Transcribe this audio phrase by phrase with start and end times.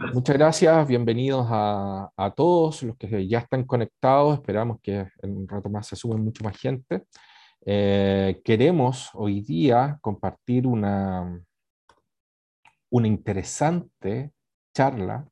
[0.00, 4.34] Muchas gracias, bienvenidos a, todos los que ya están conectados.
[4.34, 7.02] Esperamos que en un rato más se sumen mucho más gente.
[7.66, 11.42] Eh, queremos hoy día compartir una,
[12.90, 14.32] una interesante
[14.72, 15.28] charla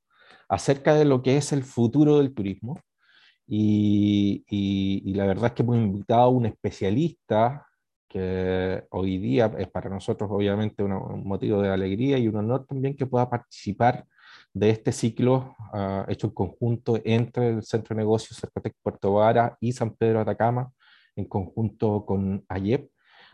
[0.48, 2.80] acerca de lo que es el futuro del turismo.
[3.46, 7.68] Y, la verdad es que hemos invitado a un especialista
[8.08, 12.96] que hoy día es para nosotros obviamente un motivo de alegría y un honor también
[12.96, 14.04] que pueda participar
[14.56, 19.54] de este ciclo uh, hecho en conjunto entre el Centro de Negocios Cercotec Puerto Vara
[19.60, 20.72] y San Pedro Atacama,
[21.14, 22.90] en conjunto con AYEP.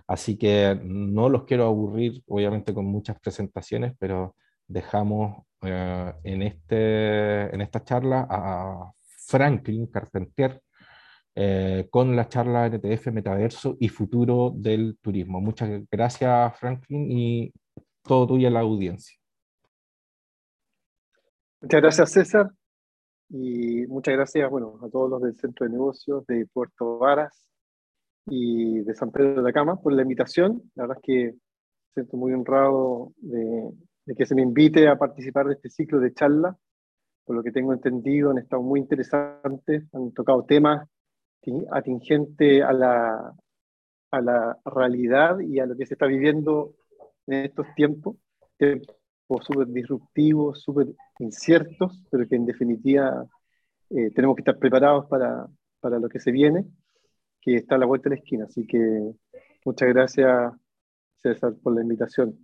[0.09, 4.35] Así que no los quiero aburrir, obviamente, con muchas presentaciones, pero
[4.67, 8.93] dejamos uh, en, este, en esta charla a
[9.29, 10.61] Franklin Carpenter
[11.37, 15.41] eh, con la charla NTF Metaverso y Futuro del Turismo.
[15.41, 17.53] Muchas gracias, Franklin, y
[18.03, 19.22] todo tuyo a la audiencia.
[21.63, 22.51] Muchas gracias, César.
[23.29, 27.49] Y muchas gracias bueno, a todos los del Centro de Negocios de Puerto Varas
[28.27, 30.61] y de San Pedro de la Cama por la invitación.
[30.75, 31.35] La verdad es que
[31.95, 33.71] siento muy honrado de,
[34.07, 36.57] de que se me invite a participar de este ciclo de charla.
[37.25, 40.89] Por lo que tengo entendido, han estado muy interesantes, han tocado temas
[41.71, 43.35] atingentes a la,
[44.11, 46.75] a la realidad y a lo que se está viviendo
[47.29, 48.17] en estos tiempos
[49.41, 50.89] súper disruptivos, súper
[51.19, 53.27] inciertos, pero que en definitiva
[53.91, 55.47] eh, tenemos que estar preparados para,
[55.81, 56.67] para lo que se viene,
[57.41, 58.45] que está a la vuelta de la esquina.
[58.45, 59.13] Así que
[59.65, 60.53] muchas gracias,
[61.23, 62.39] César, por la invitación.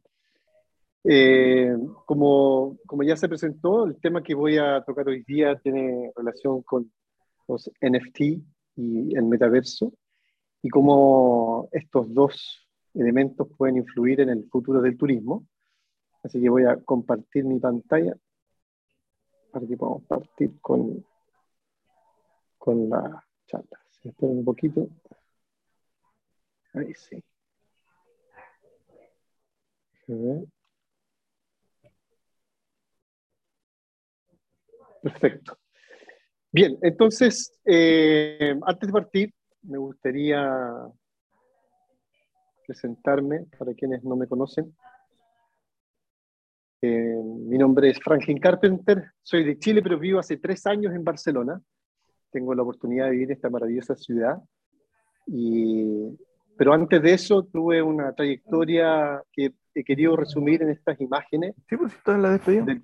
[1.05, 6.12] Eh, como, como ya se presentó, el tema que voy a tocar hoy día tiene
[6.14, 6.92] relación con
[7.47, 8.20] los NFT
[8.77, 9.92] y el metaverso
[10.62, 15.47] y cómo estos dos elementos pueden influir en el futuro del turismo.
[16.22, 18.16] Así que voy a compartir mi pantalla
[19.50, 21.05] para que podamos partir con,
[22.58, 23.80] con la charla.
[24.02, 24.89] Esperen un poquito.
[26.74, 27.23] Ahí sí.
[35.02, 35.58] Perfecto.
[36.51, 40.51] Bien, entonces, eh, antes de partir, me gustaría
[42.67, 44.74] presentarme para quienes no me conocen.
[46.80, 51.02] Eh, mi nombre es Franklin Carpenter, soy de Chile, pero vivo hace tres años en
[51.02, 51.61] Barcelona.
[52.30, 54.39] Tengo la oportunidad de vivir en esta maravillosa ciudad.
[55.27, 56.16] Y,
[56.56, 61.55] pero antes de eso tuve una trayectoria que he querido resumir en estas imágenes.
[61.68, 62.64] Sí, pues en la despedida.
[62.64, 62.83] De,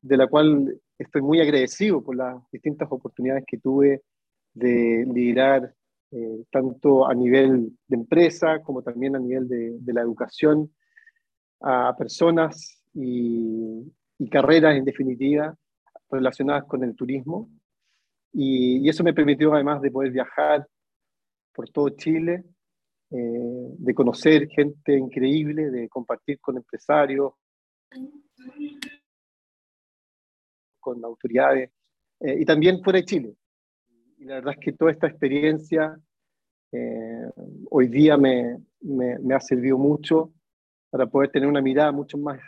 [0.00, 4.02] de la cual estoy muy agradecido por las distintas oportunidades que tuve
[4.54, 5.74] de liderar
[6.12, 10.72] eh, tanto a nivel de empresa como también a nivel de, de la educación
[11.60, 15.54] a personas y, y, carreras en definitiva
[16.10, 17.50] relacionadas con el turismo.
[18.32, 20.66] Y, y, eso me permitió además de poder viajar
[21.52, 22.44] por todo Chile,
[23.10, 27.34] eh, de conocer gente increíble, de compartir con empresarios,
[30.80, 31.70] con autoridades
[32.20, 33.34] eh, y también fuera de Chile.
[34.18, 35.98] Y la verdad es que toda esta experiencia
[36.72, 37.30] eh,
[37.70, 40.32] hoy día me, me, me, ha servido mucho
[40.90, 42.40] para poder tener una mirada mucho más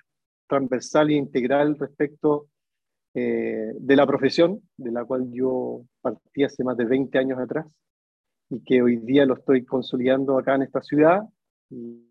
[0.48, 2.48] transversal e integral respecto
[3.14, 7.66] eh, de la profesión, de la cual yo partí hace más de 20 años atrás
[8.50, 11.22] y que hoy día lo estoy consolidando acá en esta ciudad
[11.70, 12.04] y,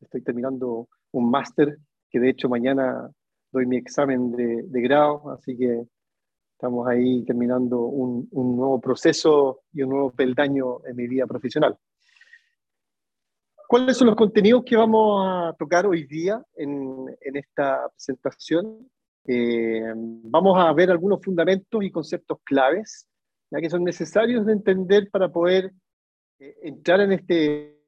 [0.00, 1.78] estoy terminando un máster
[2.10, 3.10] que de hecho mañana
[3.50, 5.86] doy mi examen de, grado, así que
[6.52, 11.78] estamos ahí terminando un, nuevo proceso y un nuevo peldaño en mi vida profesional.
[13.66, 18.90] ¿Cuáles son los contenidos que vamos a tocar hoy día en, en esta presentación?
[19.26, 23.08] Eh, vamos a ver algunos fundamentos y conceptos claves,
[23.50, 25.72] ya que son necesarios de entender para poder
[26.38, 27.80] eh, entrar en este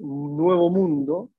[0.00, 1.30] nuevo mundo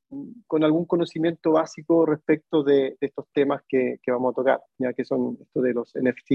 [0.45, 4.93] con algún conocimiento básico respecto de, de estos temas que, que, vamos a tocar, ya
[4.93, 6.31] que son esto de los NFT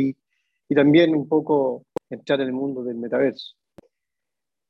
[0.68, 3.54] y también un poco entrar en el mundo del metaverso.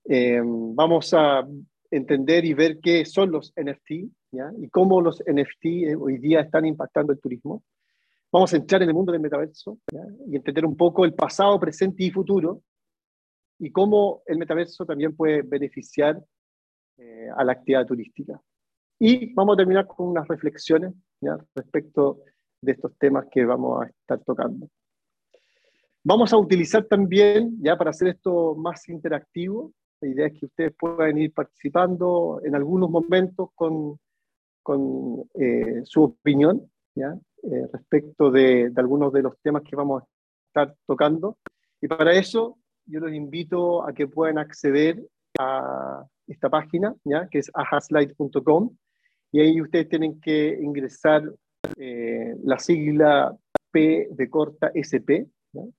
[0.08, 1.44] Eh, vamos a
[1.90, 4.52] entender y ver qué son los NFT ¿ya?
[4.58, 7.64] y cómo los NFT eh, hoy día están impactando el turismo.
[8.30, 10.04] Vamos a entrar en el mundo del metaverso ¿ya?
[10.28, 12.62] y entender un poco el pasado, presente y futuro
[13.58, 16.22] y cómo el metaverso también puede beneficiar
[16.98, 18.40] eh, a la actividad turística.
[18.98, 21.36] Y vamos a terminar con unas reflexiones ¿ya?
[21.54, 22.20] respecto
[22.60, 24.68] de estos temas que vamos a estar tocando.
[26.04, 30.74] Vamos a utilizar también, ya para hacer esto más interactivo, la idea es que ustedes
[30.78, 33.98] puedan ir participando en algunos momentos con,
[34.62, 37.16] con eh, su opinión ¿ya?
[37.42, 40.06] Eh, respecto de, de, algunos de los temas que vamos a
[40.48, 41.38] estar tocando.
[41.80, 45.02] Y para eso yo los invito a que puedan acceder
[45.38, 47.28] a esta página, ¿ya?
[47.28, 48.70] que es ahaslide.com,
[49.32, 51.22] y ahí ustedes tienen que ingresar
[51.76, 53.36] eh, la sigla
[53.70, 55.26] P de corta SP,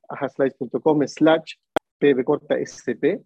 [0.10, 1.56] ahaslide.com slash
[1.98, 3.24] P de corta SP,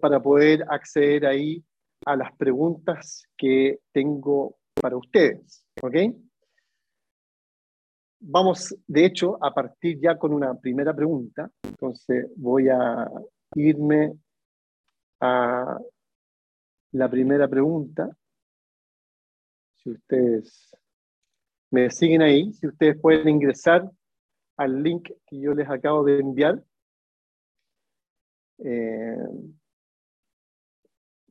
[0.00, 1.64] para poder acceder ahí
[2.06, 5.66] a las preguntas que tengo para ustedes.
[5.82, 5.94] ¿Ok?
[8.20, 11.50] Vamos, de hecho, a partir ya con una primera pregunta.
[11.62, 13.08] Entonces voy a
[13.54, 14.14] irme
[15.20, 15.78] a
[16.92, 18.08] la primera pregunta.
[19.76, 20.74] Si ustedes
[21.70, 23.90] me siguen ahí, si ustedes pueden ingresar
[24.56, 26.62] al link que yo les acabo de enviar.
[28.58, 29.16] Eh,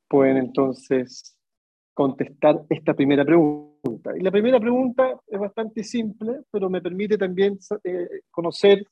[0.07, 1.37] pueden entonces
[1.93, 4.17] contestar esta primera pregunta.
[4.17, 8.85] Y la primera pregunta es bastante simple, pero me permite también eh, conocer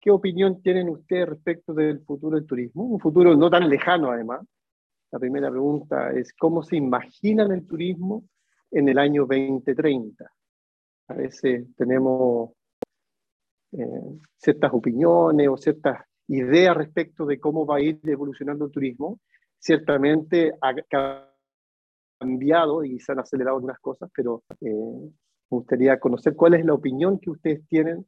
[0.00, 4.46] qué opinión tienen ustedes respecto del futuro del turismo, un futuro no tan lejano además.
[5.10, 8.24] La primera pregunta es, ¿cómo se imaginan el turismo
[8.70, 10.30] en el año 2030?
[11.08, 12.50] A veces tenemos
[13.72, 19.20] eh, ciertas opiniones o ciertas ideas respecto de cómo va a ir evolucionando el turismo.
[19.58, 20.74] Ciertamente ha
[22.18, 26.74] cambiado y se han acelerado algunas cosas, pero eh, me gustaría conocer cuál es la
[26.74, 28.06] opinión que ustedes tienen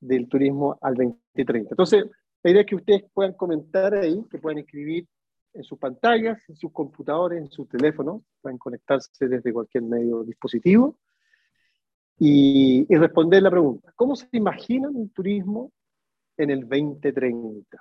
[0.00, 1.70] del turismo al 2030.
[1.72, 2.04] Entonces,
[2.42, 5.06] la idea es que ustedes puedan comentar ahí, que puedan escribir
[5.52, 10.96] en sus pantallas, en sus computadores, en sus teléfonos, pueden conectarse desde cualquier medio dispositivo
[12.18, 15.72] y, y responder la pregunta, ¿cómo se imaginan el turismo
[16.36, 17.78] en el 2030?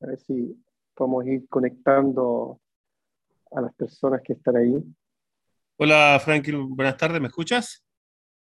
[0.00, 0.56] A ver si
[0.94, 2.60] podemos ir conectando
[3.52, 4.74] a las personas que están ahí.
[5.76, 7.84] Hola Franklin, buenas tardes, ¿me escuchas?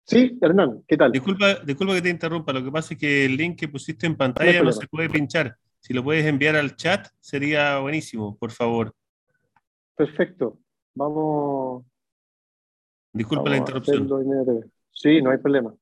[0.05, 1.11] Sí, Hernán, ¿qué tal?
[1.11, 4.17] Disculpa, disculpa que te interrumpa, lo que pasa es que el link que pusiste en
[4.17, 5.57] pantalla no, no se puede pinchar.
[5.79, 8.93] Si lo puedes enviar al chat sería buenísimo, por favor.
[9.95, 10.59] Perfecto,
[10.93, 11.85] vamos.
[13.13, 14.73] Disculpa vamos la interrupción.
[14.91, 15.73] Sí, no hay problema.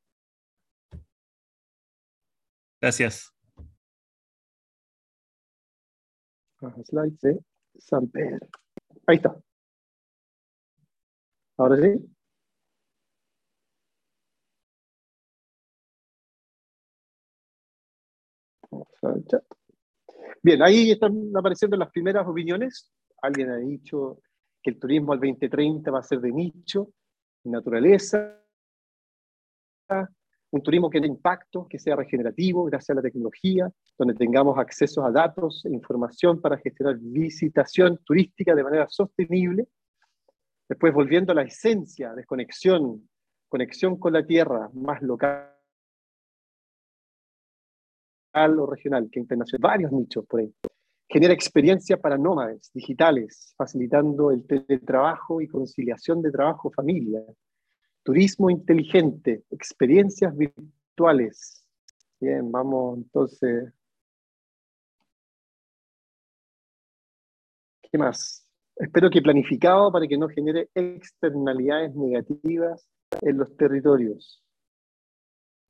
[2.81, 3.31] Gracias.
[6.83, 7.39] Slides de
[7.77, 8.47] San Pedro.
[9.05, 9.35] Ahí está.
[11.57, 12.11] Ahora sí.
[20.43, 22.91] Bien, ahí están apareciendo las primeras opiniones.
[23.21, 24.21] Alguien ha dicho
[24.61, 26.93] que el turismo al 2030 va a ser de nicho,
[27.43, 28.39] naturaleza,
[30.51, 35.03] un turismo que tenga impacto, que sea regenerativo gracias a la tecnología, donde tengamos acceso
[35.05, 39.67] a datos e información para gestionar visitación turística de manera sostenible.
[40.67, 43.09] Después, volviendo a la esencia, desconexión,
[43.47, 45.47] conexión con la tierra, más local
[48.33, 50.53] o regional que internacional, varios nichos por ahí.
[51.07, 57.21] Genera experiencia para nómades digitales, facilitando el teletrabajo y conciliación de trabajo-familia
[58.03, 61.63] Turismo inteligente, experiencias virtuales.
[62.19, 63.71] Bien, vamos entonces.
[67.91, 68.47] ¿Qué más?
[68.75, 72.87] Espero que planificado para que no genere externalidades negativas
[73.21, 74.43] en los territorios.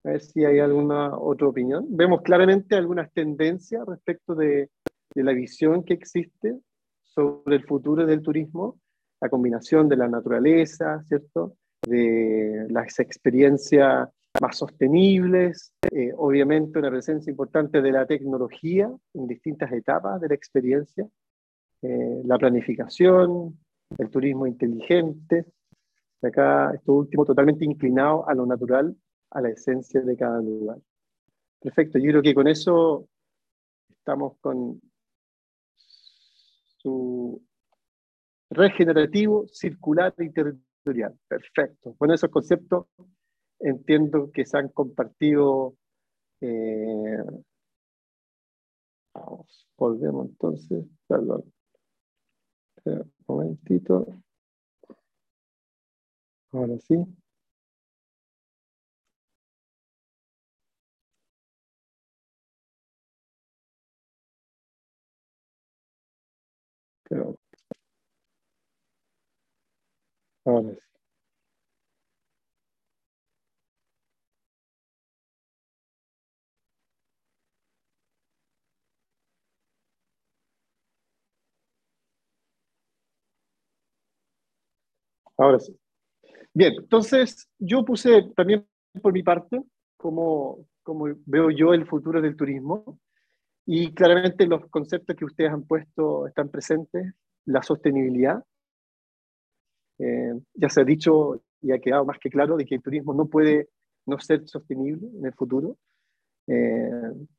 [0.04, 1.86] A ver si hay alguna otra opinión.
[1.90, 4.70] Vemos claramente algunas tendencias respecto de,
[5.14, 6.58] la visión que existe
[7.04, 8.80] sobre el futuro del turismo,
[9.20, 11.58] la combinación de la naturaleza, ¿cierto?
[11.88, 14.10] De las experiencias
[14.40, 20.36] más sostenibles, eh, obviamente una presencia importante de la tecnología en distintas etapas de la
[20.36, 21.08] experiencia,
[21.82, 23.60] eh, la planificación,
[23.98, 25.46] el turismo inteligente,
[26.22, 28.96] acá esto último totalmente inclinado a lo natural,
[29.32, 30.78] a la esencia de cada lugar.
[31.60, 33.08] Perfecto, yo creo que con eso
[33.90, 34.82] estamos con
[36.78, 37.42] su
[38.50, 40.32] regenerativo, circular y
[41.28, 41.96] Perfecto.
[42.00, 42.88] Bueno, esos conceptos
[43.60, 45.76] entiendo que se han compartido.
[46.42, 47.18] Eh,
[49.16, 50.86] vamos, volvemos entonces.
[51.08, 51.44] Perdón.
[52.86, 54.06] Un momentito.
[56.54, 56.96] Ahora sí.
[67.10, 67.38] Pero
[70.46, 70.82] Ahora sí.
[85.38, 85.76] Ahora sí.
[86.54, 88.68] Bien, entonces yo puse también
[89.02, 89.62] por mi parte
[89.98, 93.00] cómo, cómo veo yo el futuro del turismo
[93.66, 97.14] y claramente los conceptos que ustedes han puesto están presentes,
[97.46, 98.44] la sostenibilidad.
[100.02, 103.14] Eh, ya se ha dicho y ha quedado más que claro de que el turismo
[103.14, 103.70] no puede
[104.06, 105.78] no ser sostenible en el futuro.
[106.48, 106.90] Eh,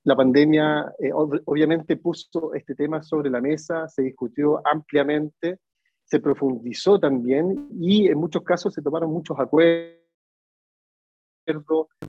[0.04, 5.58] la pandemia eh, obviamente puso este tema sobre la mesa, se discutió ampliamente,
[6.04, 9.98] se profundizó también y en muchos casos se tomaron muchos acuerdos,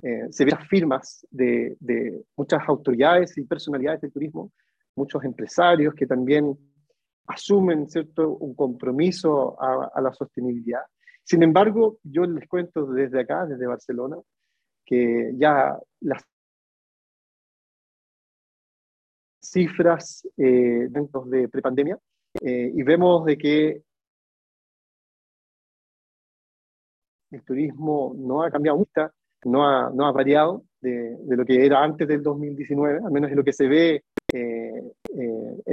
[0.03, 4.51] eh, se ven firmas de, de, muchas autoridades y personalidades del turismo,
[4.95, 6.55] muchos empresarios que también
[7.27, 8.37] asumen ¿cierto?
[8.37, 10.81] un compromiso a, a la sostenibilidad.
[11.23, 14.17] Sin embargo, yo les cuento desde acá, desde Barcelona,
[14.85, 16.23] que ya las
[19.41, 21.97] cifras eh, dentro de prepandemia
[22.41, 23.83] eh, y vemos de que
[27.31, 29.11] el turismo no ha cambiado mucho,
[29.45, 33.31] no ha, no ha variado de, de, lo que era antes del 2019, al menos
[33.31, 34.03] es lo que se ve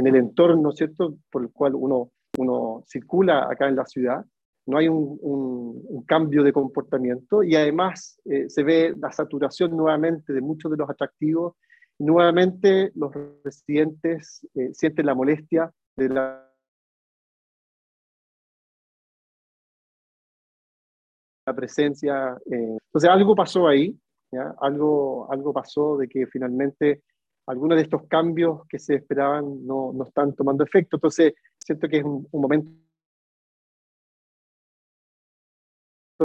[0.00, 4.24] en el entorno, ¿cierto?, por el cual uno, uno circula acá en la ciudad.
[4.66, 9.76] No hay un, un, un cambio de comportamiento y además eh, se ve la saturación
[9.76, 11.54] nuevamente de muchos de los atractivos
[12.00, 13.12] nuevamente los
[13.44, 16.46] residentes eh, sienten la molestia de la
[21.54, 22.38] presencia.
[22.46, 23.98] Eh, entonces algo pasó ahí,
[24.32, 24.54] ¿ya?
[24.60, 27.02] Algo, algo pasó de que finalmente
[27.46, 30.96] algunos de estos cambios que se esperaban no, no están tomando efecto.
[30.96, 32.70] Entonces siento que es un, un momento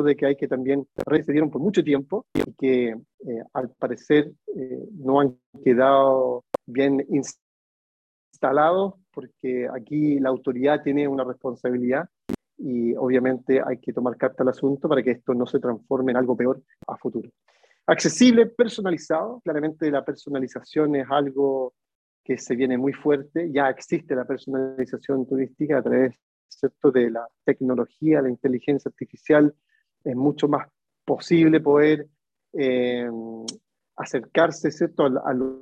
[0.03, 4.87] de que hay que también recedieron por mucho tiempo y que eh, al parecer eh,
[4.93, 12.09] no han quedado bien instalados porque aquí la autoridad tiene una responsabilidad
[12.57, 16.17] y obviamente hay que tomar carta al asunto para que esto no se transforme en
[16.17, 17.29] algo peor a futuro.
[17.87, 21.73] Accesible, personalizado, claramente la personalización es algo
[22.23, 26.91] que se viene muy fuerte, ya existe la personalización turística a través ¿cierto?
[26.91, 29.53] de la tecnología, la inteligencia artificial,
[30.03, 30.67] es mucho más
[31.05, 32.07] posible poder
[32.53, 33.07] eh,
[33.95, 35.03] acercarse ¿cierto?
[35.03, 35.59] A, a, los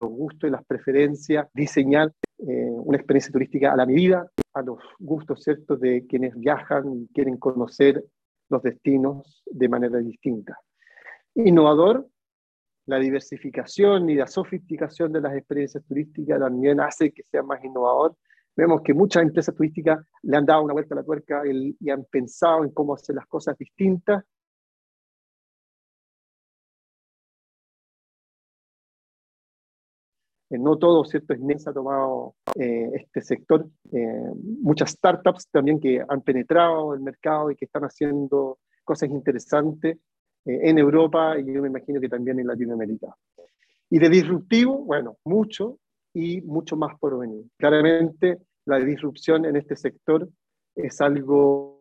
[0.00, 5.42] gustos y las preferencias, diseñar eh, una experiencia turística a la medida, a los gustos
[5.42, 5.76] ¿cierto?
[5.76, 8.02] de quienes viajan y quieren conocer
[8.48, 10.58] los destinos de manera distinta.
[11.34, 12.08] Innovador,
[12.86, 18.16] la diversificación y la sofisticación de las experiencias turísticas también hace que sea más innovador
[18.58, 22.04] Vemos que muchas empresas turísticas le han dado una vuelta a la tuerca y han
[22.06, 24.24] pensado en cómo hacer las cosas distintas.
[30.50, 31.34] Eh, no todo, ¿cierto?
[31.34, 33.66] Es ha tomado eh, este sector.
[33.92, 39.98] Eh, muchas startups también que han penetrado el mercado y que están haciendo cosas interesantes
[40.46, 43.14] eh, en Europa y yo me imagino que también en Latinoamérica.
[43.90, 45.78] Y de disruptivo, bueno, mucho
[46.14, 47.44] y mucho más por venir.
[47.58, 50.28] Claramente la disrupción en este sector
[50.74, 51.77] es algo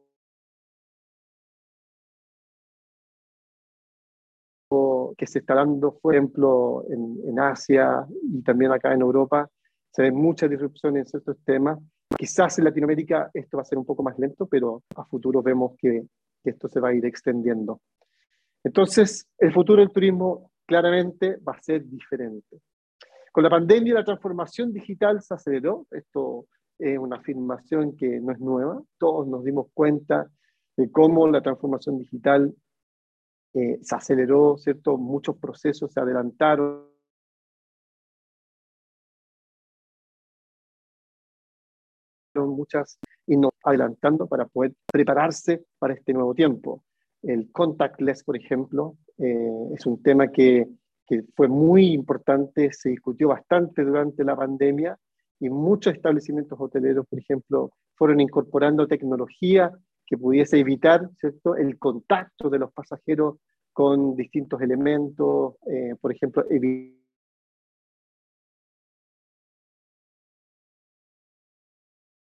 [5.17, 9.49] que se está dando, por ejemplo, en, en, Asia y también acá en Europa.
[9.91, 11.79] Se ven muchas disrupciones en ciertos temas.
[12.15, 15.73] Quizás en Latinoamérica esto va a ser un poco más lento, pero a futuro vemos
[15.77, 16.03] que,
[16.43, 17.81] que esto se va a ir extendiendo.
[18.63, 22.61] Entonces, el futuro del turismo claramente va a ser diferente.
[23.31, 25.87] Con la pandemia la transformación digital se aceleró.
[25.91, 26.45] Esto
[26.77, 28.81] es una afirmación que no es nueva.
[28.97, 30.29] Todos nos dimos cuenta
[30.75, 32.53] de cómo la transformación digital
[33.53, 34.97] eh, se aceleró, ¿cierto?
[34.97, 36.87] Muchos procesos se adelantaron.
[42.45, 46.83] muchas y nos adelantando para poder prepararse para este nuevo tiempo.
[47.23, 50.67] El contactless, por ejemplo, eh, es un tema que,
[51.07, 54.97] que fue muy importante, se discutió bastante durante la pandemia
[55.39, 59.71] y muchos establecimientos hoteleros, por ejemplo, fueron incorporando tecnología
[60.07, 61.55] que pudiese evitar ¿cierto?
[61.55, 63.35] el contacto de los pasajeros
[63.73, 66.43] con distintos elementos, eh, por ejemplo,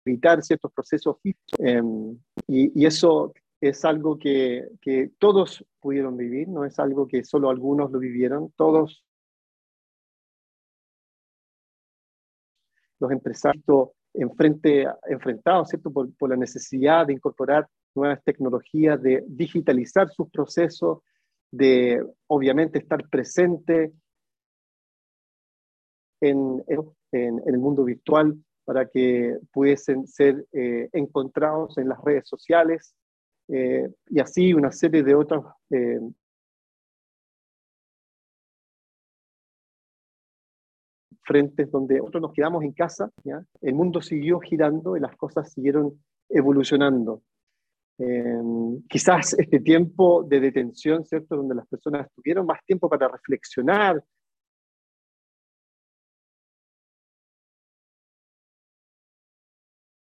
[0.05, 1.81] evitar ciertos procesos eh,
[2.47, 7.91] y, eso es algo que, que todos pudieron vivir, no es algo que solo algunos
[7.91, 9.03] lo vivieron, todos
[12.99, 15.91] los empresarios enfrente, enfrentados ¿cierto?
[15.91, 20.99] Por, por, la necesidad de incorporar nuevas tecnologías, de digitalizar sus procesos,
[21.51, 23.91] de obviamente estar presente
[26.21, 32.27] en, en, en el mundo virtual para que pudiesen ser eh, encontrados en las redes
[32.27, 32.95] sociales
[33.47, 35.99] eh, y así una serie de otras eh,
[41.31, 43.41] frentes donde nosotros nos quedamos en casa, ¿ya?
[43.61, 45.93] el mundo siguió girando y las cosas siguieron
[46.29, 47.21] evolucionando.
[48.89, 51.37] quizás este tiempo de detención, ¿cierto?
[51.37, 54.03] Donde las personas tuvieron más tiempo para reflexionar,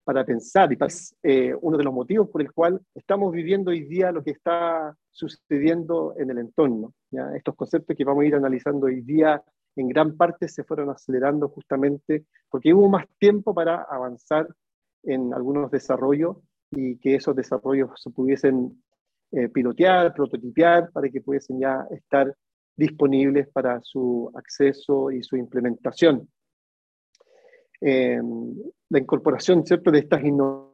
[0.03, 3.81] para pensar, y es eh, uno de los motivos por el cual estamos viviendo hoy
[3.85, 6.93] día lo que está sucediendo en el entorno.
[7.09, 7.35] ¿ya?
[7.35, 9.43] Estos conceptos que vamos a ir analizando hoy día
[9.77, 14.47] en gran parte se fueron acelerando justamente porque hubo más tiempo para avanzar
[15.03, 16.37] en algunos desarrollos
[16.71, 18.83] y que esos desarrollos se pudiesen
[19.31, 22.33] eh, pilotear, prototipiar, para que pudiesen ya estar
[22.75, 26.29] disponibles para su acceso y su implementación.
[27.81, 28.19] Eh,
[28.89, 29.91] la incorporación ¿cierto?
[29.91, 30.66] de estas innovaciones,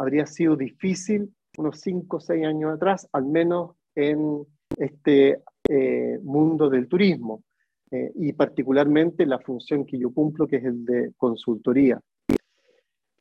[0.00, 4.46] habría sido difícil unos 5 o 6 años atrás, al menos en
[4.78, 7.42] este eh, mundo del turismo,
[7.90, 12.00] eh, y particularmente la función que yo cumplo, que es el de consultoría.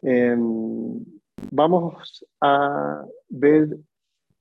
[0.01, 1.03] Em,
[1.51, 3.77] vamos a ver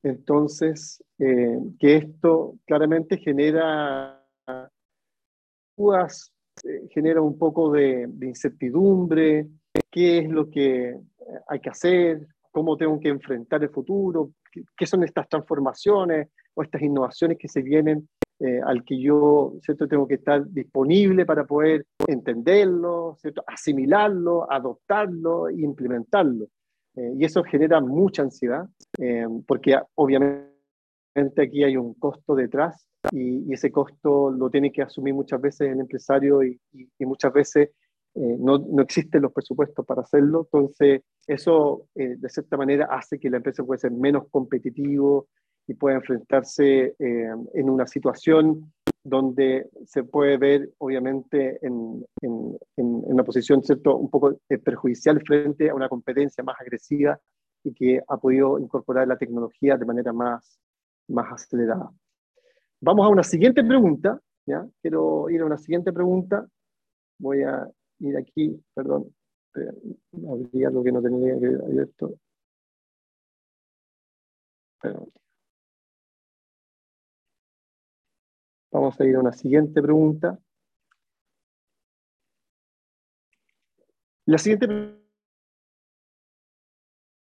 [0.04, 4.25] entonces, eh, que esto claramente genera
[5.76, 6.33] dudas,
[6.90, 9.49] genera un poco de, incertidumbre,
[9.90, 11.00] qué es lo que
[11.47, 14.33] hay que hacer, cómo tengo que enfrentar el futuro,
[14.76, 18.09] qué, son estas transformaciones o estas innovaciones que se vienen
[18.40, 19.88] eh, al que yo ¿cierto?
[19.88, 23.42] tengo que estar disponible para poder entenderlo, ¿cierto?
[23.46, 26.46] asimilarlo, adoptarlo e implementarlo.
[26.96, 28.66] Eh, y eso genera mucha ansiedad,
[28.98, 30.48] eh, porque obviamente
[31.37, 35.81] aquí hay un costo detrás y, ese costo lo tiene que asumir muchas veces el
[35.81, 36.61] empresario y,
[37.00, 37.70] muchas veces
[38.14, 40.49] eh, no, no, existen los presupuestos para hacerlo.
[40.53, 45.29] Entonces, eso de cierta manera hace que la empresa pueda ser menos competitivo
[45.66, 48.73] y pueda enfrentarse en una situación
[49.09, 53.97] donde se puede ver, obviamente, en, en, en una posición ¿cierto?
[53.97, 57.18] un poco eh, perjudicial frente a una competencia más agresiva
[57.64, 60.61] y que ha podido incorporar la tecnología de manera más,
[61.09, 61.90] más acelerada.
[62.81, 64.21] Vamos a una siguiente pregunta.
[64.47, 64.66] ¿ya?
[64.81, 66.47] Quiero ir a una siguiente pregunta.
[67.18, 67.68] Voy a
[68.00, 69.14] ir aquí, perdón,
[70.28, 72.18] abrí algo que no tenía que abierto.
[74.80, 75.12] Perdón.
[78.70, 80.38] Vamos a ir a una siguiente pregunta.
[84.26, 84.68] La siguiente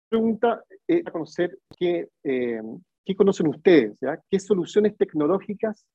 [0.10, 2.62] pregunta es a conocer qué, eh,
[3.05, 4.21] qué conocen ustedes, ¿ya?
[4.29, 5.86] qué soluciones tecnológicas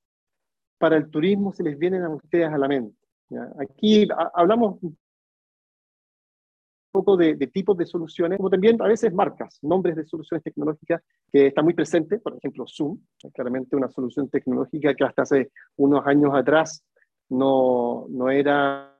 [0.78, 3.03] para el turismo se les vienen a ustedes a la mente.
[3.58, 4.78] Aquí hablamos
[6.94, 11.48] poco de, tipos de soluciones, como también a veces marcas, nombres de soluciones tecnológicas que
[11.48, 13.00] están muy presentes, por ejemplo Zoom,
[13.32, 16.84] claramente una solución tecnológica que hasta hace unos años atrás
[17.28, 18.94] no, no era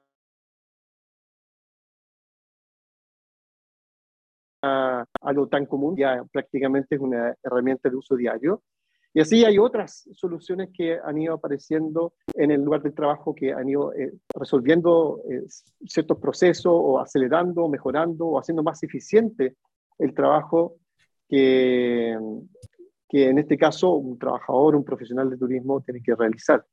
[5.20, 8.62] algo tan común, ya prácticamente es una herramienta de uso diario.
[9.16, 13.52] Y así hay otras soluciones que han ido apareciendo en el lugar del trabajo, que
[13.52, 15.44] han ido eh, resolviendo eh,
[15.86, 19.56] ciertos procesos o acelerando, mejorando o haciendo más eficiente
[20.00, 20.78] el trabajo
[21.28, 22.18] que,
[23.08, 26.66] que en este caso un trabajador, un profesional de turismo tiene que realizar.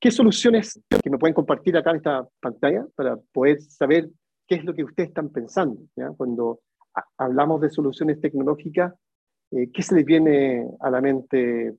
[0.00, 4.08] ¿Qué soluciones que me pueden compartir acá en esta pantalla para poder saber
[4.48, 5.78] qué es lo que ustedes están pensando.
[6.16, 6.60] Cuando
[7.18, 8.94] hablamos de soluciones tecnológicas,
[9.50, 11.74] eh, ¿qué se les viene a la mente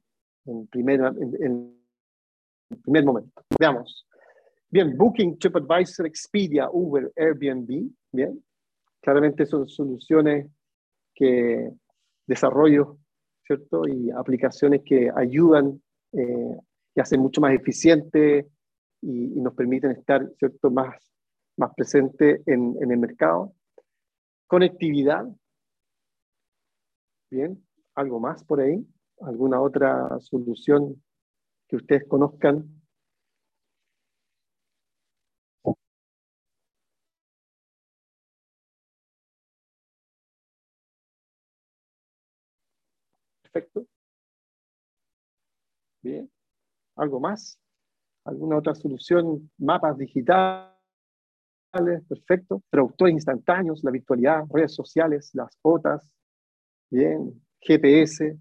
[0.45, 1.75] en primer, en,
[2.83, 3.43] primer momento?
[3.59, 4.07] Veamos.
[4.69, 7.89] Bien, Booking, TripAdvisor, Expedia, Uber, Airbnb.
[8.11, 8.43] Bien,
[9.01, 10.47] claramente son soluciones
[11.15, 11.71] que
[12.27, 12.99] desarrollo,
[13.45, 13.87] ¿cierto?
[13.87, 15.81] Y aplicaciones que ayudan
[16.13, 16.57] eh,
[16.95, 18.47] y hacen mucho más eficiente
[19.01, 20.69] y, y, nos permiten estar, ¿cierto?
[20.69, 21.09] Más
[21.59, 23.53] más presente en, el mercado.
[24.47, 25.25] Conectividad.
[27.29, 27.63] Bien,
[27.95, 28.85] algo más por ahí.
[29.21, 31.03] alguna otra solución
[31.67, 32.65] que ustedes conozcan.
[43.43, 43.85] Perfecto.
[46.01, 46.29] Bien.
[46.95, 47.59] ¿Algo más?
[48.25, 49.51] ¿Alguna otra solución?
[49.57, 50.78] Mapas digitales.
[51.71, 52.63] Perfecto.
[52.69, 56.11] Traductores instantáneos, la virtualidad, redes sociales, las fotos.
[56.89, 57.41] Bien.
[57.61, 58.37] GPS.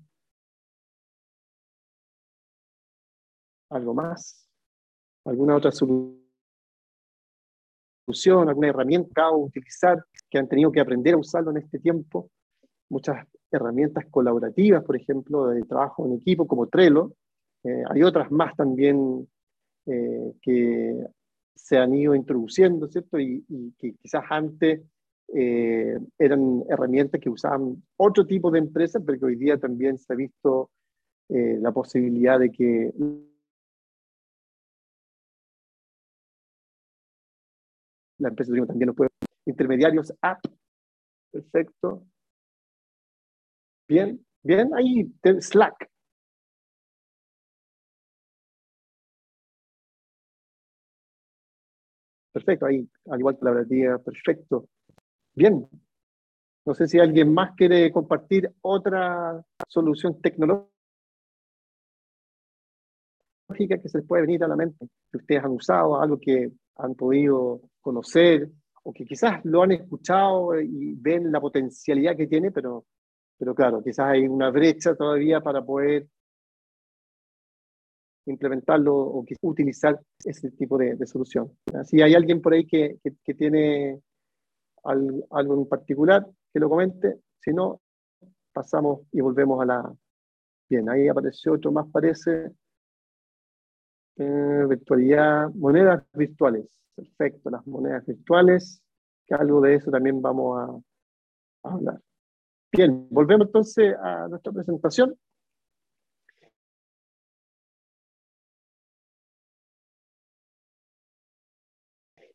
[3.70, 4.48] ¿Algo más?
[5.24, 6.18] ¿Alguna otra solución?
[8.48, 12.30] ¿Alguna herramienta a utilizar que han tenido que aprender a usarlo en este tiempo?
[12.88, 17.12] Muchas herramientas colaborativas, por ejemplo, de trabajo en equipo como Trello.
[17.64, 19.28] Eh, hay otras más también
[19.86, 21.06] eh, que
[21.58, 23.18] se han ido introduciendo, ¿cierto?
[23.18, 23.44] Y,
[23.78, 24.80] que quizás antes
[25.34, 30.12] eh, eran herramientas que usaban otro tipo de empresas, pero que hoy día también se
[30.12, 30.70] ha visto
[31.30, 32.90] la posibilidad de que
[38.18, 39.10] la empresa también lo puede.
[39.46, 40.40] Intermediarios, app.
[41.30, 42.04] Perfecto.
[43.88, 45.88] Bien, bien, ahí Slack.
[52.38, 54.68] Perfecto, ahí, al igual que la verdad, perfecto.
[55.34, 55.68] Bien.
[56.64, 60.68] No sé si alguien más quiere compartir otra solución tecnológica
[63.82, 66.94] que se les puede venir a la mente, que ustedes han usado, algo que han
[66.94, 68.48] podido conocer
[68.84, 72.84] o que quizás lo han escuchado y ven la potencialidad que tiene, pero,
[73.36, 76.06] pero claro, quizás hay una brecha todavía para poder
[78.30, 81.52] implementarlo o utilizar ese tipo de, solución.
[81.84, 84.00] Si hay alguien por ahí que, que, tiene
[84.84, 87.20] algo en particular, que lo comente.
[87.40, 87.80] Si no,
[88.52, 89.94] pasamos y volvemos a la...
[90.68, 92.50] Bien, ahí apareció otro más, parece.
[94.16, 96.66] Eh, virtualidad, monedas virtuales.
[96.94, 98.82] Perfecto, las monedas virtuales,
[99.24, 100.58] que algo de eso también vamos
[101.62, 102.00] a, hablar.
[102.72, 105.16] Bien, volvemos entonces a nuestra presentación.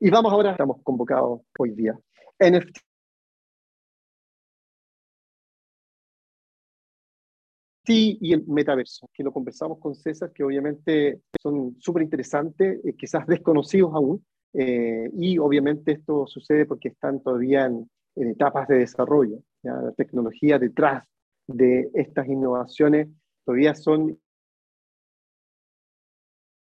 [0.05, 1.97] Y vamos ahora, estamos convocados hoy día.
[2.37, 2.77] NFT
[7.87, 13.25] y el metaverso, que lo conversamos con César, que obviamente son súper interesantes, eh, quizás
[13.27, 19.37] desconocidos aún, eh, y obviamente esto sucede porque están todavía en, etapas de desarrollo.
[19.61, 21.07] La tecnología detrás
[21.47, 23.07] de estas innovaciones
[23.45, 24.19] todavía son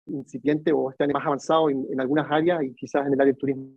[0.08, 3.74] incipientes o están más avanzados en, algunas áreas y quizás en el área del turismo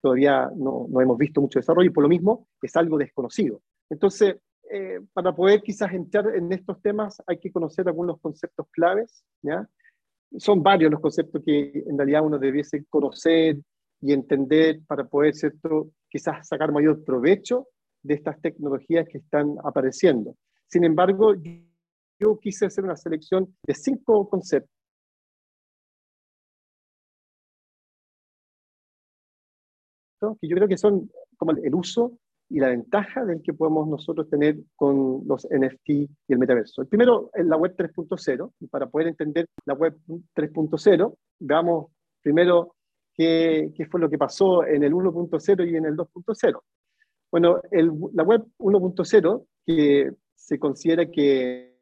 [0.00, 3.60] todavía no, no, hemos visto mucho desarrollo y por lo mismo es algo desconocido.
[3.88, 4.36] Entonces,
[4.70, 9.68] eh, para poder quizás entrar en estos temas hay que conocer algunos conceptos claves, ¿ya?
[10.38, 13.58] son varios los conceptos que en realidad uno debiese conocer
[14.00, 15.90] y entender para poder, ¿cierto?
[16.08, 17.68] quizás sacar mayor provecho
[18.02, 20.36] de estas tecnologías que están apareciendo.
[20.66, 21.34] Sin embargo,
[22.18, 24.76] yo quise hacer una selección de cinco conceptos
[30.40, 34.28] que yo creo que son como el uso y la ventaja del que podemos nosotros
[34.30, 36.82] tener con los NFT y el metaverso.
[36.82, 39.96] El primero es la web 3.0, y para poder entender la web
[40.34, 41.90] 3.0, veamos
[42.22, 42.76] primero
[43.14, 46.60] qué, qué, fue lo que pasó en el 1.0 y en el 2.0.
[47.32, 51.75] Bueno, el, la web 1.0, que se considera que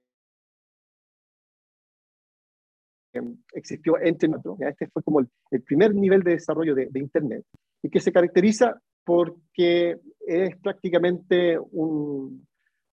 [3.53, 7.45] existió entre nosotros, este fue como el, el primer nivel de desarrollo de, de Internet,
[7.83, 12.47] y que se caracteriza porque es prácticamente un,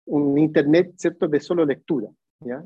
[0.06, 1.28] un Internet ¿cierto?
[1.28, 2.09] de solo lectura,
[2.40, 2.64] ¿ya?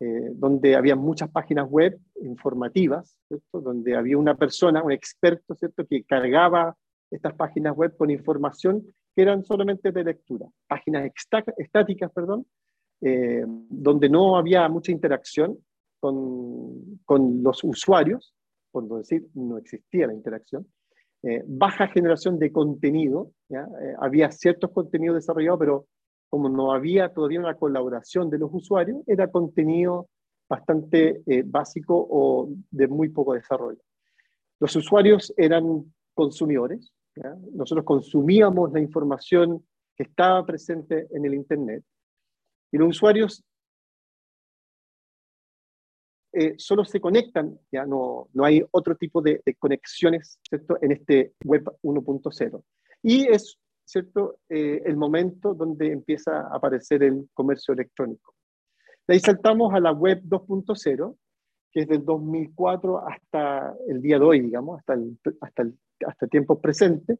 [0.00, 3.60] Eh, donde había muchas páginas web informativas, ¿cierto?
[3.60, 5.84] donde había una persona, un experto, ¿cierto?
[5.84, 6.76] que cargaba
[7.10, 11.10] estas páginas web con información que eran solamente de lectura, páginas
[11.56, 12.46] estáticas, perdón,
[13.00, 15.58] eh, donde no había mucha interacción
[16.00, 18.34] con, con los usuarios,
[18.70, 20.66] por no decir, no existía la interacción,
[21.22, 23.32] eh, baja generación de contenido.
[23.50, 23.56] Eh,
[23.98, 25.86] había ciertos contenidos desarrollados, pero
[26.28, 30.08] como no había todavía una colaboración de los usuarios, era contenido
[30.48, 33.80] bastante eh, básico o de muy poco desarrollo.
[34.60, 36.92] Los usuarios eran consumidores,
[37.52, 39.64] nosotros consumíamos la información
[39.96, 41.84] que estaba presente en el Internet,
[42.72, 43.44] y los usuarios
[46.40, 50.78] eh, solo se conectan, ya no, no hay otro tipo de, conexiones ¿cierto?
[50.80, 52.62] en este web 1.0.
[53.02, 54.38] Y es ¿cierto?
[54.48, 58.34] Eh, el momento donde empieza a aparecer el comercio electrónico.
[59.06, 61.16] De ahí saltamos a la web 2.0,
[61.72, 66.26] que es del 2004 hasta el día de hoy, digamos, hasta, el, hasta, el, hasta
[66.26, 67.18] tiempos presentes.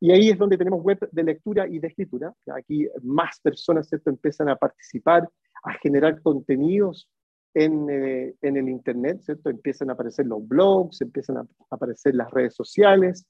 [0.00, 2.34] Y ahí es donde tenemos web de lectura y de escritura.
[2.54, 4.10] Aquí más personas ¿cierto?
[4.10, 5.28] empiezan a participar,
[5.62, 7.08] a generar contenidos
[7.56, 9.48] en, eh, el Internet, ¿cierto?
[9.48, 13.26] Empiezan a aparecer los blogs, empiezan a aparecer las redes sociales.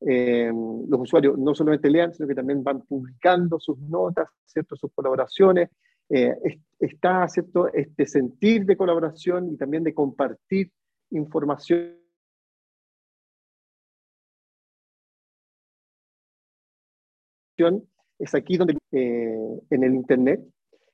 [0.00, 0.50] Eh,
[0.88, 4.74] los usuarios no solamente lean, sino que también van publicando sus notas, ¿cierto?
[4.74, 5.70] sus colaboraciones.
[6.10, 6.34] Eh,
[6.80, 7.72] está ¿cierto?
[7.72, 10.72] este sentir de colaboración y también de compartir
[11.10, 11.94] información
[18.18, 20.40] es aquí donde en el Internet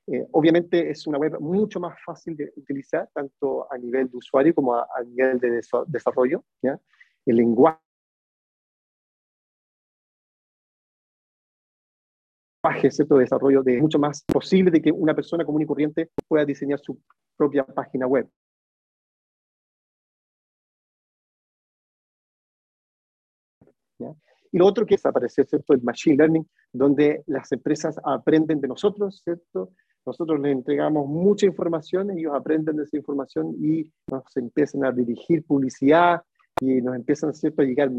[0.07, 4.53] eh, obviamente es una web mucho más fácil de utilizar, tanto a nivel de usuario
[4.53, 6.43] como a, nivel de desarrollo.
[6.61, 6.79] ¿ya?
[7.25, 7.79] El lenguaje
[12.91, 13.15] ¿cierto?
[13.15, 16.79] de desarrollo de mucho más posible de que una persona común y corriente pueda diseñar
[16.79, 16.99] su
[17.35, 18.29] propia página web.
[23.97, 24.13] ¿Ya?
[24.51, 25.73] Y lo otro que es aparecer, ¿cierto?
[25.73, 29.73] El machine learning, donde las empresas aprenden de nosotros, ¿cierto?
[30.05, 35.43] Nosotros les entregamos mucha información, ellos aprenden de esa información y nos empiezan a dirigir
[35.43, 36.21] publicidad
[36.61, 37.63] y nos empiezan ¿cierto?
[37.63, 37.89] a llegar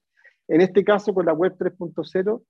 [0.48, 2.42] En este caso, con la web 3.0,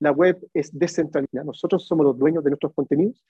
[0.00, 1.44] la web es descentralizada.
[1.44, 3.24] Nosotros somos los dueños de nuestros contenidos.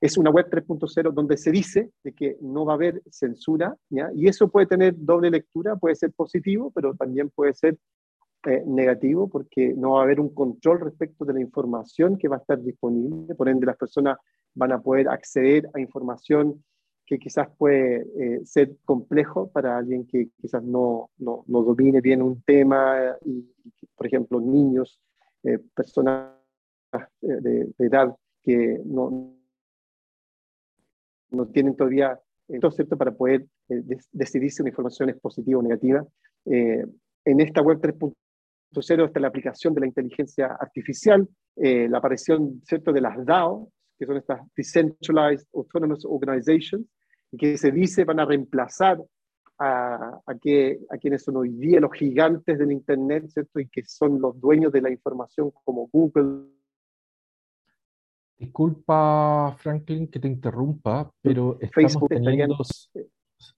[0.00, 4.10] Es una web 3.0 donde se dice de que no va a haber censura, ¿ya?
[4.14, 7.78] y eso puede tener doble lectura, puede ser positivo, pero también puede ser
[8.46, 12.36] eh, negativo porque no va a haber un control respecto de la información que va
[12.36, 14.18] a estar disponible, por ende las personas
[14.52, 16.62] van a poder acceder a información
[17.06, 22.20] que quizás puede eh, ser complejo para alguien que quizás no, no, no domine bien
[22.20, 23.50] un tema, y,
[23.96, 25.00] por ejemplo, niños,
[25.42, 26.34] eh, personas
[27.22, 29.38] de, edad que no,
[31.30, 32.20] no tienen todavía
[32.60, 33.46] todo cierto para poder
[34.12, 36.06] decidir si una información es positiva o negativa.
[36.44, 38.14] en esta web 3.0
[38.82, 42.92] cero está la aplicación de la inteligencia artificial, eh, la aparición ¿cierto?
[42.92, 46.86] de las DAO, que son estas Decentralized Autonomous Organizations,
[47.36, 49.02] que se dice van a reemplazar
[49.58, 53.60] a, a, que, a quienes son hoy día los gigantes del Internet, ¿cierto?
[53.60, 56.50] y que son los dueños de la información como Google.
[58.36, 62.56] Disculpa, Franklin, que te interrumpa, pero estamos teniendo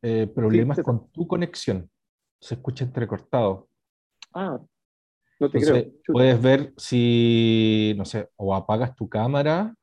[0.03, 1.91] eh, problemas con tu conexión.
[2.41, 3.69] Se escucha entrecortado.
[4.35, 4.61] Ah,
[5.39, 5.85] no te creo.
[6.07, 9.75] Puedes ver si, no sé, o apagas tu cámara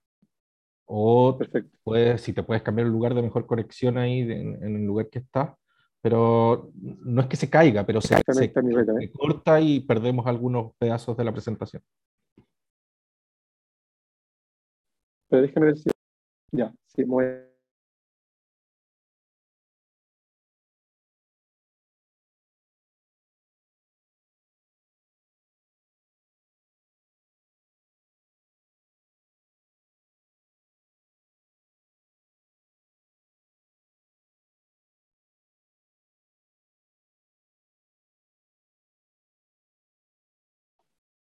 [0.86, 1.38] o
[1.84, 5.20] puedes, si te puedes cambiar el lugar de mejor conexión ahí en, el lugar que
[5.20, 5.58] está.
[6.02, 9.12] Pero no es que se caiga, pero se, se, ¿eh?
[9.14, 11.82] corta y perdemos algunos pedazos de la presentación.
[15.30, 15.90] Pero déjame ver si.
[16.52, 17.06] Ya, sí.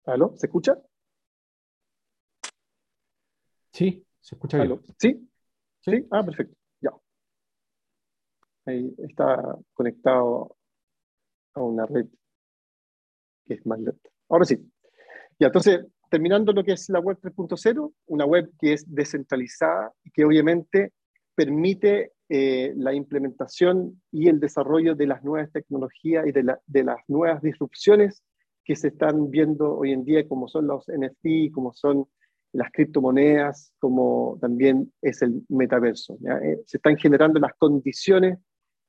[0.05, 0.33] ¿Aló?
[0.37, 0.77] ¿Se escucha?
[3.71, 4.81] Sí, se escucha bien.
[4.99, 5.29] ¿Sí?
[5.79, 6.07] ¿Sí?
[6.11, 6.55] Ah, perfecto.
[6.81, 6.91] Ya.
[8.65, 10.57] Ahí está conectado
[11.53, 12.07] a una red
[13.45, 14.09] que es más lenta.
[14.29, 14.57] Ahora sí.
[15.39, 20.11] Ya, entonces, terminando lo que es la web 3.0, una web que es descentralizada y
[20.11, 20.93] que obviamente
[21.33, 26.99] permite eh, la implementación y el desarrollo de las nuevas tecnologías y de, de las
[27.07, 28.21] nuevas disrupciones
[28.63, 32.07] que se están viendo hoy en día, como son los NFT, como son
[32.53, 36.17] las criptomonedas, como también es el metaverso.
[36.43, 38.37] Eh, se están generando las condiciones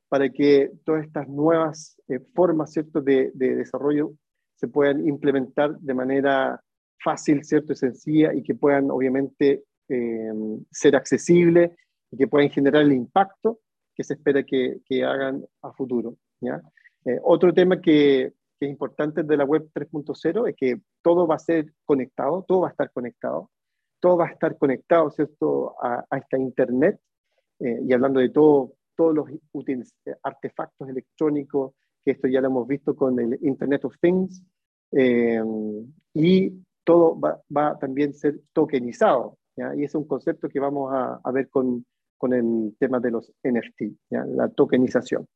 [0.09, 3.01] para que todas estas nuevas eh, formas ¿cierto?
[3.01, 4.13] De, desarrollo
[4.55, 6.61] se puedan implementar de manera
[7.03, 7.73] fácil, ¿cierto?
[7.73, 10.33] y sencilla y que puedan obviamente eh,
[10.71, 11.73] ser accesibles
[12.11, 13.61] y que puedan generar el impacto
[13.95, 16.17] que se espera que, hagan a futuro.
[16.41, 16.61] ¿ya?
[17.23, 18.33] otro tema que,
[18.65, 22.61] que es importante de la web 3.0 es que todo va a ser conectado, todo
[22.61, 23.51] va a estar conectado,
[24.01, 26.99] todo va a estar conectado, ¿cierto?, a, esta Internet,
[27.61, 29.29] eh, y hablando de todo, todos los
[30.23, 31.75] artefactos electrónicos,
[32.05, 34.43] que esto ya lo hemos visto con el Internet of Things,
[34.93, 35.43] eh,
[36.15, 36.53] y
[36.85, 39.75] todo va, va, también a ser tokenizado, ¿ya?
[39.75, 41.85] y es un concepto que vamos a, a ver con,
[42.17, 44.25] con, el tema de los NFT, ¿ya?
[44.25, 45.27] la tokenización.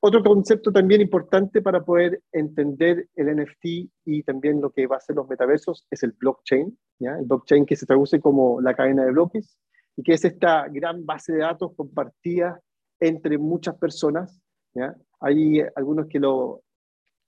[0.00, 5.00] Otro concepto también importante para poder entender el NFT y también lo que va a
[5.00, 7.18] ser los metaversos es el blockchain, ¿ya?
[7.18, 9.58] el blockchain que se traduce como la cadena de bloques
[9.96, 12.60] y que es esta gran base de datos compartida
[13.00, 14.40] entre muchas personas.
[14.74, 14.94] ¿ya?
[15.20, 16.62] Hay algunos que lo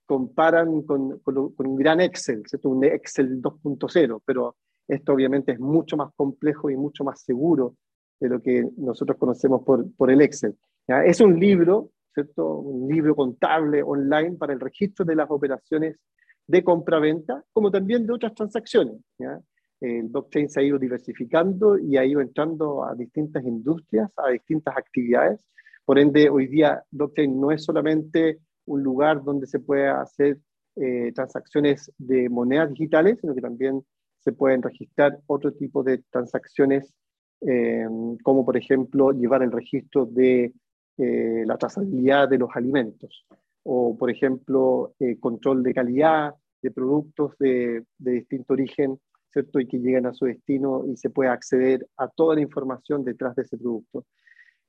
[0.05, 2.69] comparan con, con, un gran Excel, ¿cierto?
[2.69, 4.55] un Excel 2.0, pero
[4.87, 7.75] esto obviamente es mucho más complejo y mucho más seguro
[8.19, 10.55] de lo que nosotros conocemos por, por el Excel.
[10.87, 11.03] ¿ya?
[11.03, 12.59] Es un libro ¿cierto?
[12.59, 15.97] Un libro contable online para el registro de las operaciones
[16.47, 18.97] de compra-venta, como también de otras transacciones.
[19.79, 24.77] El blockchain se ha ido diversificando y ha ido entrando a distintas industrias, a distintas
[24.77, 25.45] actividades.
[25.85, 30.37] Por ende, hoy día blockchain no es solamente un lugar donde se puede hacer
[30.75, 33.83] eh, transacciones de monedas digitales, sino que también
[34.19, 36.93] se pueden registrar otro tipo de transacciones,
[37.41, 37.85] eh,
[38.23, 40.53] como por ejemplo llevar el registro de
[41.03, 43.25] eh, la trazabilidad de los alimentos
[43.63, 48.99] o, por ejemplo, eh, control de calidad de productos de, distinto origen,
[49.31, 49.59] ¿cierto?
[49.59, 53.35] Y que lleguen a su destino y se pueda acceder a toda la información detrás
[53.35, 54.05] de ese producto.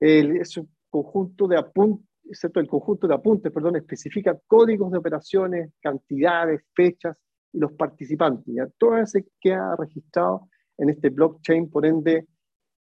[0.01, 0.41] El,
[0.89, 2.61] conjunto de apuntes, ¿cierto?
[2.61, 7.17] El conjunto de apuntes, perdón, especifica códigos de operaciones, cantidades, fechas
[7.53, 8.55] y los participantes.
[8.55, 8.67] ¿ya?
[8.79, 12.27] Todo eso queda registrado en este blockchain, por ende,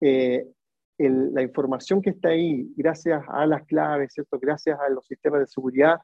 [0.01, 0.47] eh,
[0.97, 4.39] la información que está ahí, gracias a las claves, ¿cierto?
[4.39, 5.97] gracias a los sistemas de seguridad,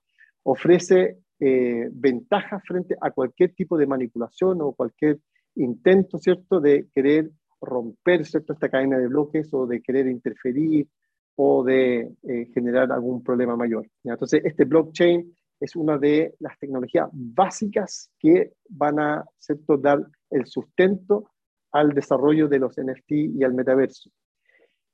[0.43, 5.19] ofrece eh, ventajas frente a cualquier tipo de manipulación o cualquier
[5.55, 6.59] intento ¿cierto?
[6.59, 8.53] de querer romper ¿cierto?
[8.53, 10.87] esta cadena de bloques o de querer interferir
[11.35, 13.87] o de eh, generar algún problema mayor.
[14.03, 19.77] Entonces, este blockchain es una de las tecnologías básicas que van a ¿cierto?
[19.77, 21.31] dar el sustento
[21.71, 24.09] al desarrollo de los NFT y al metaverso.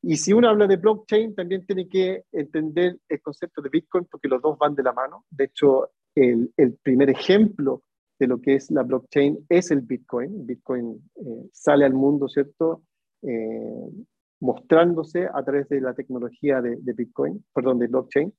[0.01, 4.27] Y si uno habla de blockchain, también tiene que entender el concepto de Bitcoin porque
[4.27, 5.25] los dos van de la mano.
[5.29, 7.83] De hecho, el, primer ejemplo
[8.19, 10.45] de lo que es la blockchain es el Bitcoin.
[10.45, 12.83] Bitcoin eh, sale al mundo, ¿cierto?
[13.21, 13.89] Eh,
[14.39, 18.33] mostrándose a través de la tecnología de, de, Bitcoin, perdón, de blockchain.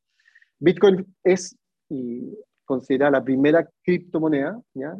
[0.61, 1.57] Bitcoin es
[1.89, 4.97] y considerada la primera criptomoneda, ¿ya?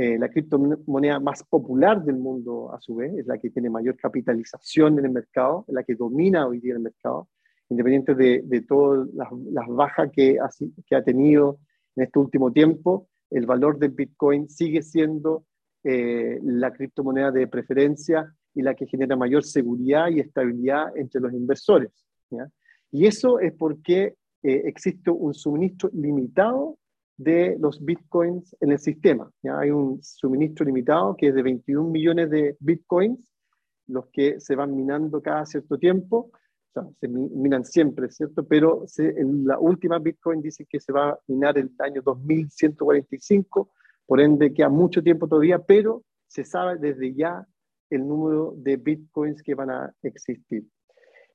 [0.00, 3.96] Eh, la criptomoneda más popular del mundo, a su vez, es la que tiene mayor
[3.96, 7.28] capitalización en el mercado, la que domina hoy día el mercado,
[7.68, 10.48] independiente de, de todas las, bajas que ha,
[10.86, 11.58] que ha tenido
[11.96, 15.44] en este último tiempo, el valor del Bitcoin sigue siendo
[15.82, 21.32] eh, la criptomoneda de preferencia y la que genera mayor seguridad y estabilidad entre los
[21.32, 21.90] inversores.
[22.92, 26.78] Y eso es porque eh, existe un suministro limitado
[27.18, 29.30] de los bitcoins en el sistema.
[29.42, 29.58] ¿ya?
[29.58, 33.30] Hay un suministro limitado que es de 21 millones de bitcoins,
[33.88, 36.30] los que se van minando cada cierto tiempo,
[37.00, 38.46] se minan siempre, ¿cierto?
[38.46, 43.70] Pero la última bitcoin dice que se va a minar el año 2145,
[44.06, 47.44] por ende queda mucho tiempo todavía, pero se sabe desde ya
[47.90, 50.64] el número de bitcoins que van a existir.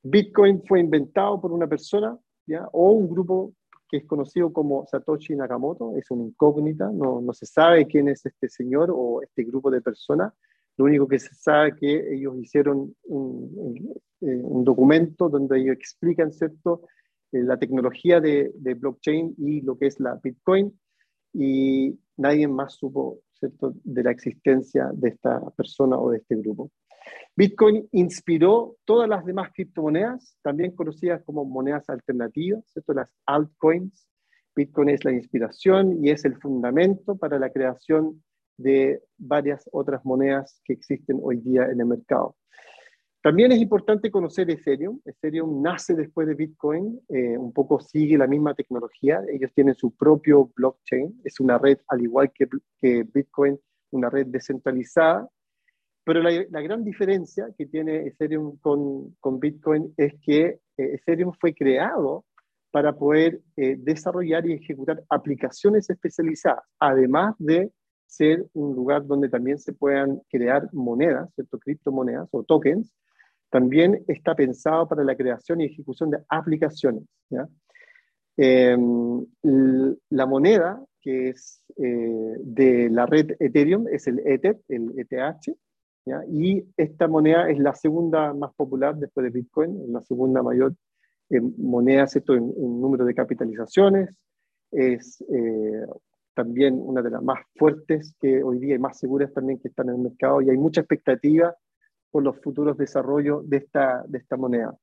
[0.01, 2.67] Bitcoin fue inventado por una persona ¿ya?
[2.71, 3.53] o un grupo
[3.93, 8.25] que es conocido como Satoshi Nakamoto, es una incógnita, no, no, se sabe quién es
[8.25, 10.33] este señor o este grupo de personas,
[10.77, 16.31] lo único que se sabe es que ellos hicieron un, un documento donde ellos explican,
[16.31, 16.87] ¿cierto?,
[17.33, 20.73] eh, la tecnología de, de, blockchain y lo que es la Bitcoin,
[21.31, 26.71] y nadie más supo, ¿cierto?, de la existencia de esta persona o de este grupo.
[27.35, 32.93] Bitcoin inspiró todas las demás criptomonedas, también conocidas como monedas alternativas, ¿cierto?
[32.93, 34.07] las altcoins.
[34.55, 38.23] Bitcoin es la inspiración y es el fundamento para la creación
[38.55, 42.35] de varias otras monedas que existen hoy día en el mercado.
[43.23, 44.99] También es importante conocer Ethereum.
[45.05, 49.21] Ethereum nace después de Bitcoin, eh, un poco sigue la misma tecnología.
[49.27, 51.21] Ellos tienen su propio blockchain.
[51.23, 52.47] Es una red, al igual que,
[52.79, 53.57] que Bitcoin,
[53.91, 55.27] una red descentralizada
[56.03, 61.53] pero la, gran diferencia que tiene Ethereum con, con Bitcoin es que eh, Ethereum fue
[61.53, 62.25] creado
[62.71, 67.71] para poder eh, desarrollar y ejecutar aplicaciones especializadas, además de
[68.05, 71.59] ser un lugar donde también se puedan crear monedas, ¿cierto?
[71.59, 72.93] criptomonedas o tokens,
[73.49, 77.03] también está pensado para la creación y ejecución de aplicaciones.
[77.29, 77.47] ¿ya?
[78.37, 79.25] Em,
[80.09, 85.55] la moneda que es eh, de la red Ethereum, es el ETH, el ETH,
[86.29, 90.73] y esta moneda es la segunda más popular después de Bitcoin, la segunda mayor
[91.29, 92.33] eh, moneda ¿cierto?
[92.33, 94.09] En, en, número de capitalizaciones,
[94.71, 95.85] es eh,
[96.33, 99.89] también una de las más fuertes que hoy día y más seguras también que están
[99.89, 101.55] en el mercado y hay mucha expectativa
[102.11, 104.75] por los futuros desarrollos de esta, de esta moneda.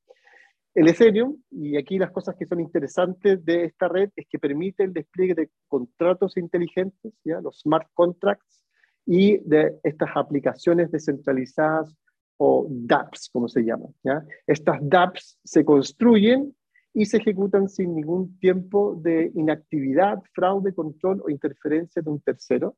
[0.73, 4.83] El Ethereum, y aquí las cosas que son interesantes de esta red es que permite
[4.83, 7.41] el despliegue de contratos inteligentes, ¿ya?
[7.41, 8.63] los smart contracts,
[9.11, 11.93] y de estas aplicaciones descentralizadas
[12.37, 13.93] o dApps, como se llaman.
[14.05, 14.23] ¿ya?
[14.47, 16.55] Estas dApps se construyen
[16.93, 22.77] y se ejecutan sin ningún tiempo de inactividad, fraude, control o interferencia de un tercero.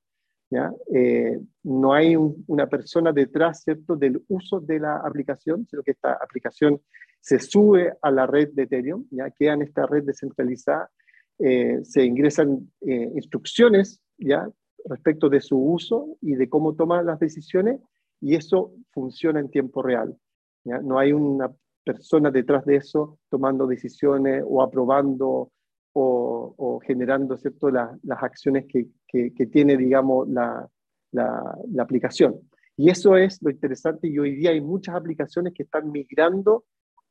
[0.50, 0.74] ¿ya?
[0.92, 3.96] Eh, no hay una persona detrás ¿cierto?
[3.96, 6.82] del uso de la aplicación, sino que esta aplicación
[7.20, 10.90] se sube a la red de Ethereum, ya queda en esta red descentralizada,
[11.38, 14.50] eh, se ingresan eh, instrucciones ya
[14.86, 17.82] respecto de su uso y de cómo toma las decisiones
[18.22, 20.18] y eso funciona en tiempo real.
[20.64, 21.52] No hay una
[21.84, 25.52] persona detrás de eso tomando decisiones o aprobando
[25.96, 27.70] o, generando ¿cierto?
[27.70, 30.68] las acciones que, que, tiene, digamos, la,
[31.12, 32.40] la, la, aplicación.
[32.76, 36.66] Y eso es lo interesante y hoy día hay muchas aplicaciones que están migrando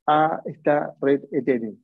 [0.07, 1.77] a esta red Ethereum.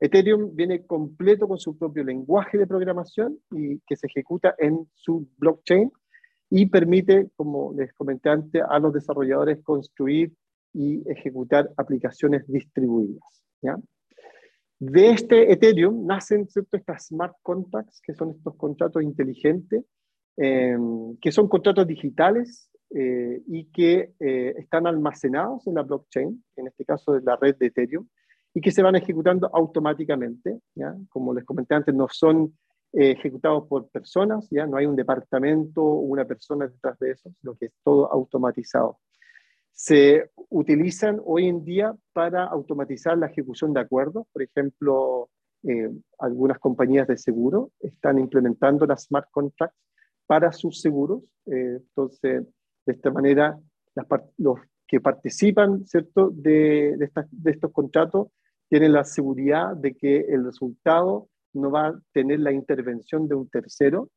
[0.00, 5.28] Ethereum viene completo con su propio lenguaje de programación y que se ejecuta en su
[5.38, 5.90] blockchain
[6.50, 10.32] y permite, como les comenté antes, a los desarrolladores construir
[10.72, 13.44] y ejecutar aplicaciones distribuidas.
[13.62, 13.76] ¿ya?
[14.78, 16.76] De este Ethereum nacen ¿cierto?
[16.76, 19.84] estas smart contracts, que son estos contratos inteligentes,
[20.36, 20.76] eh,
[21.20, 26.84] que son contratos digitales eh, y que eh, están almacenados en la blockchain, en este
[26.84, 28.06] caso de la red de Ethereum,
[28.54, 30.60] y que se van ejecutando automáticamente.
[30.74, 30.94] ¿ya?
[31.08, 32.56] Como les comenté antes, no son
[32.92, 34.66] ejecutados por personas, ¿ya?
[34.66, 38.98] no hay un departamento o una persona detrás de eso, sino que es todo automatizado
[39.74, 44.24] se utilizan hoy en día para automatizar la ejecución de acuerdos.
[44.32, 45.28] Por ejemplo,
[45.64, 49.76] eh, algunas compañías de seguro están implementando las smart contracts
[50.26, 51.24] para sus seguros.
[51.46, 52.44] Eh, entonces,
[52.86, 53.58] de esta manera,
[54.38, 56.30] los que participan ¿cierto?
[56.30, 58.28] De, de, estos contratos
[58.74, 63.48] tienen la seguridad de que el resultado no va a tener la intervención de un
[63.48, 64.10] tercero.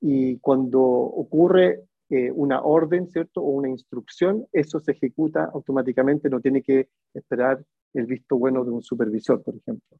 [0.00, 3.40] Y cuando ocurre eh, una orden, ¿cierto?
[3.40, 8.72] O una instrucción, eso se ejecuta automáticamente, no tiene que esperar el visto bueno de
[8.72, 9.96] un supervisor, por ejemplo.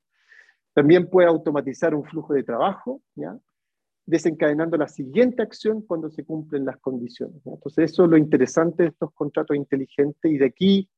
[0.75, 3.01] También puede automatizar un flujo de trabajo,
[4.05, 7.41] desencadenando la siguiente acción cuando se cumplen las condiciones.
[7.47, 10.89] Entonces, eso es lo interesante de estos contratos inteligentes y de aquí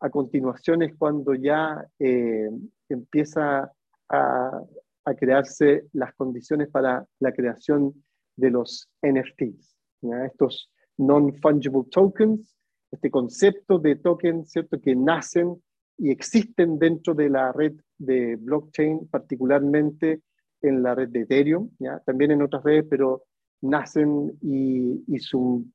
[0.00, 2.50] a continuación es cuando ya eh,
[2.88, 3.70] empieza
[4.08, 4.62] a,
[5.04, 8.04] a, crearse las condiciones para la creación
[8.36, 9.80] de los NFTs
[10.26, 12.56] estos non-fungible tokens,
[12.90, 14.80] este concepto de tokens ¿cierto?
[14.80, 15.62] que nacen
[15.98, 20.22] y existen dentro de la red de blockchain, particularmente
[20.62, 21.70] en la red de Ethereum,
[22.04, 23.24] también en otras redes, pero
[23.62, 25.66] nacen y, y su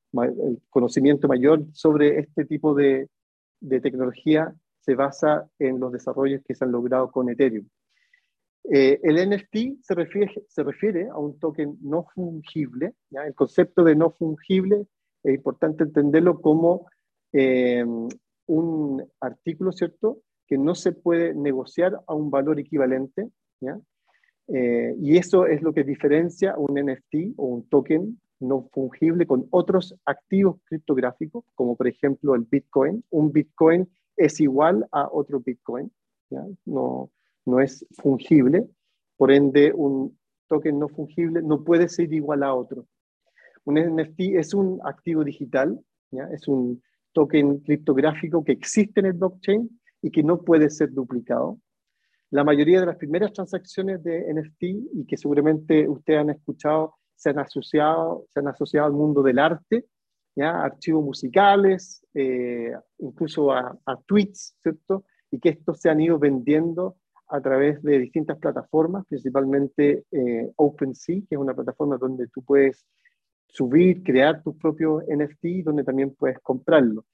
[0.70, 3.08] conocimiento mayor sobre este tipo de,
[3.60, 7.68] de tecnología se basa en los desarrollos que se han logrado con Ethereum.
[8.72, 12.94] Eh, el NFT se refiere, se refiere, a un token no fungible.
[13.12, 14.88] El concepto de no fungible
[15.24, 16.88] es importante entenderlo como
[17.34, 17.86] eh,
[18.48, 23.30] un artículo, ¿cierto?, que no se puede negociar a un valor equivalente.
[24.48, 29.48] Eh, y eso es lo que diferencia un NFT o un token no fungible con
[29.52, 33.04] otros activos criptográficos, como por ejemplo el Bitcoin.
[33.10, 35.92] Un Bitcoin es igual a otro Bitcoin.
[36.66, 37.12] No,
[37.46, 38.68] no es fungible,
[39.18, 40.18] por ende un
[40.48, 42.88] token no fungible no puede ser igual a otro.
[43.64, 45.80] Un NFT es un activo digital,
[46.32, 46.82] es un
[47.14, 49.70] token criptográfico que existe en el blockchain
[50.02, 51.60] y que no puede ser duplicado.
[52.32, 54.64] La mayoría de las primeras transacciones de NFT
[54.94, 59.40] y que seguramente ustedes han escuchado se han asociado, se han asociado al mundo del
[59.40, 59.86] arte,
[60.36, 60.62] ¿ya?
[60.64, 65.06] archivos musicales, eh, incluso a, tweets, ¿cierto?
[65.32, 66.98] Y que estos se han ido vendiendo
[67.28, 72.86] a través de distintas plataformas, principalmente eh, OpenSea, que es una plataforma donde tú puedes
[73.48, 77.06] subir, crear tu propio NFT, donde también puedes comprarlo.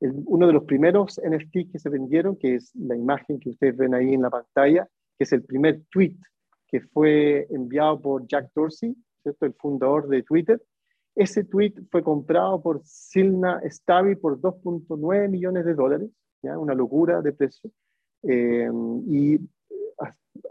[0.00, 3.94] uno de los primeros NFT que se vendieron, que es la imagen que ustedes ven
[3.94, 6.16] ahí en la pantalla, que es el primer tweet
[6.66, 9.46] que fue enviado por Jack Dorsey, ¿cierto?
[9.46, 10.62] el fundador de Twitter.
[11.16, 16.10] Ese tweet fue comprado por Silna Stavi por 2.9 millones de dólares,
[16.42, 16.56] ¿ya?
[16.56, 17.70] una locura de precio.
[18.22, 18.70] Eh,
[19.08, 19.40] y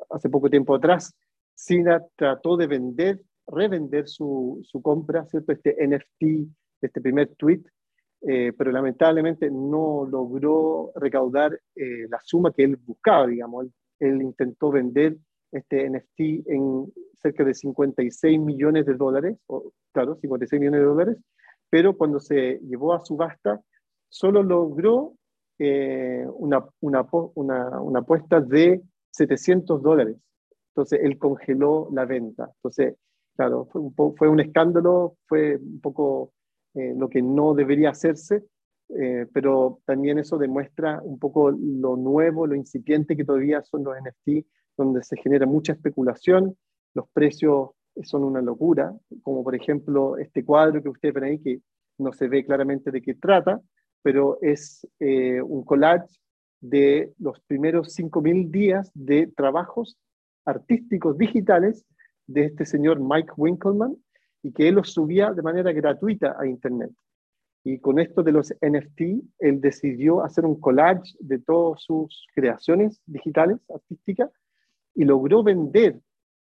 [0.10, 1.16] hace poco tiempo atrás,
[1.56, 5.52] Sina trató de vender revender su, su compra, ¿cierto?
[5.52, 6.50] Este NFT,
[6.82, 7.62] este primer tweet,
[8.22, 13.68] eh, pero lamentablemente no logró recaudar eh, la suma que él buscaba, digamos.
[14.00, 15.18] Él, intentó vender
[15.54, 16.92] este NFT en
[17.22, 21.18] cerca de 56 millones de dólares, o, claro, 56 millones de dólares,
[21.70, 23.62] pero cuando se llevó a subasta,
[24.10, 25.14] solo logró
[25.60, 28.82] eh, una, una, una, una apuesta de
[29.12, 30.18] 700 dólares.
[30.70, 32.52] Entonces, él congeló la venta.
[32.56, 32.96] Entonces,
[33.36, 36.34] claro, fue un, fue un escándalo, fue un poco
[36.74, 38.44] eh, lo que no debería hacerse,
[38.90, 43.96] eh, pero también eso demuestra un poco lo nuevo, lo incipiente que todavía son los
[43.96, 44.46] NFT,
[44.78, 46.58] donde se genera mucha especulación,
[46.94, 47.72] los precios
[48.04, 51.62] son una locura, como por ejemplo este cuadro que ustedes ven ahí, que
[51.98, 53.62] no se ve claramente de qué trata,
[54.02, 56.08] pero es eh, un collage
[56.60, 59.98] de los primeros 5.000 días de trabajos
[60.46, 61.86] artísticos digitales
[62.28, 63.98] de este señor Mike Winkelmann
[64.42, 66.92] y que él los subía de manera gratuita a Internet.
[67.66, 69.02] Y con esto de los NFT,
[69.40, 74.30] él decidió hacer un collage de todas sus creaciones digitales, artísticas,
[74.96, 76.00] y logró vender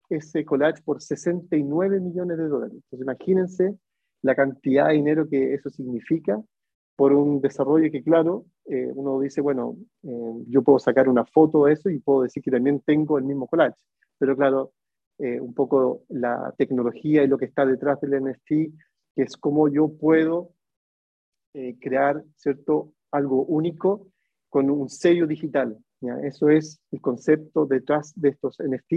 [0.10, 2.76] ese collage por 69 millones de dólares.
[2.76, 3.78] Entonces imagínense
[4.22, 6.42] la cantidad de dinero que eso significa
[6.96, 11.66] por un desarrollo que, claro, eh, uno dice, bueno, eh, yo puedo sacar una foto
[11.66, 13.80] de eso y puedo decir que también tengo el mismo collage.
[14.20, 14.74] Pero claro,
[15.18, 18.48] eh, un poco la tecnología y lo que está detrás del NFT,
[19.16, 20.52] que es cómo yo puedo
[21.80, 24.08] crear, ¿cierto?, algo único
[24.50, 25.78] con un sello digital.
[26.24, 28.90] Eso es el concepto detrás de estos NFT,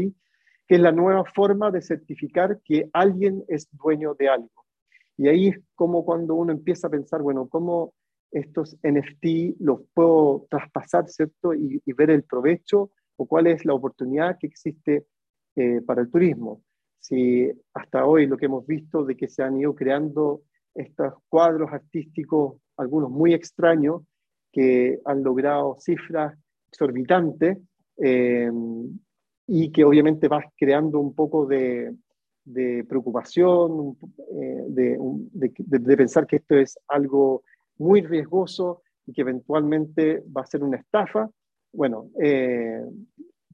[0.66, 4.64] que es la nueva forma de certificar que alguien es dueño de algo.
[5.16, 7.94] Y ahí es como cuando uno empieza a pensar, bueno, ¿cómo
[8.30, 11.54] estos NFT los puedo traspasar, ¿cierto?
[11.54, 15.06] Y, ver el provecho o cuál es la oportunidad que existe
[15.54, 16.62] eh, para el turismo.
[16.98, 20.42] Si hasta hoy lo que hemos visto de que se han ido creando
[20.74, 24.02] estos cuadros artísticos, algunos muy extraños,
[24.52, 26.36] que han logrado cifras
[26.76, 27.58] exorbitantes
[27.98, 28.50] eh,
[29.46, 31.94] y que obviamente vas creando un poco de,
[32.44, 33.96] de preocupación,
[34.32, 34.98] eh, de,
[35.32, 37.42] de, pensar que esto es algo
[37.78, 41.30] muy riesgoso y que eventualmente va a ser una estafa.
[41.72, 42.82] Bueno, eh,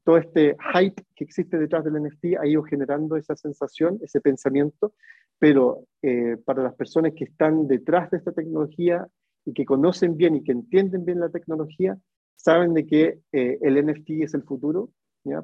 [0.03, 4.93] todo este hype que existe detrás del NFT ha ido generando esa sensación, ese pensamiento,
[5.39, 9.07] pero eh, para las personas que están detrás de esta tecnología
[9.45, 11.97] y que conocen bien y que entienden bien la tecnología,
[12.35, 14.89] saben de que el NFT es el futuro,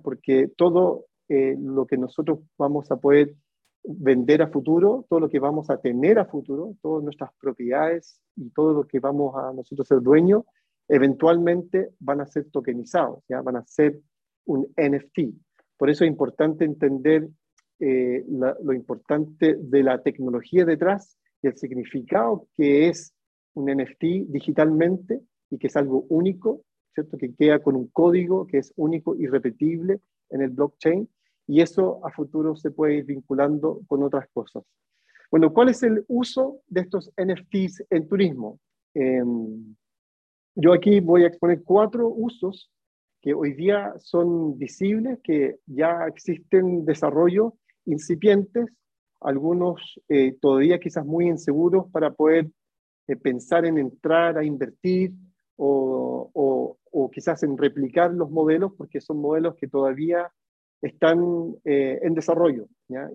[0.03, 3.35] porque todo eh, lo que nosotros vamos a poder
[3.83, 8.49] vender a futuro, todo lo que vamos a tener a futuro, todas nuestras propiedades y
[8.49, 10.43] todo lo que vamos a nosotros ser dueños,
[10.87, 13.41] eventualmente van a ser tokenizados, ¿ya?
[13.41, 13.99] van a ser
[14.45, 15.35] un NFT.
[15.77, 17.29] Por eso es importante entender
[17.79, 23.13] eh, lo importante de la tecnología detrás y el significado que es
[23.53, 25.21] un NFT digitalmente
[25.51, 26.63] y que es algo único,
[26.93, 27.17] ¿cierto?
[27.17, 31.09] que queda con un código que es único y repetible en el blockchain
[31.47, 34.63] y eso a futuro se puede ir vinculando con otras cosas.
[35.31, 38.59] Bueno, ¿cuál es el uso de estos NFTs en turismo?
[38.93, 39.75] Em,
[40.55, 42.71] yo aquí voy a exponer cuatro usos
[43.21, 47.53] que hoy día son visibles, que ya existen desarrollos
[47.85, 48.67] incipientes,
[49.19, 52.49] algunos eh, todavía quizás muy inseguros para poder
[53.07, 55.11] eh, pensar en entrar a invertir
[55.61, 60.31] o, o, quizás en replicar los modelos, porque son modelos que todavía
[60.81, 62.67] están eh, en desarrollo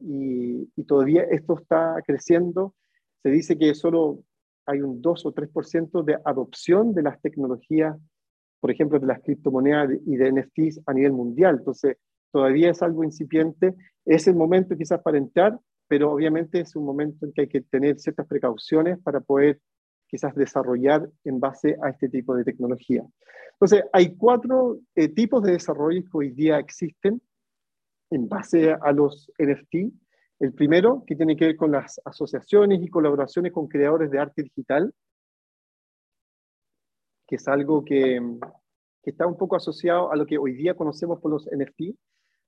[0.03, 2.74] Y, todavía esto está creciendo.
[3.22, 4.22] Se dice que solo
[4.66, 7.97] hay un 2 o 3% de adopción de las tecnologías,
[8.61, 11.57] por ejemplo, de las criptomonedas y de NFTs a nivel mundial.
[11.59, 11.97] Entonces,
[12.30, 13.74] todavía es algo incipiente.
[14.05, 17.62] Es el momento quizás para entrar, pero obviamente es un momento en que hay que
[17.62, 19.61] tener ciertas precauciones para poder
[20.15, 23.05] quizás desarrollar en base a este tipo de tecnología.
[23.55, 27.21] Entonces, hay cuatro eh, tipos de desarrollo que hoy día existen
[28.11, 29.93] en base a los NFT.
[30.39, 34.45] El primero, que tiene que ver con las asociaciones y colaboraciones con creadores de arte
[34.45, 34.95] digital,
[37.27, 38.21] que es algo que,
[39.03, 41.97] que está un poco asociado a lo que hoy día conocemos por los NFT,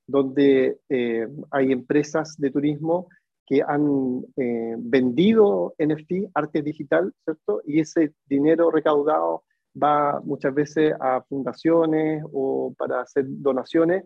[0.06, 3.08] donde eh, hay empresas de turismo
[3.46, 7.62] que han eh, vendido NFT, arte digital, ¿cierto?
[7.64, 9.44] Y ese dinero recaudado
[9.80, 14.04] va muchas veces a fundaciones o para hacer donaciones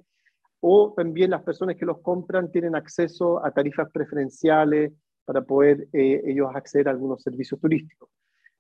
[0.61, 4.93] o también las personas que los compran tienen acceso a tarifas preferenciales
[5.25, 8.11] para poder eh, ellos acceder a algunos servicios turísticos.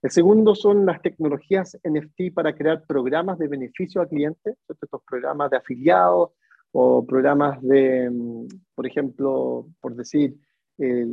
[0.02, 5.50] El segundo son las tecnologías NFT para crear programas de beneficio a clientes, estos programas
[5.50, 6.30] de afiliados
[6.72, 10.36] o programas de, mm, por ejemplo, por decir,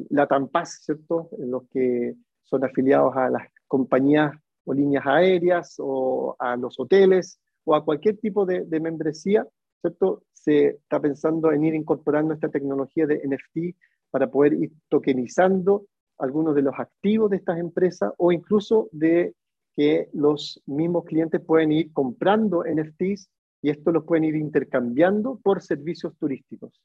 [0.10, 1.30] la Tampaz, ¿cierto?
[1.38, 4.32] Los que son afiliados a las compañías
[4.66, 9.46] o líneas aéreas o a los hoteles o a cualquier tipo de, de membresía,
[9.82, 10.24] ¿cierto?
[10.34, 13.78] Se está pensando en ir incorporando esta tecnología de NFT
[14.10, 15.86] para poder ir tokenizando
[16.18, 19.34] algunos de los activos de estas empresas o incluso de
[19.76, 23.30] que los mismos clientes pueden ir comprando NFTs
[23.62, 26.82] y esto los pueden ir intercambiando por servicios turísticos.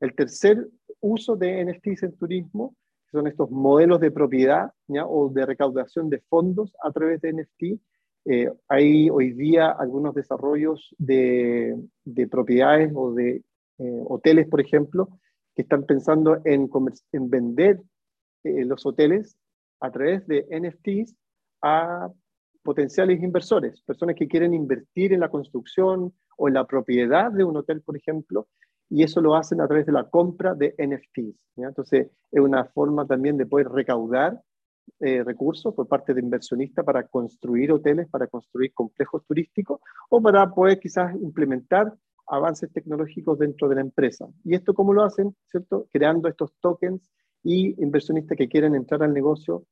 [0.00, 0.68] El tercer
[1.00, 2.74] uso de NFTs en turismo
[3.10, 4.72] son estos modelos de propiedad
[5.06, 7.80] o de recaudación de fondos a través de NFT.
[8.26, 11.78] Eh, hay hoy día algunos desarrollos de,
[12.30, 13.42] propiedades o de
[13.78, 15.08] eh, hoteles, por ejemplo,
[15.54, 16.68] que están pensando en,
[17.12, 17.80] en vender
[18.44, 19.38] eh, los hoteles
[19.80, 21.14] a través de NFTs
[21.62, 22.10] a
[22.62, 27.56] potenciales inversores, personas que quieren invertir en la construcción o en la propiedad de un
[27.56, 28.48] hotel, por ejemplo,
[28.90, 31.36] y eso lo hacen a través de la compra de NFTs.
[31.56, 34.40] Entonces, es una forma también de poder recaudar
[35.00, 40.50] eh, recursos por parte de inversionistas para construir hoteles, para construir complejos turísticos o para
[40.50, 41.94] poder quizás implementar
[42.26, 44.26] avances tecnológicos dentro de la empresa.
[44.44, 45.36] ¿Y esto cómo lo hacen?
[45.46, 45.86] ¿Cierto?
[45.92, 47.10] Creando estos tokens
[47.42, 49.64] y inversionistas que quieren entrar al negocio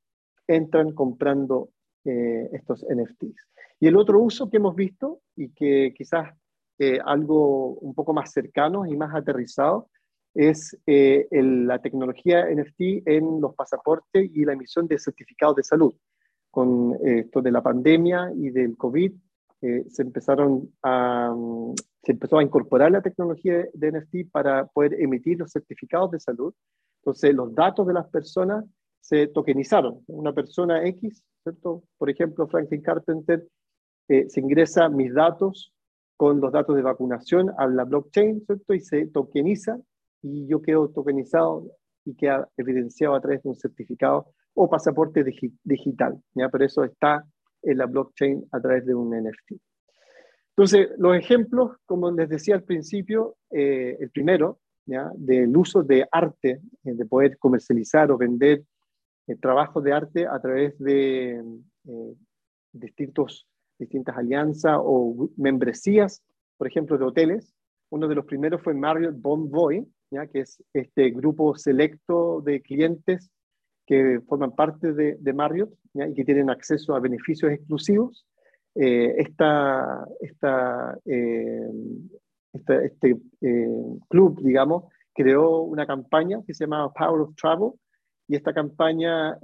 [0.46, 1.70] entran comprando
[2.04, 3.48] eh, estos NFTs.
[3.80, 6.34] Y el otro uso que hemos visto y que quizás
[6.78, 9.88] eh, algo un poco más cercano y más aterrizado
[10.34, 15.94] es eh, la tecnología NFT en los pasaportes y la emisión de certificados de salud.
[16.50, 19.12] Con esto de la pandemia y del COVID,
[19.60, 21.34] se empezaron a,
[22.02, 26.54] se empezó a incorporar la tecnología de NFT para poder emitir los certificados de salud.
[27.02, 28.64] Entonces, los datos de las personas
[29.00, 30.02] se tokenizaron.
[30.06, 31.82] Una persona X, ¿cierto?
[31.98, 33.46] Por ejemplo, Franklin Carpenter,
[34.08, 35.72] eh, se ingresa mis datos
[36.16, 38.74] con los datos de vacunación a la blockchain, ¿cierto?
[38.74, 39.78] Y se tokeniza
[40.22, 41.66] y yo quedo tokenizado
[42.04, 45.24] y queda evidenciado a través de un certificado o pasaporte
[45.64, 46.48] digital, ¿ya?
[46.48, 47.24] Pero eso está
[47.62, 49.60] en la blockchain a través de un NFT.
[50.56, 55.10] Entonces, los ejemplos, como les decía al principio, eh, el primero, ¿ya?
[55.14, 58.64] del uso de arte, eh, de poder comercializar o vender
[59.26, 61.44] eh, trabajos de arte a través de
[62.72, 63.46] distintos,
[63.78, 66.22] distintas alianzas o membresías,
[66.56, 67.54] por ejemplo, de hoteles.
[67.90, 70.26] Uno de los primeros fue Marriott Bonvoy, ¿ya?
[70.26, 73.30] que es este grupo selecto de clientes
[73.86, 78.26] que forman parte de, de Marriott y que tienen acceso a beneficios exclusivos
[78.78, 79.32] eh, eh,
[82.52, 83.68] este eh,
[84.08, 87.70] club, digamos, creó una campaña que se llamaba Power of Travel
[88.28, 89.38] y esta campaña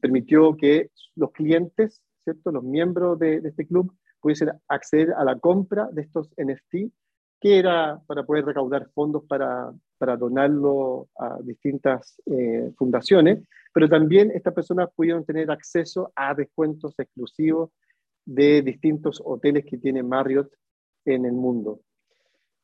[0.00, 2.02] permitió que los clientes,
[2.44, 6.92] los miembros de, este club, pudiesen acceder a la compra de estos NFT,
[7.40, 9.72] que era para poder recaudar fondos para,
[10.18, 12.20] donarlo a distintas
[12.76, 17.70] fundaciones, pero también estas personas pudieron tener acceso a descuentos exclusivos
[18.24, 20.50] de distintos hoteles que tiene Marriott
[21.04, 21.80] en el mundo.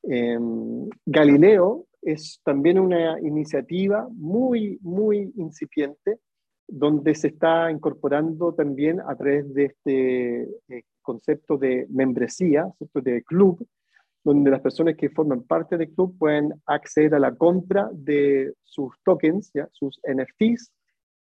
[0.02, 6.20] Em, Galileo es también una iniciativa muy, muy incipiente,
[6.68, 13.66] donde se está incorporando también a través de este eh, concepto de membresía, de club,
[14.24, 18.92] donde las personas que forman parte del club pueden acceder a la compra de sus
[19.04, 19.68] tokens, ¿ya?
[19.70, 20.72] sus NFTs,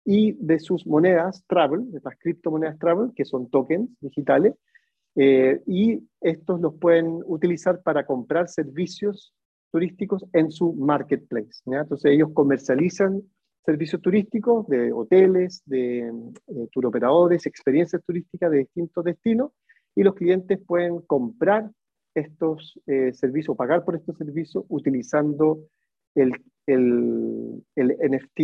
[0.07, 4.55] y de sus monedas Travel, de las criptomonedas Travel, que son tokens digitales,
[5.17, 9.33] eh, y estos los pueden utilizar para comprar servicios
[9.71, 11.63] turísticos en su marketplace.
[11.67, 13.23] Entonces ellos comercializan
[13.65, 19.53] servicios turísticos de hoteles, de eh, turoperadores, experiencias turísticas de distintos destinos,
[19.95, 21.71] y los clientes pueden comprar
[22.15, 25.61] estos eh, servicios, pagar por estos servicios utilizando
[26.15, 26.33] el,
[26.67, 28.39] el, el NFT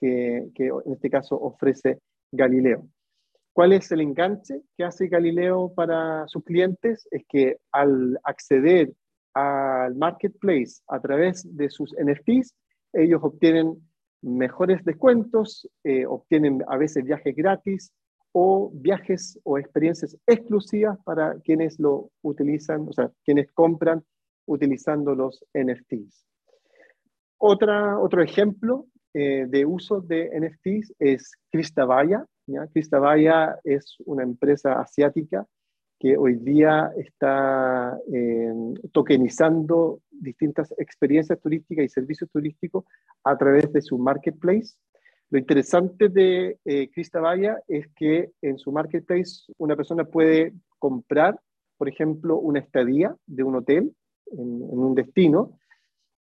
[0.00, 2.00] que, en este caso ofrece
[2.32, 2.88] Galileo.
[3.52, 7.06] ¿Cuál es el enganche que hace Galileo para sus clientes?
[7.10, 8.92] Es que al acceder
[9.34, 12.54] al marketplace a través de sus NFTs,
[12.94, 13.76] ellos obtienen
[14.22, 17.92] mejores descuentos, eh, obtienen a veces viajes gratis
[18.32, 24.02] o viajes o experiencias exclusivas para quienes lo utilizan, o sea, quienes compran
[24.46, 26.26] utilizando los NFTs.
[27.38, 32.24] Otra, otro ejemplo eh, de uso de NFTs es Cristavaya.
[32.46, 32.66] ¿ya?
[32.68, 35.46] Cristavaya es una empresa asiática
[36.02, 38.52] que hoy día está eh,
[38.90, 42.84] tokenizando distintas experiencias turísticas y servicios turísticos
[43.22, 44.74] a través de su marketplace.
[45.30, 51.38] Lo interesante de eh, Cristavaya es que en su marketplace una persona puede comprar,
[51.78, 53.94] por ejemplo, una estadía de un hotel
[54.26, 55.56] en un destino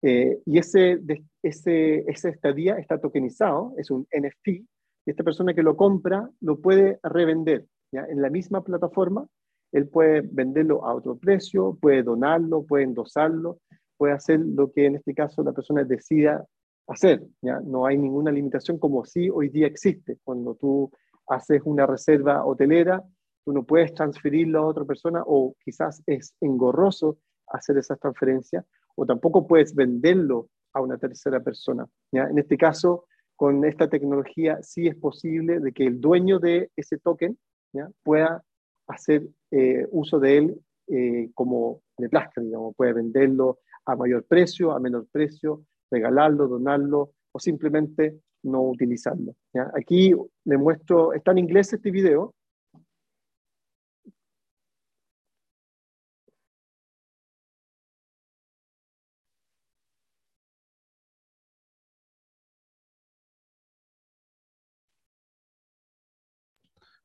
[0.05, 0.99] Eh, y ese,
[1.43, 4.66] ese, ese estadía está tokenizado, es un NFT, y
[5.07, 8.05] esta persona que lo compra lo puede revender ¿ya?
[8.11, 9.29] en la misma plataforma.
[9.73, 13.59] Él puede venderlo a otro precio, puede donarlo, puede endosarlo,
[13.97, 16.45] puede hacer lo que en este caso la persona decida
[16.87, 17.25] hacer.
[17.41, 17.61] ¿ya?
[17.61, 20.18] No hay ninguna limitación como si hoy día existe.
[20.25, 20.91] Cuando tú
[21.27, 23.03] haces una reserva hotelera,
[23.45, 28.64] tú no puedes transferirlo a otra persona o quizás es engorroso hacer esa transferencia
[28.95, 31.87] o tampoco puedes venderlo a una tercera persona.
[32.12, 32.25] ¿ya?
[32.25, 33.07] En este caso,
[33.37, 37.39] con esta tecnología sí es posible de que el dueño de ese token
[37.73, 37.91] ¿ya?
[38.03, 38.43] pueda
[38.87, 44.73] hacer eh, uso de él eh, como de plástica, digamos, puede venderlo a mayor precio,
[44.73, 49.35] a menor precio, regalarlo, donarlo o simplemente no utilizarlo.
[49.75, 52.35] Aquí le muestro, está en inglés este video,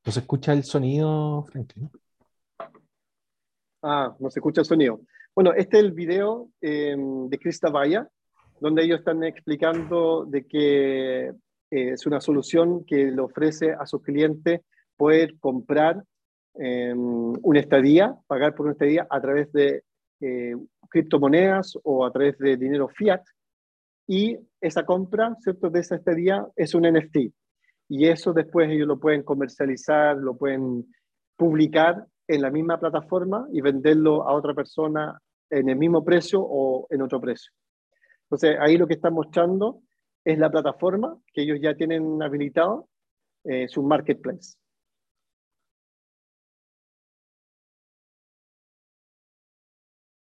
[0.05, 1.91] ¿No se escucha el sonido, Franklin?
[3.81, 5.01] Ah, no se escucha el sonido.
[5.35, 8.07] Bueno, este es el video em, de Crista Vaya,
[8.59, 11.33] donde ellos están explicando de que eh,
[11.69, 14.61] es una solución que le ofrece a sus clientes
[14.95, 16.03] poder comprar
[16.55, 19.83] em, una estadía, pagar por una estadía a través de
[20.21, 20.55] eh,
[20.89, 23.21] criptomonedas o a través de dinero fiat.
[24.07, 27.17] Y esa compra, ¿cierto?, de esa estadía es un NFT
[27.89, 30.93] y eso después ellos lo pueden comercializar, lo pueden
[31.37, 35.19] publicar en la misma plataforma y venderlo a otra persona
[35.49, 37.51] en el mismo precio o en otro precio.
[38.23, 39.81] Entonces, ahí lo que están mostrando
[40.25, 42.89] es la plataforma que ellos ya tienen habilitado,
[43.45, 44.57] eh, su marketplace.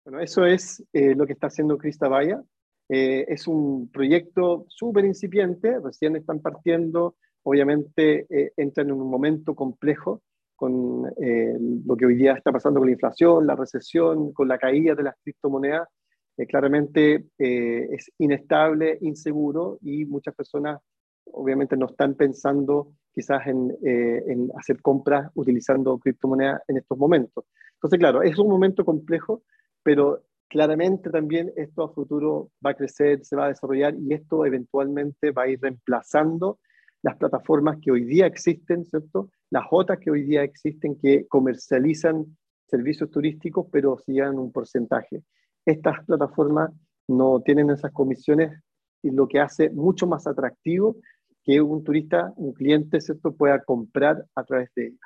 [0.05, 2.41] Bueno, eso es eh, lo que está haciendo Crista Vaya.
[2.89, 9.55] Eh, es un proyecto súper incipiente, recién están partiendo, obviamente eh, entran en un momento
[9.55, 10.21] complejo
[10.61, 11.57] con eh,
[11.87, 15.01] lo que hoy día está pasando con la inflación, la recesión, con la caída de
[15.01, 15.89] las criptomonedas.
[16.37, 20.79] Eh, claramente es inestable, inseguro y muchas personas
[21.25, 27.45] obviamente no están pensando quizás en, en hacer compras utilizando criptomonedas en estos momentos.
[27.73, 29.41] Entonces, claro, es un momento complejo,
[29.81, 34.45] pero claramente también esto a futuro va a crecer, se va a desarrollar y esto
[34.45, 36.59] eventualmente va a ir reemplazando
[37.01, 39.31] las plataformas que hoy día existen, ¿cierto?
[39.51, 42.37] Las otras que hoy día existen que comercializan
[42.67, 45.23] servicios turísticos, pero llevan un porcentaje.
[45.65, 46.71] Estas plataformas
[47.09, 48.57] no tienen esas comisiones
[49.03, 50.95] y lo que hace mucho más atractivo
[51.43, 54.99] que un turista, un cliente, ¿cierto?, pueda comprar a través de ellas.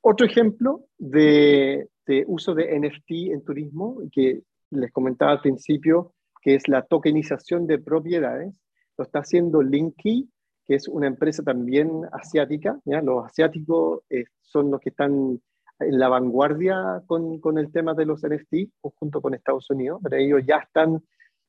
[0.00, 6.56] Otro ejemplo de, de, uso de NFT en turismo, que les comentaba al principio, que
[6.56, 8.60] es la tokenización de propiedades,
[8.98, 10.28] lo está haciendo Linky
[10.66, 12.78] que es una empresa también asiática.
[12.84, 13.00] ¿ya?
[13.02, 15.40] Los asiáticos eh, son los que están
[15.80, 20.16] en la vanguardia con, con, el tema de los NFT, junto con Estados Unidos, pero
[20.16, 21.02] ellos ya están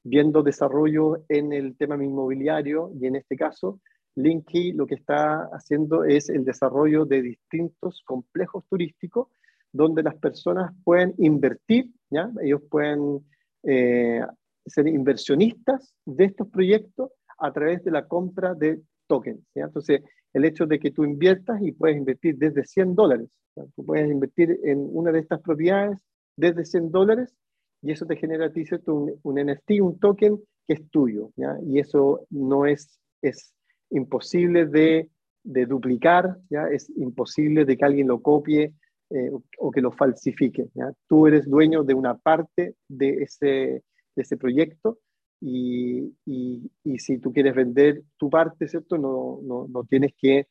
[0.03, 3.79] viendo desarrollo en el tema inmobiliario y en este caso,
[4.15, 9.27] Linky lo que está haciendo es el desarrollo de distintos complejos turísticos
[9.71, 12.29] donde las personas pueden invertir, ¿ya?
[12.43, 13.25] ellos pueden
[13.63, 14.21] eh,
[14.65, 18.81] ser inversionistas de estos proyectos a través de la compra de
[19.55, 20.01] Entonces,
[20.33, 23.29] el hecho de que tú inviertas y puedes invertir desde 100 dólares,
[23.75, 25.99] tú puedes invertir en una de estas propiedades
[26.35, 27.35] desde 100 dólares
[27.81, 28.63] y eso te genera a ti.
[28.87, 30.37] Un, un, NFT, un token
[30.67, 31.31] que es tuyo,
[31.67, 33.53] y eso no es, es
[33.89, 35.09] imposible de,
[35.43, 36.37] de duplicar,
[36.71, 38.73] es imposible de que alguien lo copie
[39.09, 40.69] eh, o, que lo falsifique.
[41.07, 44.99] Tú eres dueño de una parte de ese, de ese proyecto
[45.45, 48.97] y, y, si tú quieres vender tu parte, ¿cierto?
[48.97, 50.47] No, no, no tienes que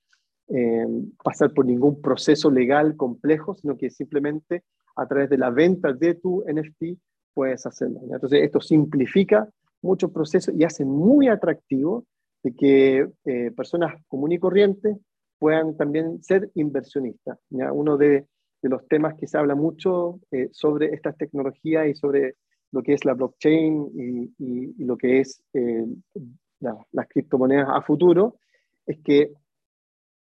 [0.49, 0.87] eh,
[1.25, 4.65] pasar por ningún proceso legal complejo, sino que simplemente
[4.97, 6.99] a través de la venta de tu NFT
[7.33, 8.01] puedes hacerlo.
[8.03, 9.49] Entonces, esto simplifica
[9.81, 12.05] muchos procesos y hace muy atractivo
[12.43, 14.99] de que eh, personas comunes y corrientes
[15.39, 17.39] puedan también ser inversionistas.
[17.49, 17.73] ¿ya?
[17.73, 18.27] Uno de,
[18.61, 22.35] de, los temas que se habla mucho eh, sobre estas tecnologías y sobre
[22.73, 25.87] lo que es la blockchain y, y, lo que es eh,
[26.61, 28.39] la, las criptomonedas a futuro,
[28.87, 29.33] es que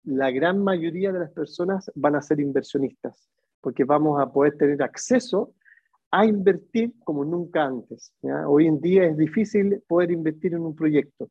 [0.03, 3.29] la gran mayoría de las personas van a ser inversionistas,
[3.59, 5.53] porque vamos a poder tener acceso
[6.11, 8.13] a invertir como nunca antes.
[8.21, 8.47] ¿ya?
[8.47, 11.29] Hoy en día es difícil poder invertir en un proyecto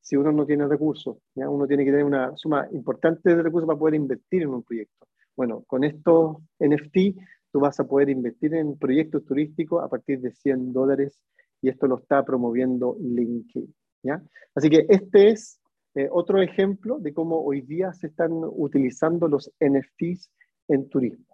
[0.00, 1.16] si uno no tiene recursos.
[1.34, 1.48] ¿ya?
[1.48, 5.06] Uno tiene que tener una suma importante de recursos para poder invertir en un proyecto.
[5.36, 7.16] Bueno, con estos NFT
[7.52, 11.20] tú vas a poder invertir en proyectos turísticos a partir de 100 dólares
[11.62, 13.74] y esto lo está promoviendo LinkedIn.
[14.02, 14.22] ¿ya?
[14.54, 15.60] Así que este es
[15.94, 20.30] eh, otro ejemplo de cómo hoy día se están utilizando los NFTs
[20.68, 21.26] en turismo.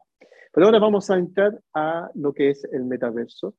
[0.52, 3.54] Pero ahora vamos a entrar a lo que es el metaverso.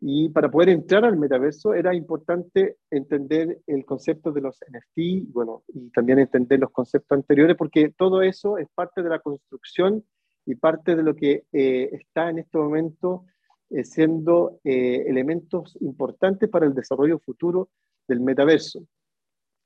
[0.00, 5.62] Y para poder entrar al metaverso era importante entender el concepto de los NFT, bueno,
[5.68, 10.04] y también entender los conceptos anteriores, porque todo eso es parte de la construcción
[10.50, 13.24] y parte de lo que eh, está en este momento
[13.70, 17.70] eh, siendo eh, elementos importantes para el desarrollo futuro
[18.08, 18.84] del metaverso.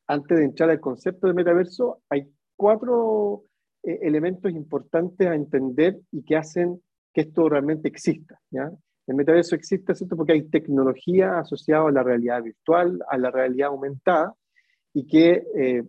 [0.06, 3.44] Antes de entrar al concepto de metaverso, hay cuatro
[3.82, 6.82] elementos importantes a entender y que hacen
[7.12, 8.38] que esto realmente exista.
[8.50, 8.70] ¿ya?
[9.06, 10.16] El metaverso existe ¿cierto?
[10.16, 14.34] porque hay tecnología asociada a la realidad virtual, a la realidad aumentada,
[14.94, 15.82] y que eh,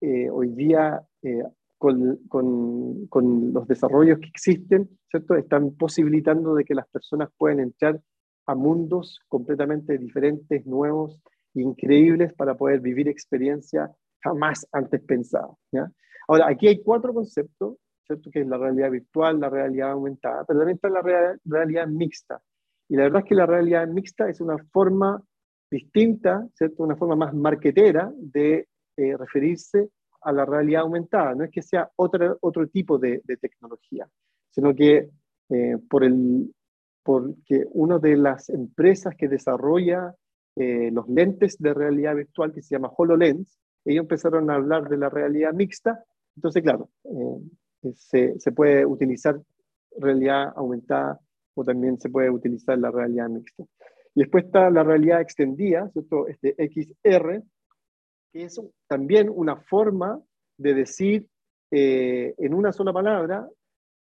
[0.00, 1.42] eh, hoy día, eh,
[1.78, 5.34] con, con, con, los desarrollos que existen, ¿cierto?
[5.34, 8.00] están posibilitando de que las personas puedan entrar
[8.46, 11.20] a mundos completamente diferentes, nuevos,
[11.54, 15.56] increíbles, para poder vivir experiencias jamás antes pensadas.
[15.72, 15.90] ¿ya?
[16.28, 18.30] Ahora, aquí hay cuatro conceptos ¿cierto?
[18.30, 22.40] que es la realidad virtual, la realidad aumentada, pero también está la realidad mixta.
[22.88, 25.22] Y la verdad es que la realidad mixta es una forma
[25.70, 26.84] distinta, ¿cierto?
[26.84, 29.90] una forma más marquetera de eh, referirse
[30.26, 31.34] a la realidad aumentada.
[31.34, 34.08] No es que sea otro, otro tipo de, tecnología,
[34.50, 35.08] sino que
[35.50, 36.52] eh, por el,
[37.04, 40.14] porque una de las empresas que desarrolla
[40.56, 44.96] eh, los lentes de realidad virtual, que se llama HoloLens, ellos empezaron a hablar de
[44.96, 46.04] la realidad mixta.
[46.34, 46.90] Entonces, claro,
[47.94, 49.40] se, se, puede utilizar
[49.96, 51.20] realidad aumentada
[51.54, 53.62] o también se puede utilizar la realidad mixta.
[54.14, 56.26] Y después está la realidad extendida, ¿cierto?
[56.26, 57.42] Este XR,
[58.36, 60.20] que es también una forma
[60.58, 61.26] de decir
[61.70, 63.48] eh, en una sola palabra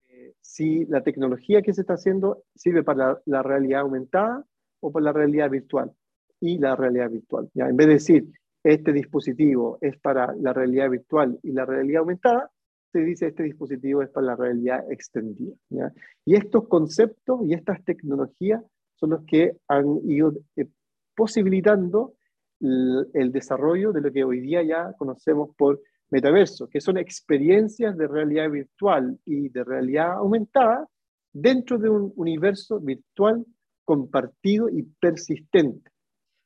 [0.08, 4.44] eh, si la tecnología que se está haciendo sirve para la, realidad aumentada
[4.80, 5.92] o para la realidad virtual.
[6.40, 7.48] Y la realidad virtual.
[7.54, 7.68] ¿ya?
[7.68, 8.26] En vez de decir,
[8.64, 12.50] este dispositivo es para la realidad virtual y la realidad aumentada,
[12.92, 15.54] se dice este dispositivo es para la realidad extendida.
[16.24, 18.62] Y estos conceptos y estas tecnologías
[18.96, 20.66] son los que han ido eh,
[21.14, 22.14] posibilitando
[22.60, 25.80] el, desarrollo de lo que hoy día ya conocemos por
[26.10, 30.86] metaverso, que son experiencias de realidad virtual y de realidad aumentada
[31.32, 33.44] dentro de un universo virtual
[33.84, 35.90] compartido y persistente.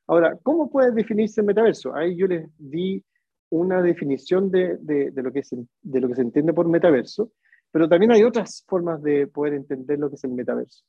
[0.07, 1.95] Ahora, ¿cómo puede definirse el metaverso?
[1.95, 3.03] Ahí yo les di
[3.49, 7.31] una definición de, de, lo que se, de lo que se entiende por metaverso,
[7.71, 10.83] pero también hay otras formas de poder entender lo que es el metaverso,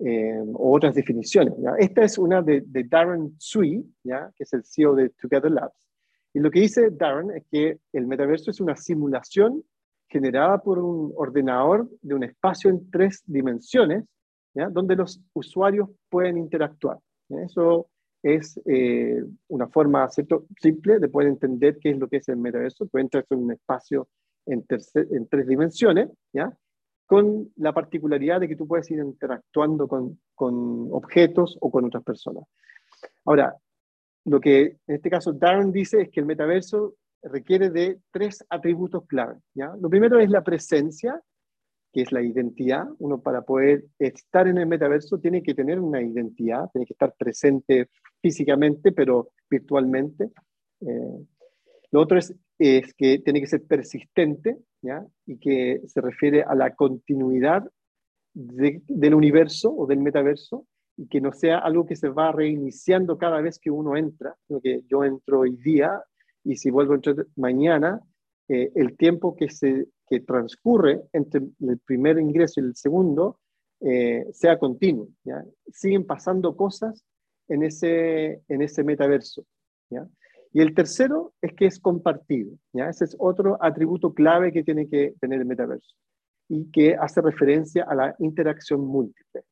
[0.00, 1.54] eh, o otras definiciones.
[1.78, 4.30] Esta es una de, de Darren Tsui, ¿ya?
[4.36, 5.74] que es el CEO de Together Labs.
[6.34, 9.64] Y lo que dice Darren es que el metaverso es una simulación
[10.08, 14.04] generada por un ordenador de un espacio en tres dimensiones,
[14.54, 14.68] ¿ya?
[14.68, 16.98] donde los usuarios pueden interactuar.
[17.28, 17.88] Eso
[18.22, 20.46] es eh, una forma ¿cierto?
[20.60, 22.86] simple de poder entender qué es lo que es el metaverso.
[22.86, 24.08] Puede entrar en un espacio
[24.46, 26.56] en, en, tres dimensiones, ¿ya?
[27.08, 32.04] Con la particularidad de que tú puedes ir interactuando con, con, objetos o con otras
[32.04, 32.44] personas.
[33.24, 33.56] Ahora,
[34.26, 39.06] lo que en este caso Darren dice es que el metaverso requiere de tres atributos
[39.06, 39.36] clave.
[39.54, 39.74] ¿ya?
[39.80, 41.18] Lo primero es la presencia,
[41.94, 42.86] que es la identidad.
[42.98, 47.14] Uno para poder estar en el metaverso tiene que tener una identidad, tiene que estar
[47.18, 47.88] presente
[48.20, 50.30] físicamente, pero virtualmente.
[50.82, 51.26] Eh,
[51.90, 54.58] lo otro es, es, que tiene que ser persistente,
[55.26, 57.70] Y que se refiere a la continuidad
[58.32, 60.66] del universo o del metaverso,
[60.96, 64.60] y que no sea algo que se va reiniciando cada vez que uno entra, sino
[64.60, 66.02] que yo entro hoy día
[66.44, 68.00] y si vuelvo a entrar mañana,
[68.48, 73.38] eh, el tiempo que, se, que transcurre entre el primer ingreso y el segundo
[73.80, 75.08] eh, sea continuo.
[75.72, 77.04] Siguen pasando cosas
[77.46, 79.44] en ese, en ese metaverso.
[80.52, 82.52] Y el tercero es que es compartido.
[82.72, 82.88] ¿ya?
[82.88, 85.94] Ese es otro atributo clave que tiene que tener el metaverso
[86.48, 89.42] y que hace referencia a la interacción múltiple.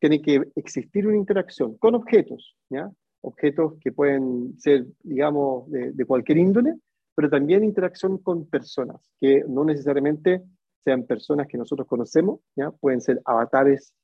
[0.00, 2.90] Tiene que existir una interacción con objetos, ¿ya?
[3.20, 6.74] objetos que pueden ser, digamos, de, de cualquier índole,
[7.14, 10.42] pero también interacción con personas, que no necesariamente
[10.84, 12.70] sean personas que nosotros conocemos, ¿ya?
[12.72, 13.94] pueden ser avatares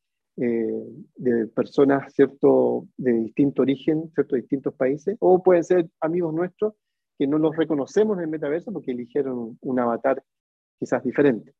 [0.42, 0.86] eh,
[1.16, 2.86] de personas ¿cierto?
[2.96, 4.36] de distinto origen, ¿cierto?
[4.36, 6.72] de distintos países, o pueden ser amigos nuestros
[7.18, 10.22] que no los reconocemos en el metaverso porque eligieron un avatar
[10.78, 11.52] quizás diferente.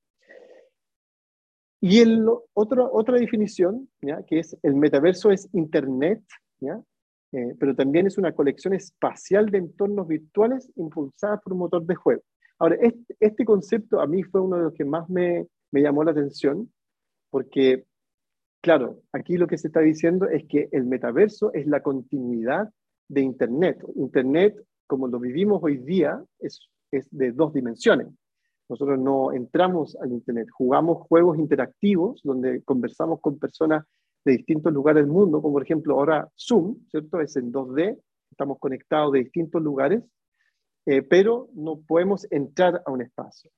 [1.83, 3.91] Y el otro, otra definición,
[4.26, 6.22] que es el metaverso es Internet,
[6.61, 6.81] ¿ya?
[7.33, 11.95] Eh, pero también es una colección espacial de entornos virtuales impulsada por un motor de
[11.95, 12.22] juego.
[12.59, 16.03] Ahora, este, este concepto a mí fue uno de los que más me, me llamó
[16.03, 16.72] la atención,
[17.28, 17.85] porque
[18.61, 22.70] claro, aquí lo que se está diciendo es que el metaverso es la continuidad
[23.08, 23.82] de Internet.
[23.96, 24.56] Internet,
[24.86, 28.08] como lo vivimos hoy día, es, de dos dimensiones.
[28.68, 33.84] Nosotros no entramos al Internet, jugamos juegos interactivos donde conversamos con personas
[34.24, 37.20] de distintos lugares del mundo, como por ejemplo ahora Zoom, ¿cierto?
[37.20, 37.98] Es en 2D,
[38.30, 40.02] estamos conectados de distintos lugares,
[40.86, 43.50] eh, pero no podemos entrar a un espacio.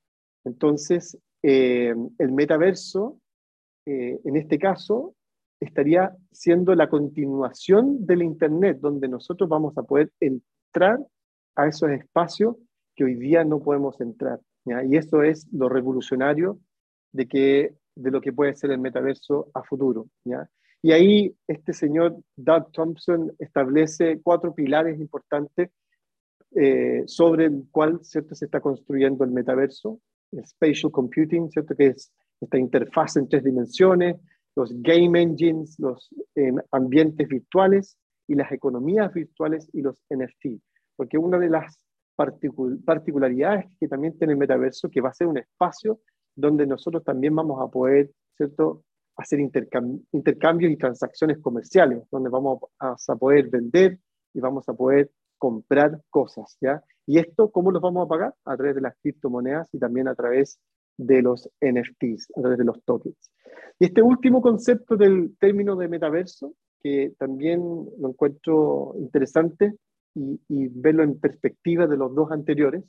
[0.45, 3.19] Entonces, eh, el metaverso,
[3.87, 5.15] eh, en este caso,
[5.61, 10.99] estaría siendo la continuación del Internet, donde nosotros vamos a poder entrar
[11.55, 12.57] a esos espacios
[12.95, 14.41] que hoy día no podemos entrar.
[14.65, 16.59] Y eso es lo revolucionario
[17.13, 20.07] de, que, de lo que puede ser el metaverso a futuro.
[20.25, 20.49] ¿ya?
[20.83, 25.71] Y ahí este señor Doug Thompson establece cuatro pilares importantes
[26.55, 28.35] eh, sobre el cual ¿cierto?
[28.35, 30.01] se está construyendo el metaverso,
[30.33, 31.75] el spatial computing, ¿cierto?
[31.75, 32.13] que es
[32.43, 34.17] esta interfaz en tres dimensiones,
[34.55, 40.61] los game engines, los eh, ambientes virtuales y las economías virtuales y los NFT.
[40.97, 41.79] Porque una de las
[42.17, 46.01] particularidades que también tiene el metaverso, que va a ser un espacio
[46.35, 48.85] donde nosotros también vamos a poder, ¿cierto?,
[49.17, 53.99] hacer intercambios y transacciones comerciales, donde vamos a poder vender
[54.33, 56.83] y vamos a poder comprar cosas, ¿ya?
[57.05, 58.35] Y esto, ¿cómo los vamos a pagar?
[58.45, 60.59] A través de las criptomonedas y también a través
[60.97, 63.31] de los NFTs, a través de los tokens.
[63.79, 67.61] Y este último concepto del término de metaverso, que también
[67.99, 69.75] lo encuentro interesante,
[70.15, 72.85] y, verlo en perspectiva de los dos anteriores,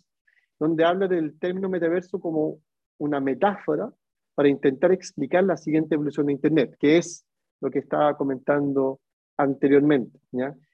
[0.60, 2.60] donde habla del término metaverso como
[2.97, 3.91] una metáfora
[4.36, 7.26] para intentar explicar la siguiente evolución de Internet, que es
[7.62, 8.99] lo que estaba comentando
[9.38, 10.20] anteriormente.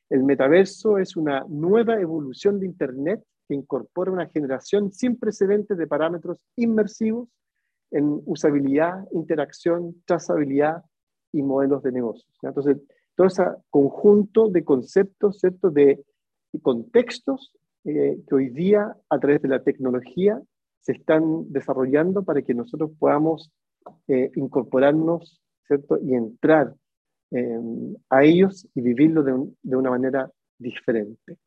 [0.09, 5.87] El metaverso es una nueva evolución de Internet que incorpora una generación sin precedentes de
[5.87, 7.27] parámetros inmersivos
[7.91, 10.83] en usabilidad, interacción, trazabilidad
[11.33, 12.31] y modelos de negocios.
[12.43, 12.77] Entonces,
[13.15, 15.71] todo ese conjunto de conceptos, ¿cierto?
[15.71, 16.05] De
[16.61, 17.51] contextos
[17.85, 20.39] eh, que hoy día a través de la tecnología
[20.79, 23.51] se están desarrollando para que nosotros podamos
[24.07, 25.97] eh, incorporarnos ¿cierto?
[26.01, 26.75] y entrar
[27.31, 27.59] eh,
[28.09, 31.37] a ellos y vivirlo de, una manera diferente.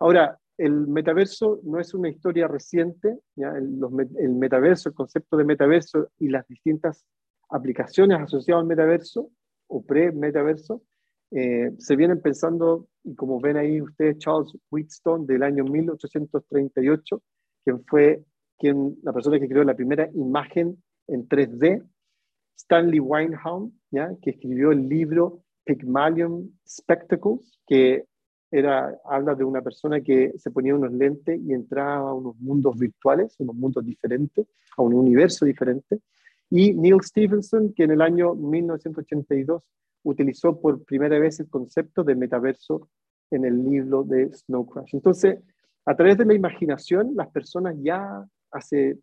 [0.00, 3.18] Ahora, el metaverso no es una historia reciente.
[3.36, 7.04] El, metaverso, el concepto de metaverso y las distintas
[7.50, 9.30] aplicaciones asociadas al metaverso
[9.66, 10.82] o pre-metaverso
[11.30, 17.22] eh, se vienen pensando, y como ven ahí ustedes, Charles Wheatstone del año 1838,
[17.64, 18.24] quien fue
[18.58, 21.84] quien, la persona que creó la primera imagen en 3D,
[22.56, 24.12] Stanley Winehound, ¿ya?
[24.22, 28.04] que escribió el libro Pygmalion Spectacles, que
[28.56, 32.78] era, habla de una persona que se ponía unos lentes y entraba a unos mundos
[32.78, 34.46] virtuales, unos mundos diferentes,
[34.76, 35.98] a un universo diferente.
[36.50, 39.72] Y Neil Stevenson, que en el año 1982
[40.04, 42.88] utilizó por primera vez el concepto de metaverso
[43.32, 44.94] en el libro de Snow Crash.
[44.94, 45.40] Entonces,
[45.84, 49.00] a través de la imaginación, las personas ya hace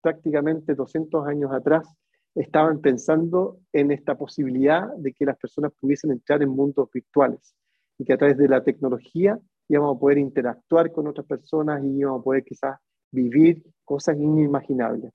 [0.00, 1.86] prácticamente 200 años atrás
[2.34, 7.54] estaban pensando en esta posibilidad de que las personas pudiesen entrar en mundos virtuales
[7.98, 9.38] y que a través de la tecnología
[9.68, 12.78] íbamos a poder interactuar con otras personas y íbamos a poder quizás
[13.10, 15.12] vivir cosas inimaginables.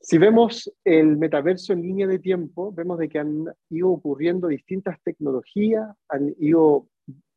[0.00, 5.00] Si vemos el metaverso en línea de tiempo, vemos de que han ido ocurriendo distintas
[5.02, 6.88] tecnologías, han ido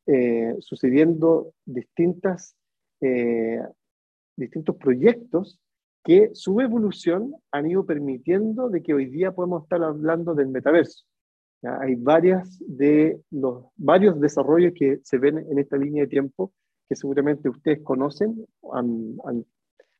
[0.07, 2.55] eh, sucediendo distintas,
[3.01, 3.61] eh,
[4.35, 5.59] distintos proyectos
[6.03, 11.05] que su evolución han ido permitiendo de que hoy día podemos estar hablando del metaverso.
[11.65, 16.51] Hay varias de los, varios desarrollos que se ven en esta línea de tiempo
[16.87, 19.45] que seguramente ustedes conocen, han, han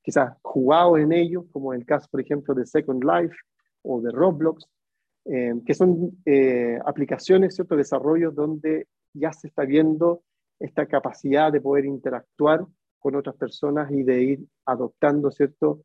[0.03, 3.35] quizás jugados en ellos, como el caso, por ejemplo, de Second Life
[3.81, 4.67] o de Roblox,
[5.25, 7.75] eh, que son eh, aplicaciones, ¿cierto?
[7.75, 10.21] desarrollos donde ya se está viendo
[10.59, 12.63] esta capacidad de poder interactuar
[12.99, 15.81] con otras personas y de ir adoptando, ¿cierto?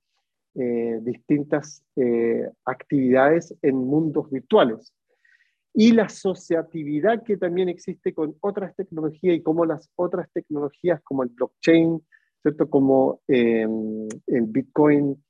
[0.55, 1.85] Eh, distintas
[2.64, 4.93] actividades en mundos virtuales.
[5.73, 11.23] Y la asociatividad que también existe con otras tecnologías y como las otras tecnologías como
[11.23, 12.05] el blockchain,
[12.43, 12.68] ¿cierto?
[12.68, 15.23] Como em, el Bitcoin,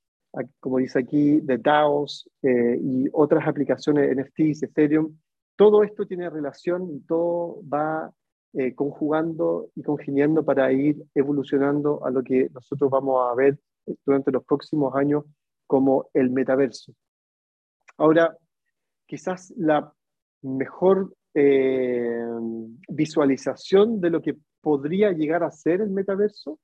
[0.61, 5.15] como dice aquí, de DAOs eh, y otras aplicaciones NFTs, Ethereum,
[5.57, 8.11] todo esto tiene relación y todo va
[8.55, 13.59] eh, conjugando y congeniando para ir evolucionando a lo que nosotros vamos a ver
[14.07, 15.25] durante los próximos años
[15.67, 16.93] como el metaverso.
[17.97, 18.37] Ahora,
[19.07, 19.93] quizás la
[20.43, 22.19] mejor eh,
[22.89, 26.59] visualización de lo que podría llegar a ser el metaverso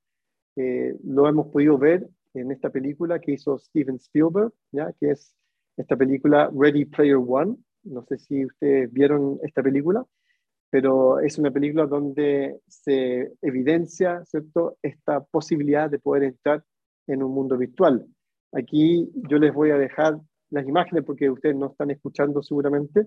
[0.56, 4.92] eh, lo hemos podido ver en esta película que hizo Steven Spielberg, ¿ya?
[4.98, 5.34] que es
[5.76, 10.04] esta película Ready Player One, No sé si ustedes vieron esta película,
[10.70, 14.78] pero es una película donde se evidencia ¿cierto?
[14.82, 16.64] esta posibilidad de poder entrar
[17.06, 18.06] en un mundo virtual.
[18.52, 20.18] Aquí yo les voy a dejar
[20.50, 23.06] las imágenes porque ustedes no están escuchando seguramente,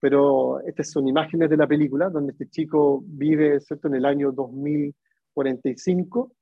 [0.00, 3.88] pero estas son imágenes de la película donde este chico vive ¿cierto?
[3.88, 6.32] en el año 2045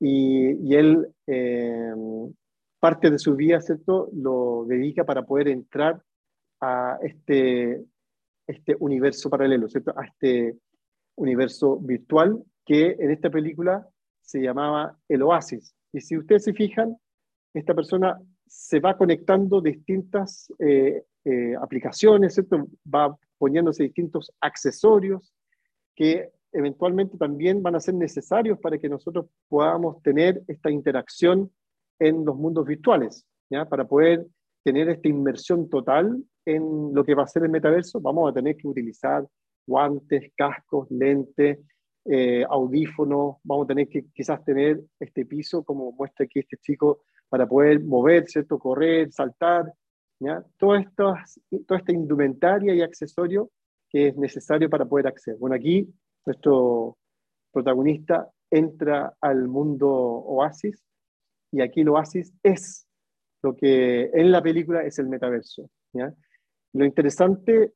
[0.00, 1.94] y, y él eh,
[2.80, 4.10] parte de su vida ¿cierto?
[4.12, 6.02] lo dedica para poder entrar
[6.60, 7.84] a este,
[8.46, 9.92] este universo paralelo, ¿cierto?
[9.96, 10.58] a este
[11.16, 13.86] universo virtual que en esta película
[14.20, 15.74] se llamaba el Oasis.
[15.92, 16.96] Y si ustedes se fijan,
[17.54, 22.68] esta persona se va conectando distintas eh, eh, aplicaciones, ¿cierto?
[22.86, 25.34] va poniéndose distintos accesorios
[25.96, 31.50] que eventualmente también van a ser necesarios para que nosotros podamos tener esta interacción
[31.98, 33.64] en los mundos virtuales, ¿ya?
[33.68, 34.24] para poder
[34.62, 38.56] tener esta inmersión total en lo que va a ser el metaverso, vamos a tener
[38.56, 39.26] que utilizar
[39.66, 41.58] guantes, cascos, lentes,
[42.04, 47.00] eh, audífonos, vamos a tener que quizás tener este piso, como muestra aquí este chico,
[47.28, 48.60] para poder mover, ¿cierto?
[48.60, 49.72] correr, saltar,
[50.20, 50.44] ¿ya?
[50.58, 53.50] Toda, esta, indumentaria y accesorio
[53.88, 55.38] que es necesario para poder acceder.
[55.38, 55.88] Bueno, aquí
[56.24, 56.98] nuestro
[57.52, 60.84] protagonista entra al mundo oasis
[61.52, 62.86] y aquí el oasis es
[63.42, 65.70] lo que en la película es el metaverso.
[66.72, 67.72] Lo interesante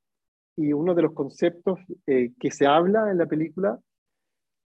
[0.57, 3.79] y uno de los conceptos eh, que se habla en la película,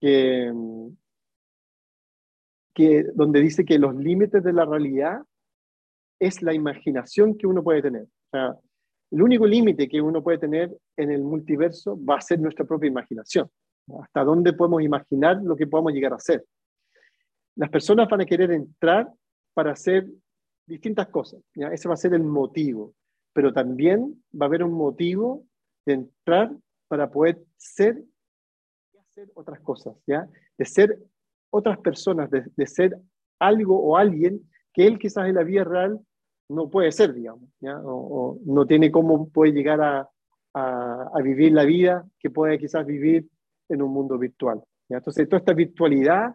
[0.00, 0.52] que,
[3.14, 5.22] donde dice que los límites de la realidad
[6.26, 8.06] es la imaginación que uno puede tener.
[9.10, 12.88] El único límite que uno puede tener en el multiverso va a ser nuestra propia
[12.88, 13.48] imaginación.
[14.00, 16.44] Hasta dónde podemos imaginar lo que podamos llegar a ser.
[17.56, 19.08] Las personas van a querer entrar
[19.52, 20.08] para hacer
[20.66, 21.42] distintas cosas.
[21.54, 21.68] ¿ya?
[21.68, 22.94] Ese va a ser el motivo.
[23.34, 25.44] Pero también va a haber un motivo
[25.84, 26.50] de entrar
[26.88, 28.02] para poder ser
[28.92, 30.28] y hacer otras cosas, ¿ya?
[30.56, 30.98] De ser
[31.50, 32.96] otras personas, de, de ser
[33.38, 34.40] algo o alguien
[34.72, 36.00] que él quizás en la vida real
[36.48, 37.48] no puede ser, digamos.
[37.84, 40.08] O, no tiene cómo puede llegar a,
[41.22, 43.26] vivir la vida que puede quizás vivir
[43.68, 44.62] en un mundo virtual.
[44.88, 44.98] ¿ya?
[44.98, 46.34] Entonces, toda esta virtualidad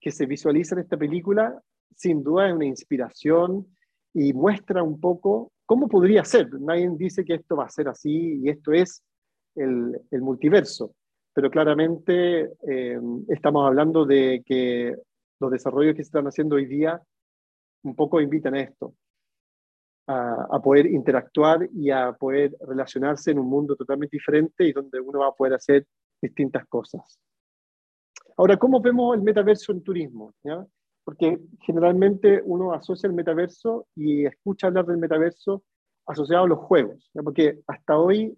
[0.00, 1.62] que se visualiza en esta película,
[1.94, 3.66] sin duda es una inspiración
[4.14, 6.48] y muestra un poco cómo podría ser.
[6.60, 9.04] Nadie dice que esto va a ser así y esto es
[9.54, 10.94] el, multiverso,
[11.32, 14.96] pero claramente eh, estamos hablando de que
[15.40, 17.00] los desarrollos que se están haciendo hoy día
[17.84, 18.94] un poco invitan a esto,
[20.06, 25.20] a, poder interactuar y a poder relacionarse en un mundo totalmente diferente y donde uno
[25.20, 25.86] va a poder hacer
[26.20, 27.18] distintas cosas.
[28.36, 30.34] Ahora, ¿cómo vemos el metaverso en turismo?
[31.04, 35.62] Porque generalmente uno asocia el metaverso y escucha hablar del metaverso
[36.06, 38.36] asociado a los juegos, porque hasta hoy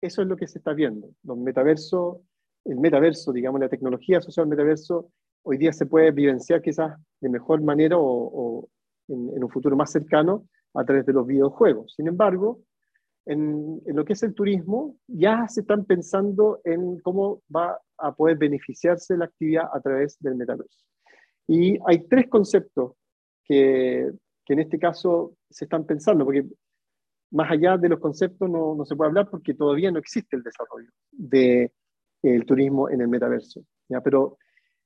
[0.00, 1.10] eso es lo que se está viendo.
[1.22, 2.18] Los metaversos,
[2.64, 5.10] el metaverso, digamos, la tecnología asociada al metaverso,
[5.42, 8.68] hoy día se puede vivenciar quizás de mejor manera o,
[9.08, 11.94] en, un futuro más cercano a través de los videojuegos.
[11.96, 12.60] Sin embargo,
[13.26, 18.14] en, en, lo que es el turismo, ya se están pensando en cómo va a
[18.14, 20.84] poder beneficiarse la actividad a través del metaverso.
[21.46, 22.92] Y hay tres conceptos
[23.44, 24.10] que,
[24.44, 26.46] que, en este caso se están pensando, porque
[27.30, 30.42] más allá de los conceptos no, no se puede hablar porque todavía no existe el
[30.42, 31.70] desarrollo del
[32.22, 33.62] de, turismo en el metaverso.
[33.88, 34.00] ¿ya?
[34.00, 34.38] Pero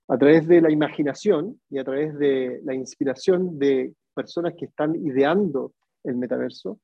[0.08, 4.94] a través de la imaginación y a través de la inspiración de personas que están
[4.94, 5.72] ideando
[6.04, 6.78] el metaverso,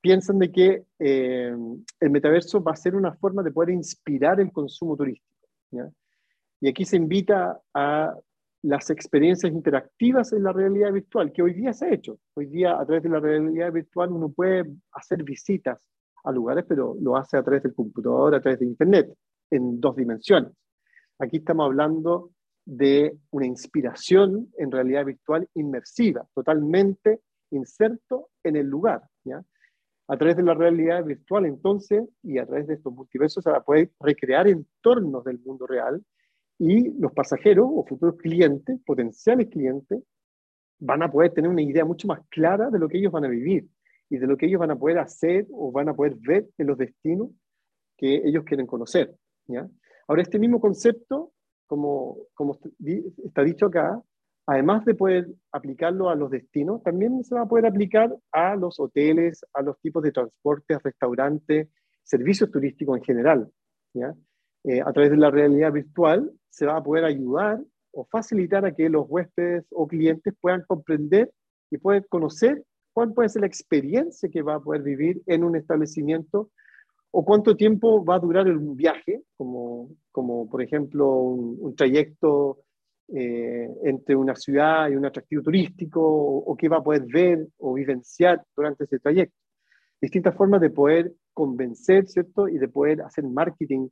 [0.00, 1.54] piensan de que eh,
[2.00, 5.48] el metaverso va a ser una forma de poder inspirar el consumo turístico.
[5.70, 5.90] ¿ya?
[6.60, 8.14] Y aquí se invita a
[8.62, 12.18] las experiencias interactivas en la realidad virtual, que hoy día se ha hecho.
[12.34, 15.78] Hoy día a través de la realidad virtual uno puede hacer visitas
[16.24, 19.14] a lugares, pero lo hace a través del computador, a través de Internet,
[19.50, 20.52] en dos dimensiones.
[21.18, 22.30] Aquí estamos hablando
[22.64, 27.20] de una inspiración en realidad virtual inmersiva, totalmente
[27.50, 29.02] inserto en el lugar.
[29.24, 29.42] ¿ya?
[30.08, 33.90] A través de la realidad virtual, entonces, y a través de estos multiversos, se poder
[34.00, 36.04] recrear entornos del mundo real
[36.58, 40.02] y los pasajeros o futuros clientes, potenciales clientes,
[40.78, 43.28] van a poder tener una idea mucho más clara de lo que ellos van a
[43.28, 43.68] vivir
[44.08, 46.66] y de lo que ellos van a poder hacer o van a poder ver en
[46.66, 47.30] los destinos
[47.96, 49.14] que ellos quieren conocer.
[49.46, 49.68] ¿ya?
[50.08, 51.32] Ahora, este mismo concepto
[51.70, 52.58] como, como
[53.24, 54.02] está dicho acá,
[54.44, 58.80] además de poder aplicarlo a los destinos, también se va a poder aplicar a los
[58.80, 61.68] hoteles, a los tipos de transportes, restaurantes,
[62.02, 63.52] servicios turísticos en general.
[63.94, 64.12] ¿ya?
[64.64, 67.60] Eh, a través de la realidad virtual se va a poder ayudar
[67.92, 71.30] o facilitar a que los huéspedes o clientes puedan comprender
[71.70, 75.54] y puedan conocer cuál puede ser la experiencia que va a poder vivir en un
[75.54, 76.50] establecimiento
[77.12, 82.58] o cuánto tiempo va a durar un viaje, como, como por ejemplo un, trayecto
[83.08, 87.74] eh, entre una ciudad y un atractivo turístico, o, qué va a poder ver o
[87.74, 89.36] vivenciar durante ese trayecto.
[90.00, 92.48] Distintas formas de poder convencer, ¿cierto?
[92.48, 93.88] Y de poder hacer marketing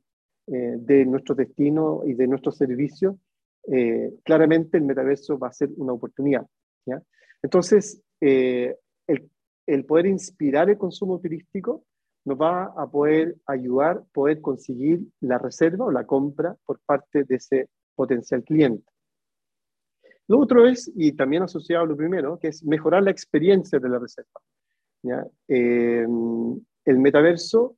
[0.47, 3.15] eh, de nuestro destino y de nuestros servicios.
[3.71, 6.45] Eh, claramente el metaverso va a ser una oportunidad.
[7.43, 8.75] Entonces, el,
[9.67, 11.83] el poder inspirar el consumo turístico
[12.25, 17.35] nos va a poder ayudar, poder conseguir la reserva o la compra por parte de
[17.35, 18.85] ese potencial cliente.
[20.27, 23.89] Lo otro es, y también asociado a lo primero, que es mejorar la experiencia de
[23.89, 24.39] la reserva.
[25.47, 27.77] Em, el metaverso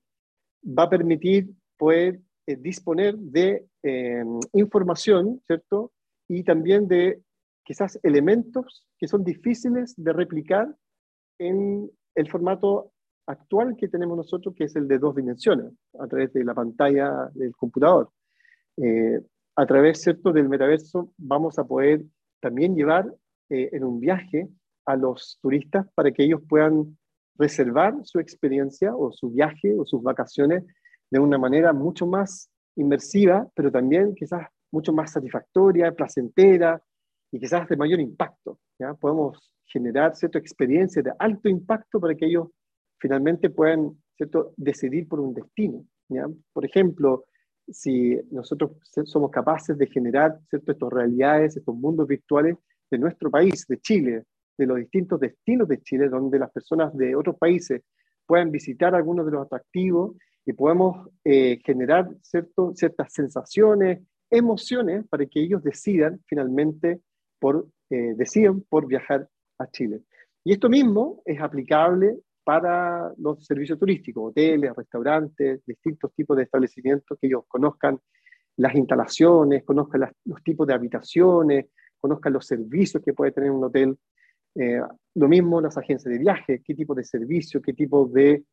[0.66, 5.92] va a permitir poder eh, disponer de em, información, ¿cierto?
[6.28, 7.22] Y también de
[7.64, 10.76] quizás elementos que son difíciles de replicar
[11.40, 12.92] en el formato
[13.28, 17.30] actual que tenemos nosotros, que es el de dos dimensiones, a través de la pantalla
[17.34, 18.10] del computador.
[18.78, 19.22] Eh,
[19.56, 20.32] a través ¿cierto?
[20.32, 22.04] del metaverso vamos a poder
[22.40, 23.14] también llevar
[23.50, 24.48] eh, en un viaje
[24.86, 26.98] a los turistas para que ellos puedan
[27.38, 30.64] reservar su experiencia o su viaje o sus vacaciones
[31.10, 36.82] de una manera mucho más inmersiva, pero también quizás mucho más satisfactoria, placentera
[37.32, 38.60] y quizás de mayor impacto.
[38.80, 38.94] ¿ya?
[38.94, 42.48] Podemos generar cierta experiencia de alto impacto para que ellos
[43.02, 44.54] finalmente puedan ¿cierto?
[44.56, 45.84] decidir por un destino.
[46.54, 47.26] Por ejemplo,
[47.68, 48.72] si nosotros
[49.06, 50.72] somos capaces de generar ¿cierto?
[50.72, 52.58] estas realidades, estos mundos virtuales
[52.90, 54.24] de nuestro país, de Chile,
[54.58, 57.82] de los distintos destinos de Chile, donde las personas de otros países
[58.26, 60.16] puedan visitar algunos de los atractivos
[60.46, 62.74] y podemos eh, generar ¿cierto?
[62.76, 67.02] ciertas sensaciones, emociones para que ellos decidan finalmente
[67.40, 70.02] por, eh, decidan por viajar a Chile.
[70.44, 77.18] Y esto mismo es aplicable para los servicios turísticos, hoteles, restaurantes, distintos tipos de establecimientos
[77.20, 78.00] que ellos conozcan
[78.58, 81.68] las instalaciones, conozcan los tipos de habitaciones,
[82.00, 83.98] conozcan los servicios que puede tener un hotel.
[84.56, 84.82] Eh,
[85.16, 88.44] lo mismo las agencias de viaje, qué tipo de servicio, qué tipo de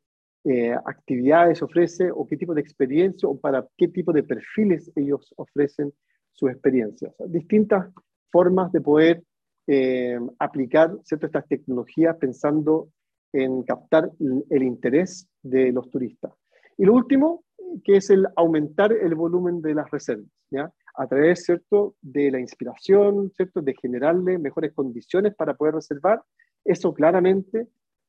[0.45, 5.33] eh, actividades ofrece o qué tipo de experiencia o para qué tipo de perfiles ellos
[5.37, 5.93] ofrecen
[6.33, 7.13] sus experiencias.
[7.27, 7.93] distintas
[8.31, 9.25] formas de poder
[9.67, 12.89] eh, aplicar ciertas estas tecnologías pensando
[13.33, 14.11] en captar
[14.51, 16.33] el interés de los turistas.
[16.77, 17.45] Y lo último,
[17.85, 20.73] que es el aumentar el volumen de las reservas, ¿ya?
[20.95, 21.95] a través ¿cierto?
[22.01, 23.63] de la inspiración, ¿cierto?
[23.63, 26.23] de generarle mejores condiciones para poder reservar.
[26.65, 27.69] Eso claramente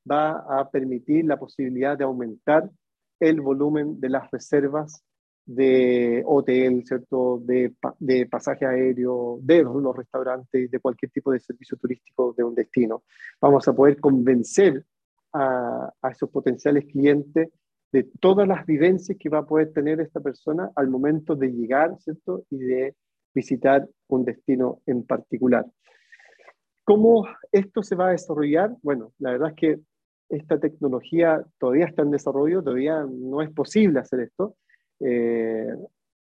[0.10, 2.70] va a permitir la posibilidad de aumentar
[3.20, 5.04] el volumen de las reservas
[5.46, 7.41] de hotel, ¿cierto?
[7.44, 12.54] De, de pasaje aéreo, de los restaurantes, de cualquier tipo de servicio turístico de un
[12.54, 13.04] destino.
[13.41, 14.86] Vamos a poder convencer
[15.34, 17.49] a, esos potenciales clientes
[17.91, 21.95] de todas las vivencias que va a poder tener esta persona al momento de llegar,
[21.99, 22.43] ¿cierto?
[22.49, 22.95] Y de
[23.34, 25.65] visitar un destino en particular.
[26.84, 28.76] ¿Cómo esto se va a desarrollar?
[28.81, 29.80] Bueno, la verdad es que
[30.30, 34.56] esta tecnología todavía está en desarrollo, todavía no es posible hacer esto
[34.99, 35.73] eh,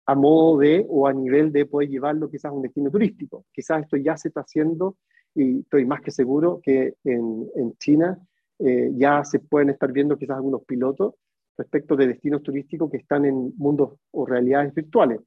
[0.07, 3.45] a modo de o a nivel de poder llevarlo quizás a un destino turístico.
[3.53, 4.97] Quizás esto ya se está haciendo
[5.35, 8.19] y estoy más que seguro que en, en China
[8.61, 11.15] eh, ya se pueden estar viendo quizás algunos pilotos
[11.57, 15.21] respecto de destinos turísticos que están en mundos o realidades virtuales.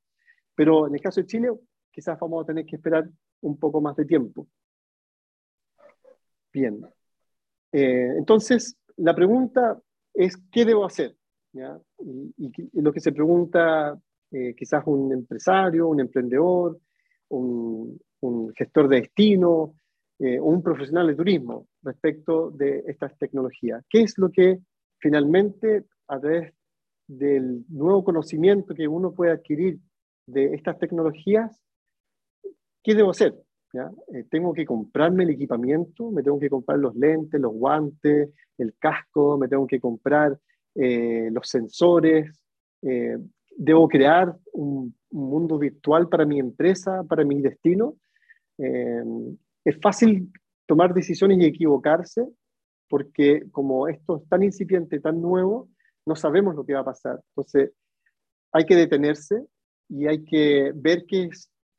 [0.55, 1.49] Pero en el caso de Chile,
[1.91, 3.09] quizás vamos a tener que esperar
[3.41, 4.47] un poco más de tiempo.
[6.51, 6.81] Bien.
[7.71, 9.81] Eh, entonces, la pregunta
[10.13, 11.15] es, ¿qué debo hacer?
[12.37, 13.99] Y, lo que se pregunta
[14.31, 16.79] eh, quizás un empresario, un emprendedor,
[17.29, 19.75] un, un gestor de destino,
[20.19, 23.83] eh, un profesional de turismo respecto de estas tecnologías.
[23.89, 24.59] ¿Qué es lo que
[24.99, 26.53] finalmente a través
[27.07, 29.79] del nuevo conocimiento que uno puede adquirir
[30.27, 31.61] de estas tecnologías,
[32.83, 33.35] qué debo hacer?
[33.73, 38.75] Eh, tengo que comprarme el equipamiento, me tengo que comprar los lentes, los guantes, el
[38.77, 40.37] casco, me tengo que comprar
[40.75, 42.39] eh, los sensores,
[43.55, 47.95] debo crear un, un, mundo virtual para mi empresa, para mi destino
[49.65, 50.29] es fácil
[50.65, 52.27] tomar decisiones y equivocarse
[52.89, 55.69] porque como esto es tan incipiente, tan nuevo,
[56.05, 57.19] no sabemos lo que va a pasar.
[57.29, 57.71] Entonces,
[58.51, 59.47] hay que detenerse
[59.89, 61.29] y hay que ver qué,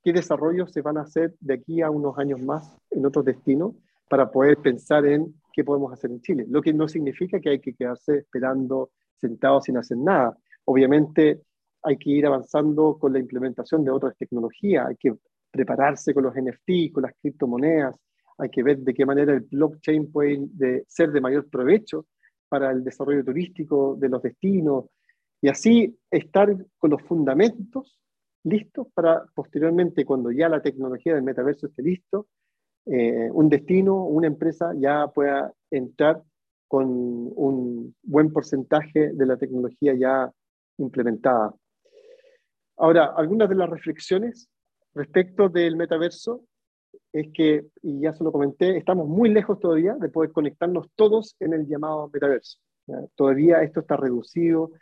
[0.03, 3.75] qué desarrollos se van a hacer de aquí a unos años más en otros destinos
[4.09, 6.47] para poder pensar en qué podemos hacer en Chile.
[6.49, 8.91] Lo que no significa que hay que quedarse esperando
[9.21, 10.37] sentados sin hacer nada.
[10.65, 11.43] Obviamente
[11.83, 15.15] hay que ir avanzando con la implementación de otras tecnologías, hay que
[15.51, 17.95] prepararse con los NFT, con las criptomonedas,
[18.39, 22.07] hay que ver de qué manera el blockchain puede ser de mayor provecho
[22.49, 24.87] para el desarrollo turístico de los destinos.
[25.41, 27.99] y así estar con los fundamentos
[28.45, 32.29] listos para posteriormente, cuando ya la tecnología del metaverso esté listo,
[32.87, 36.23] eh, un destino, una empresa ya pueda entrar
[36.69, 40.31] con un buen porcentaje de la tecnología ya
[40.79, 41.55] implementada.
[42.77, 44.49] Ahora, algunas de las reflexiones
[44.95, 46.45] respecto del metaverso
[47.13, 51.37] es que, y ya se lo comenté, estamos muy lejos todavía de poder conectarnos todos
[51.41, 52.59] en el llamado metaverso.
[53.15, 54.73] Todavía esto está reducido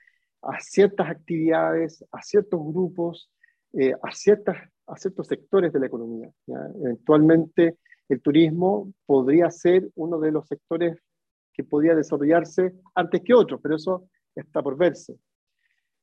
[0.43, 3.31] a ciertas actividades, a ciertos grupos,
[3.75, 4.57] eh, a, ciertas,
[4.87, 6.31] a ciertos sectores de la economía.
[6.47, 7.79] Eventualmente,
[8.09, 10.99] el turismo podría ser uno de los sectores
[11.53, 15.17] que podría desarrollarse antes que otros, pero eso está por verse.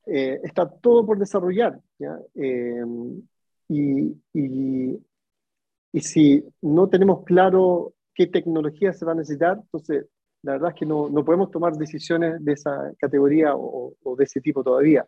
[0.06, 1.80] Eh, está todo por desarrollar.
[2.36, 2.84] Eh,
[3.68, 5.00] y, y,
[5.92, 10.08] y, si no tenemos claro qué tecnología se va a necesitar, entonces
[10.42, 14.24] la verdad es que no, no podemos tomar decisiones de esa categoría o, o, de
[14.24, 15.06] ese tipo todavía.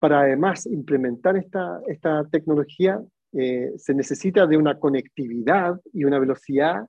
[0.00, 3.00] Para además implementar esta, esta tecnología,
[3.32, 6.86] eh, se necesita de una conectividad y una velocidad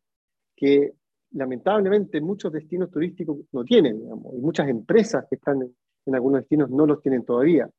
[0.56, 0.94] que
[1.32, 6.70] lamentablemente muchos destinos turísticos no tienen, y muchas empresas que están en, en algunos destinos
[6.70, 7.70] no los tienen todavía.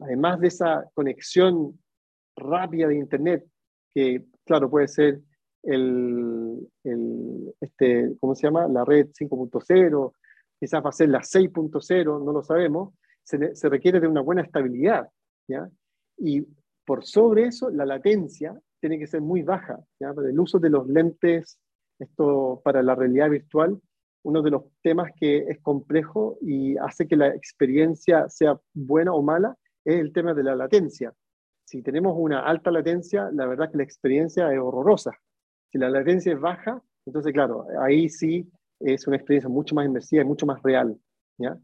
[0.00, 1.78] Además de esa conexión
[2.36, 3.44] rápida de Internet,
[3.94, 5.20] que claro, puede ser
[5.62, 6.68] el,
[7.60, 8.68] este, ¿cómo se llama?
[8.68, 10.12] La red 5.0,
[10.60, 14.42] quizás va a ser la 6.0, no lo sabemos, se, se, requiere de una buena
[14.42, 15.08] estabilidad,
[15.48, 15.68] ¿ya?
[16.18, 16.46] Y
[16.84, 20.10] por sobre eso, la latencia tiene que ser muy baja, ¿ya?
[20.10, 21.58] El uso de los lentes,
[21.98, 23.80] esto para la realidad virtual,
[24.24, 29.22] uno de los temas que es complejo y hace que la experiencia sea buena o
[29.22, 31.12] mala, es el tema de la latencia.
[31.64, 35.12] Si tenemos una alta latencia, la verdad que la experiencia es horrorosa.
[35.70, 38.50] Si la latencia es baja, entonces claro, ahí sí
[38.80, 40.96] es una experiencia mucho más inmersiva y mucho más real.
[41.38, 41.56] ¿ya?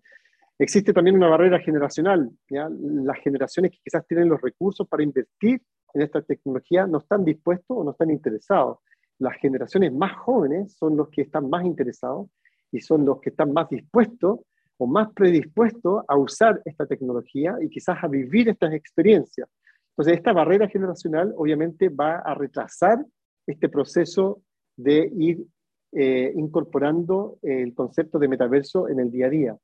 [0.59, 2.31] Existe también una barrera generacional.
[2.49, 5.63] Las generaciones que quizás tienen los recursos para invertir
[5.95, 8.79] en esta tecnología no están dispuestos o no están interesados.
[9.19, 12.29] Las generaciones más jóvenes son los que están más interesados
[12.73, 14.41] y son los que están más dispuestos
[14.77, 19.49] o más predispuestos a usar esta tecnología y quizás a vivir estas experiencias.
[19.91, 23.05] Entonces, esta barrera generacional obviamente va a retrasar
[23.47, 24.43] este proceso
[24.77, 25.45] de ir
[25.93, 29.57] eh, incorporando el concepto de metaverso en el día a día.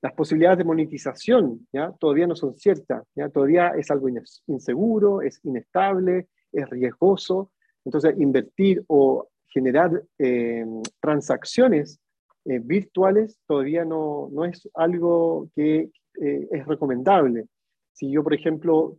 [0.00, 1.92] Las posibilidades de monetización ¿ya?
[1.98, 3.28] todavía no son ciertas, ¿ya?
[3.30, 4.08] todavía es algo
[4.46, 7.52] inseguro, es inestable, es riesgoso.
[7.84, 10.64] Entonces, invertir o generar eh,
[11.00, 12.00] transacciones
[12.44, 15.90] eh, virtuales todavía no, no, es algo que
[16.20, 17.46] eh, es recomendable.
[17.94, 18.98] Si yo, por ejemplo,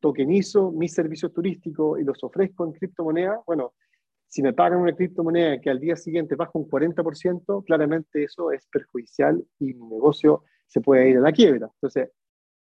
[0.00, 3.72] tokenizo mis servicios turísticos y los ofrezco en criptomoneda, bueno,
[4.32, 8.66] si me pagan una criptomoneda que al día siguiente baja un 40%, claramente eso es
[8.66, 11.68] perjudicial y mi negocio se puede ir a la quiebra.
[11.74, 12.10] Entonces,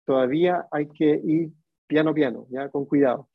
[0.06, 1.50] todavía hay que ir
[1.88, 3.30] piano piano, ya con cuidado.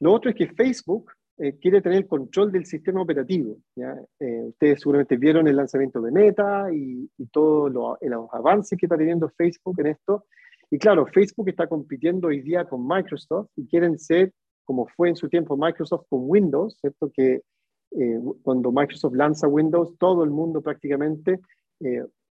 [0.00, 3.56] Lo otro es que Facebook eh, quiere tener control del sistema operativo.
[3.74, 3.96] ¿ya?
[4.20, 7.96] Eh, ustedes seguramente vieron el lanzamiento de Meta y, y todos los
[8.32, 10.26] avances que está teniendo Facebook en esto.
[10.72, 14.32] Y claro, Facebook está compitiendo hoy día con Microsoft y quieren ser,
[14.64, 17.12] como fue en su tiempo Microsoft con Windows, ¿cierto?
[17.14, 17.42] que
[17.90, 21.40] eh, cuando Microsoft lanza Windows, todo el mundo prácticamente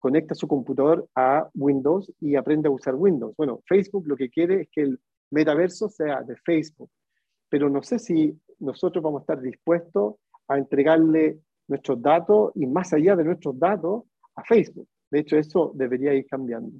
[0.00, 3.34] conecta su computador a Windows y aprende a usar Windows.
[3.38, 5.00] Bueno, Facebook lo que quiere es que el
[5.30, 6.90] metaverso sea de Facebook,
[7.48, 10.16] pero no sé si nosotros vamos a estar dispuestos
[10.48, 11.38] a entregarle
[11.68, 14.04] nuestros datos y más allá de nuestros datos
[14.34, 14.88] a Facebook.
[15.10, 16.78] De hecho, eso debería ir cambiando.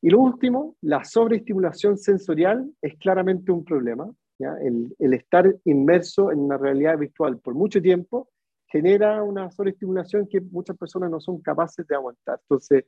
[0.00, 4.08] Y lo último, la sobreestimulación sensorial es claramente un problema.
[4.38, 8.28] el, estar inmerso en una realidad virtual por mucho tiempo
[8.68, 12.38] genera una sobreestimulación que muchas personas no son capaces de aguantar.
[12.42, 12.84] Entonces,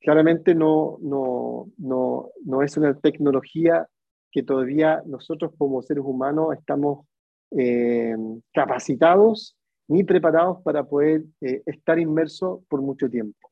[0.00, 3.86] claramente no, no, no, no es una tecnología
[4.32, 7.06] que todavía nosotros como seres humanos estamos
[7.50, 8.16] eh,
[8.52, 9.56] capacitados
[9.88, 13.50] ni preparados para poder eh, estar inmersos por mucho tiempo.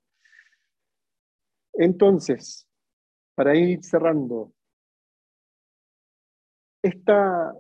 [1.73, 2.68] Entonces,
[3.39, 4.53] para ir cerrando,
[6.83, 7.55] esta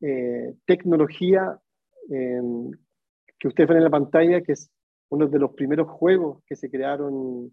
[0.00, 1.58] eh, tecnología
[2.08, 2.70] em,
[3.36, 4.70] que ustedes ven en la pantalla, que es
[5.08, 7.52] uno de los primeros juegos que se crearon,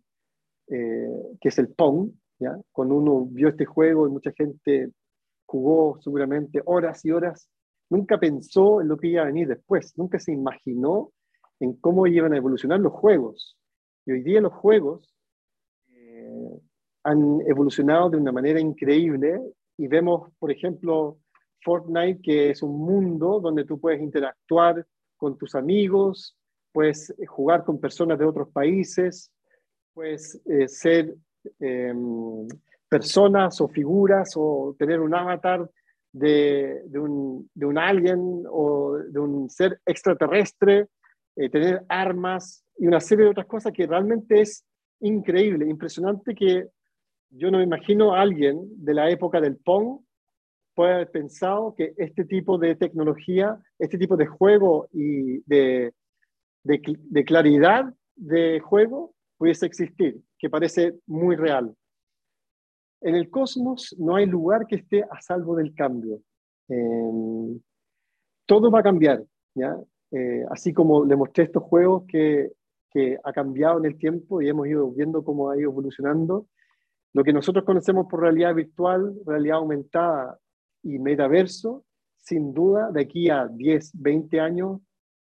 [0.67, 2.55] que es el Pong, ¿ya?
[2.71, 4.91] Cuando uno vio este juego y mucha gente
[5.47, 7.49] jugó seguramente horas y horas
[7.89, 11.11] nunca pensó en lo que iba a venir después, nunca se imaginó
[11.59, 13.57] en cómo iban a evolucionar los juegos.
[14.05, 15.15] Y hoy día los juegos
[15.89, 16.61] eh,
[17.03, 19.39] han evolucionado de una manera increíble
[19.77, 21.17] y vemos, por ejemplo,
[21.63, 24.85] Fortnite, que es un mundo donde tú puedes interactuar
[25.17, 26.37] con tus amigos,
[26.71, 29.31] puedes jugar con personas de otros países,
[29.93, 31.15] puedes eh, ser
[31.59, 32.47] em,
[32.89, 35.69] personas o figuras o tener un avatar
[36.11, 40.87] de, de, un, de un alien o de un ser extraterrestre,
[41.35, 44.65] eh, tener armas y una serie de otras cosas que realmente es
[44.99, 46.67] increíble, impresionante que
[47.31, 49.99] yo no me imagino a alguien de la época del Pong
[50.75, 55.93] puede haber pensado que este tipo de tecnología, este tipo de juego y de,
[57.25, 61.75] claridad de juego pudiese existir, que parece muy real.
[63.01, 66.21] En el cosmos no hay lugar que esté a salvo del cambio.
[66.67, 67.59] Em,
[68.45, 69.23] todo va a cambiar,
[69.55, 69.75] ¿ya?
[70.11, 72.51] Eh, así como le mostré estos juegos que,
[72.91, 76.47] que, ha cambiado en el tiempo y hemos ido viendo cómo ha ido evolucionando,
[77.13, 80.39] lo que nosotros conocemos por realidad virtual, realidad aumentada
[80.83, 81.83] y metaverso,
[82.17, 84.81] sin duda, de aquí a 10, 20 años,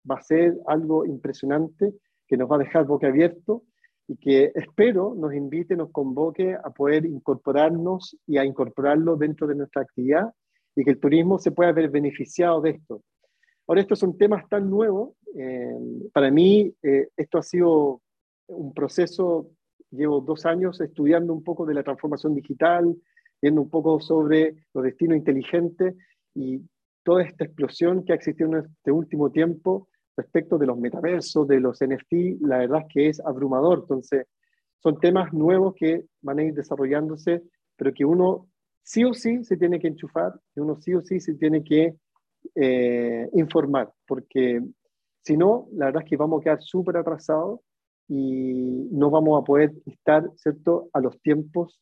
[0.09, 1.93] va a ser algo impresionante
[2.27, 3.63] que nos va a dejar boca abierto
[4.07, 9.55] y que espero nos invite, nos convoque a poder incorporarnos y a incorporarlo dentro de
[9.55, 10.33] nuestra actividad
[10.75, 13.03] y que el turismo se pueda ver beneficiado de esto.
[13.67, 15.11] Ahora, estos son temas tan nuevos.
[15.35, 15.77] Eh,
[16.11, 18.01] para mí, eh, esto ha sido
[18.47, 19.51] un proceso,
[19.91, 22.95] llevo dos años estudiando un poco de la transformación digital,
[23.41, 25.95] viendo un poco sobre los destinos inteligentes
[26.35, 26.61] y
[27.03, 31.59] toda esta explosión que ha existido en este último tiempo respecto de los metaversos, de
[31.59, 33.79] los NFT, la verdad es que es abrumador.
[33.79, 34.27] Entonces,
[34.79, 37.43] son temas nuevos que van a ir desarrollándose,
[37.75, 38.49] pero que uno
[38.83, 41.95] sí o sí se tiene que enchufar, que uno sí o sí se tiene que
[42.55, 44.61] eh, informar, porque
[45.21, 47.59] si no, la verdad es que vamos a quedar súper atrasados
[48.09, 51.79] y no vamos a poder estar, ¿cierto?, a los tiempos,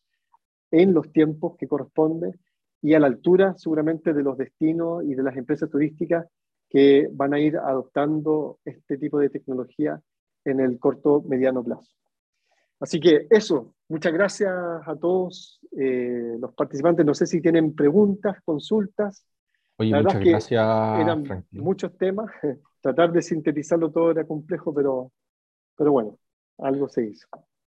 [0.69, 2.33] en los tiempos que corresponde
[2.81, 6.27] y a la altura seguramente de los destinos y de las empresas turísticas
[6.69, 10.01] que van a ir adoptando este tipo de tecnología
[10.43, 11.89] en el corto mediano plazo.
[12.79, 17.05] Así que eso, muchas gracias a todos eh, los participantes.
[17.05, 19.25] No sé si tienen preguntas, consultas.
[19.77, 20.99] Oye, muchas gracias.
[20.99, 22.29] Eran muchos temas.
[22.81, 25.11] Tratar de sintetizarlo todo era complejo, pero,
[25.77, 26.17] pero bueno,
[26.57, 27.27] algo se hizo.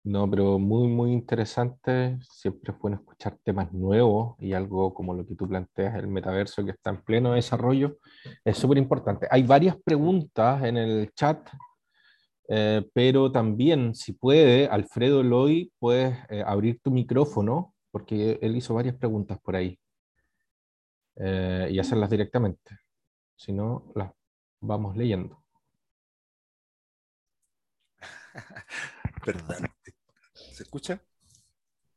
[0.03, 2.17] No, pero muy, muy interesante.
[2.21, 6.63] Siempre es bueno escuchar temas nuevos y algo como lo que tú planteas, el metaverso
[6.63, 7.97] que está en pleno desarrollo,
[8.45, 9.27] es súper importante.
[9.29, 11.49] Hay varias preguntas en el chat,
[12.47, 18.73] eh, pero también, si puede, Alfredo Loy, puedes eh, abrir tu micrófono, porque él hizo
[18.73, 19.77] varias preguntas por ahí,
[21.17, 22.77] eh, y hacerlas directamente.
[23.35, 24.11] Si no, las
[24.61, 25.43] vamos leyendo.
[29.25, 29.67] Perdón.
[30.33, 31.01] ¿Se escucha?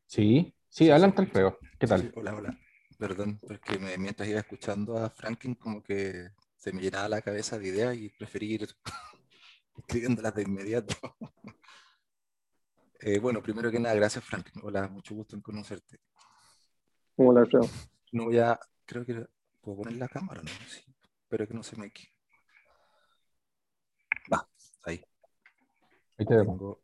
[0.07, 1.59] Sí, sí, adelante Alfredo.
[1.79, 2.13] ¿Qué tal?
[2.17, 2.59] hola, hola.
[2.99, 7.69] Perdón, porque mientras iba escuchando a Franklin como que se me llenaba la cabeza de
[7.69, 8.69] ideas y preferí ir
[9.77, 10.95] escribiéndolas de inmediato.
[13.05, 14.63] Eh, bueno, primero que nada, gracias Franklin.
[14.65, 15.99] Hola, mucho gusto en conocerte.
[17.17, 17.69] Hola, Alfredo.
[18.13, 19.27] No voy a, creo que
[19.61, 20.51] puedo poner la cámara, ¿no?
[20.69, 20.85] Sí,
[21.25, 22.15] espero que no se me equivoque.
[24.33, 24.49] Va,
[24.85, 25.05] ahí.
[26.23, 26.81] Ahí te veo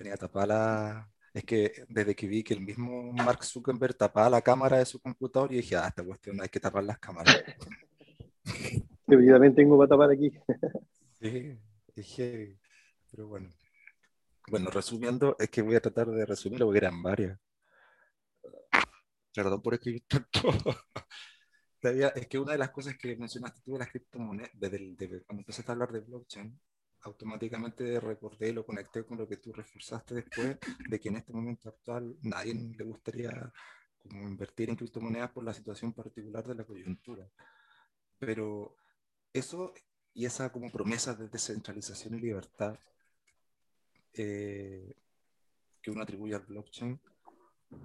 [0.00, 1.12] tenía tapada la...
[1.34, 4.98] Es que desde que vi que el mismo Mark Zuckerberg tapaba la cámara de su
[4.98, 7.36] computador y dije, ah, esta cuestión hay que tapar las cámaras.
[9.06, 10.32] Yo también tengo para tapar aquí.
[11.20, 11.58] sí,
[11.94, 12.58] dije,
[13.10, 13.50] pero bueno.
[14.48, 17.38] Bueno, resumiendo, es que voy a tratar de resumirlo porque eran varias.
[19.34, 20.48] Perdón por escribir tanto.
[22.14, 25.42] es que una de las cosas que mencionaste tú de las criptomonedas, desde, desde cuando
[25.42, 26.58] empezaste a hablar de blockchain,
[27.02, 30.58] automáticamente recordé y lo conecté con lo que tú reforzaste después,
[30.88, 33.52] de que en este momento actual nadie le gustaría
[33.98, 37.28] como invertir en criptomonedas por la situación particular de la coyuntura.
[38.18, 38.76] Pero
[39.32, 39.72] eso
[40.12, 42.78] y esa como promesa de descentralización y libertad
[44.12, 44.94] eh,
[45.80, 47.00] que uno atribuye al blockchain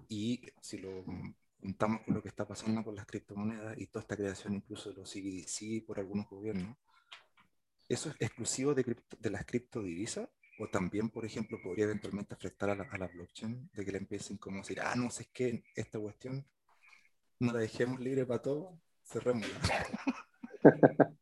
[0.10, 1.04] y si lo
[1.62, 4.96] juntamos con lo que está pasando con las criptomonedas y toda esta creación incluso de
[4.96, 6.78] los CBDC por algunos gobiernos,
[7.88, 10.28] ¿Eso es exclusivo de, de las criptodivisas?
[10.60, 13.70] ¿O también, por ejemplo, podría eventualmente afectar a la, a la blockchain?
[13.74, 16.46] De que le empiecen como a decir, ah, no sé, es que esta cuestión
[17.40, 19.60] no la dejemos libre para todo, cerrémosla.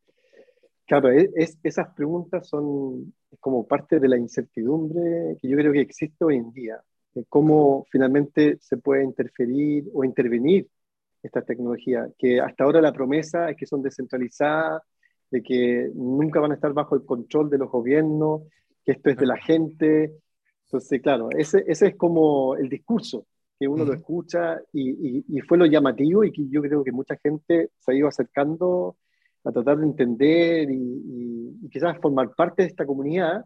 [0.86, 6.24] claro, es, esas preguntas son como parte de la incertidumbre que yo creo que existe
[6.24, 6.82] hoy en día,
[7.14, 10.68] de cómo finalmente se puede interferir o intervenir
[11.22, 14.82] esta tecnología, que hasta ahora la promesa es que son descentralizadas,
[15.34, 18.44] de que nunca van a estar bajo el control de los gobiernos,
[18.86, 20.14] que esto es de la gente.
[20.66, 23.26] Entonces, claro, ese, ese es como el discurso
[23.58, 27.16] que uno lo escucha y, y, fue lo llamativo y que yo creo que mucha
[27.18, 28.98] gente se ha ido acercando
[29.44, 33.44] a tratar de entender y, y, quizás formar parte de esta comunidad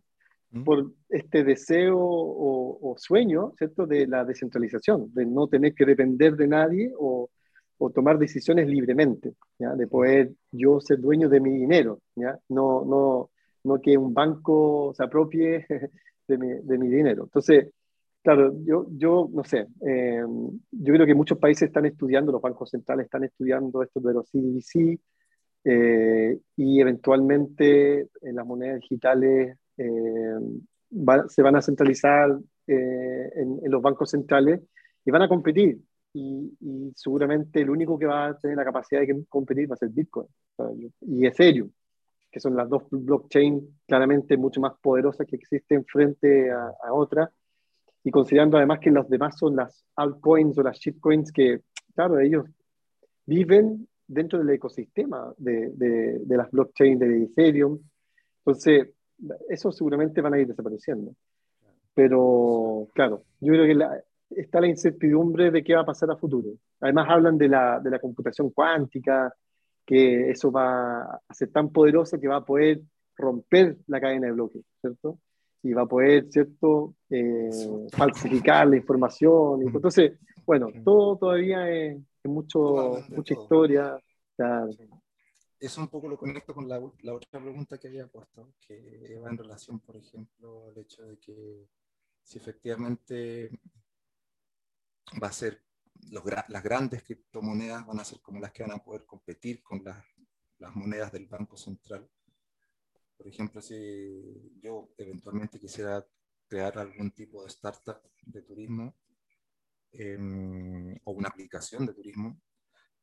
[0.51, 0.64] mm.
[0.65, 6.47] por este deseo o, sueño, ¿cierto?, de la descentralización, de no tener que depender de
[6.47, 7.30] nadie o,
[7.78, 9.76] o tomar decisiones libremente, ¿ya?
[9.76, 12.38] de poder yo ser dueño de mi dinero, ¿ya?
[12.49, 13.30] No, no,
[13.64, 15.66] no que un banco se apropie
[16.28, 17.26] de mi, de mi dinero.
[17.26, 17.70] Entonces,
[18.24, 20.24] claro, yo, yo no sé, eh,
[20.72, 24.30] yo creo que muchos países están estudiando, los bancos centrales están estudiando esto de los
[24.30, 24.99] CDBC
[25.64, 30.34] eh, y eventualmente en las monedas digitales eh,
[31.28, 34.62] se van a centralizar en, en los bancos centrales
[35.06, 35.80] y van a competir
[36.18, 39.89] y, seguramente el único que va a tener la capacidad de competir va a ser
[39.89, 40.27] Bitcoin
[41.02, 41.69] y Ethereum,
[42.31, 47.30] que son las dos blockchains claramente mucho más poderosas que existen frente a, otras,
[48.03, 51.61] y considerando además que los demás son las altcoins o las shitcoins que,
[51.94, 52.45] claro, ellos
[53.26, 57.80] viven dentro del ecosistema de, de, de las blockchains de Ethereum,
[58.39, 58.89] entonces
[59.49, 61.14] eso seguramente van a ir desapareciendo.
[61.94, 66.18] Pero, claro, yo creo que la, está la incertidumbre de qué va a pasar a
[66.18, 66.49] futuro.
[66.80, 69.34] Además hablan de la, de la computación cuántica,
[69.86, 72.82] que eso va a ser tan poderoso que va a poder
[73.16, 75.20] romper la cadena de bloques, ¿cierto?
[75.64, 77.49] Y va a poder, ¿cierto?, eh,
[77.91, 79.62] falsificar la información.
[79.64, 83.98] Entonces, bueno, todo todavía es, mucho, mucha historia.
[85.60, 89.30] Eso un poco lo conecto con la, la, otra pregunta que había puesto, que va
[89.30, 91.66] en relación, por ejemplo, al hecho de que
[92.22, 93.49] si efectivamente
[95.22, 95.64] va a ser,
[96.12, 99.84] los, las grandes criptomonedas van a ser como las que van a poder competir con
[99.84, 100.04] las,
[100.60, 102.10] las monedas del Banco Central.
[103.18, 106.06] Por ejemplo, si yo eventualmente quisiera
[106.48, 108.96] crear algún tipo de startup de turismo
[109.92, 112.40] em, o una aplicación de turismo,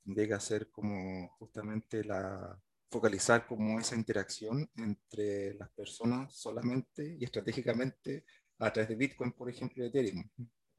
[0.04, 2.60] tendría que hacer como justamente la,
[2.94, 8.24] focalizar como esa interacción entre las personas solamente y estratégicamente
[8.58, 10.22] a través de Bitcoin, por ejemplo, y Ethereum.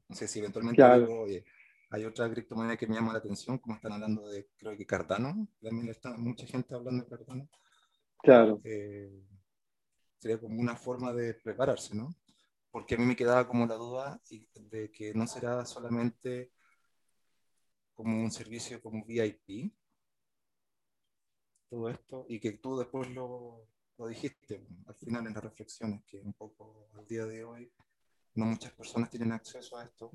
[0.08, 4.28] No sé si eventualmente hay otra criptomoneda que me llama la atención, como están hablando
[4.28, 7.48] de, creo que Cardano, también está mucha gente hablando de Cardano.
[8.18, 8.60] Claro.
[8.64, 9.22] Eh,
[10.18, 12.14] sería como una forma de prepararse, ¿no?
[12.70, 14.20] Porque a mí me quedaba como la duda
[14.54, 16.50] de que no será solamente
[17.94, 19.72] como un servicio como VIP,
[21.68, 23.66] todo esto, y que tú después lo,
[23.96, 27.72] lo dijiste al final en las reflexiones, que un poco al día de hoy
[28.36, 30.10] no muchas personas tienen acceso a esto.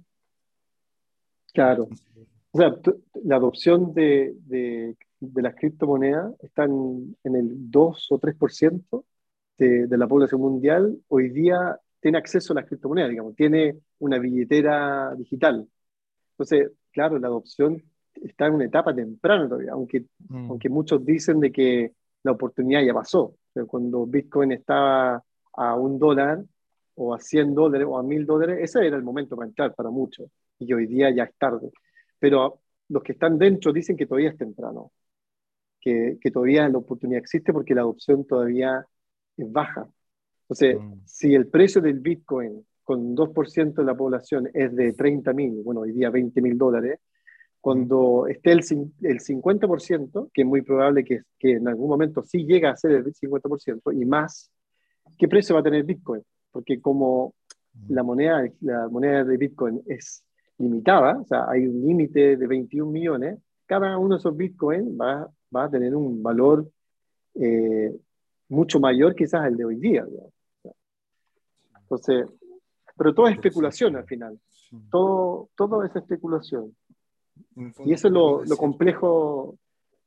[1.54, 1.90] Claro.
[2.52, 2.76] O sea,
[3.24, 9.04] la adopción de, de, de las criptomonedas está en, el 2 o 3%
[9.58, 10.98] de, de la población mundial.
[11.08, 15.68] Hoy día tiene acceso a las criptomonedas, digamos, tiene una billetera digital.
[16.32, 17.82] Entonces, claro, la adopción
[18.16, 20.50] está en una etapa temprana todavía, aunque, mm.
[20.50, 21.94] aunque muchos dicen de que
[22.24, 23.36] la oportunidad ya pasó.
[23.68, 25.24] cuando Bitcoin estaba
[25.54, 26.44] a un dólar,
[27.04, 29.90] o a 100 dólares o a 1000 dólares, ese era el momento para entrar para
[29.90, 30.30] muchos
[30.60, 31.72] y hoy día ya es tarde.
[32.20, 32.60] Pero
[32.90, 34.92] los que están dentro dicen que todavía es temprano,
[35.80, 38.86] que, que todavía la oportunidad existe porque la adopción todavía
[39.36, 39.90] es baja.
[40.44, 40.94] Entonces, mm.
[41.06, 45.82] si el precio del Bitcoin con 2% de la población es de 30 mil, bueno,
[45.82, 47.00] hoy día 20 mil dólares,
[47.60, 48.30] cuando mm.
[48.30, 48.60] esté el,
[49.02, 52.92] el 50%, que es muy probable que, que en algún momento sí llega a ser
[52.92, 54.52] el 50% y más,
[55.18, 56.22] ¿qué precio va a tener Bitcoin?
[56.52, 57.34] Porque como
[57.88, 60.24] la moneda, la moneda de Bitcoin es
[60.58, 65.30] limitada, o sea, hay un límite de 21 millones, cada uno de esos Bitcoin va,
[65.56, 66.70] va a tener un valor
[67.36, 67.96] eh,
[68.50, 70.06] mucho mayor quizás el de hoy día.
[71.82, 72.26] Entonces,
[72.98, 74.40] pero todo es especulación al final,
[74.90, 76.76] todo, todo es especulación.
[77.86, 79.58] Y eso es lo, lo complejo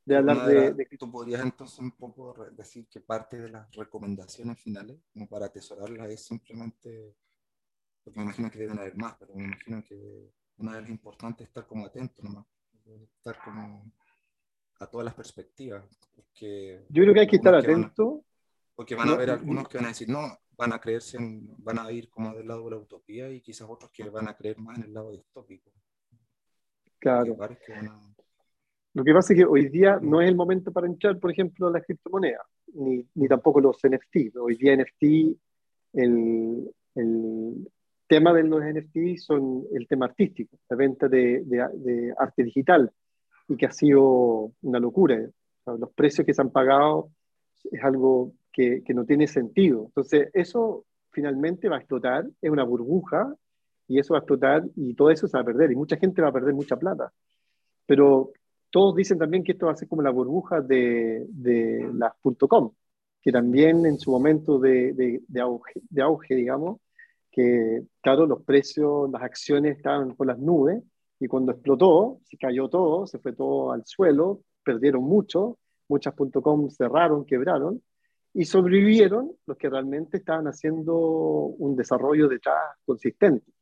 [0.05, 4.99] de hablar de, ¿Tú podrías entonces un poco decir que parte de las recomendaciones finales,
[5.11, 7.15] como para atesorarlas, es simplemente,
[8.03, 11.45] porque me imagino que deben haber más, pero me imagino que una de las importantes
[11.45, 12.45] es estar como atento nomás,
[13.17, 13.91] estar como
[14.79, 15.83] a todas las perspectivas.
[16.15, 18.23] Porque Yo creo que hay que estar atento.
[18.75, 21.91] porque van a haber algunos que van a decir, no, van a creerse, van a
[21.91, 24.77] ir como del lado de la utopía y quizás otros que van a creer más
[24.77, 25.71] en el lado distópico.
[26.99, 27.35] Claro.
[28.95, 31.67] Lo que pasa es que hoy día no es el momento para entrar, por ejemplo,
[31.67, 32.43] a las criptomonedas,
[32.75, 34.37] ni, ni tampoco los NFT.
[34.39, 35.37] Hoy día NFT,
[35.93, 37.67] el, el,
[38.07, 42.89] tema de los NFT son el tema artístico, la venta de, de, arte digital,
[43.49, 45.19] y que ha sido una locura.
[45.65, 47.09] los precios que se han pagado
[47.69, 49.87] es algo que, que, no tiene sentido.
[49.87, 53.35] Entonces, eso finalmente va a explotar, es una burbuja,
[53.89, 56.21] y eso va a explotar, y todo eso se va a perder, y mucha gente
[56.21, 57.11] va a perder mucha plata.
[57.85, 58.31] Pero
[58.75, 62.11] todos dicen también que esto va a ser como la burbuja de, de las
[62.49, 62.73] .com,
[63.21, 66.81] que también en su momento de, de, auge, de auge, digamos,
[67.31, 70.83] que claro, los precios, las acciones estaban por las nubes
[71.21, 75.57] y cuando explotó, se cayó todo, se fue todo al suelo, perdieron mucho,
[75.87, 77.81] muchas .com cerraron, quebraron
[78.33, 83.53] y sobrevivieron los que realmente estaban haciendo un desarrollo detrás consistente.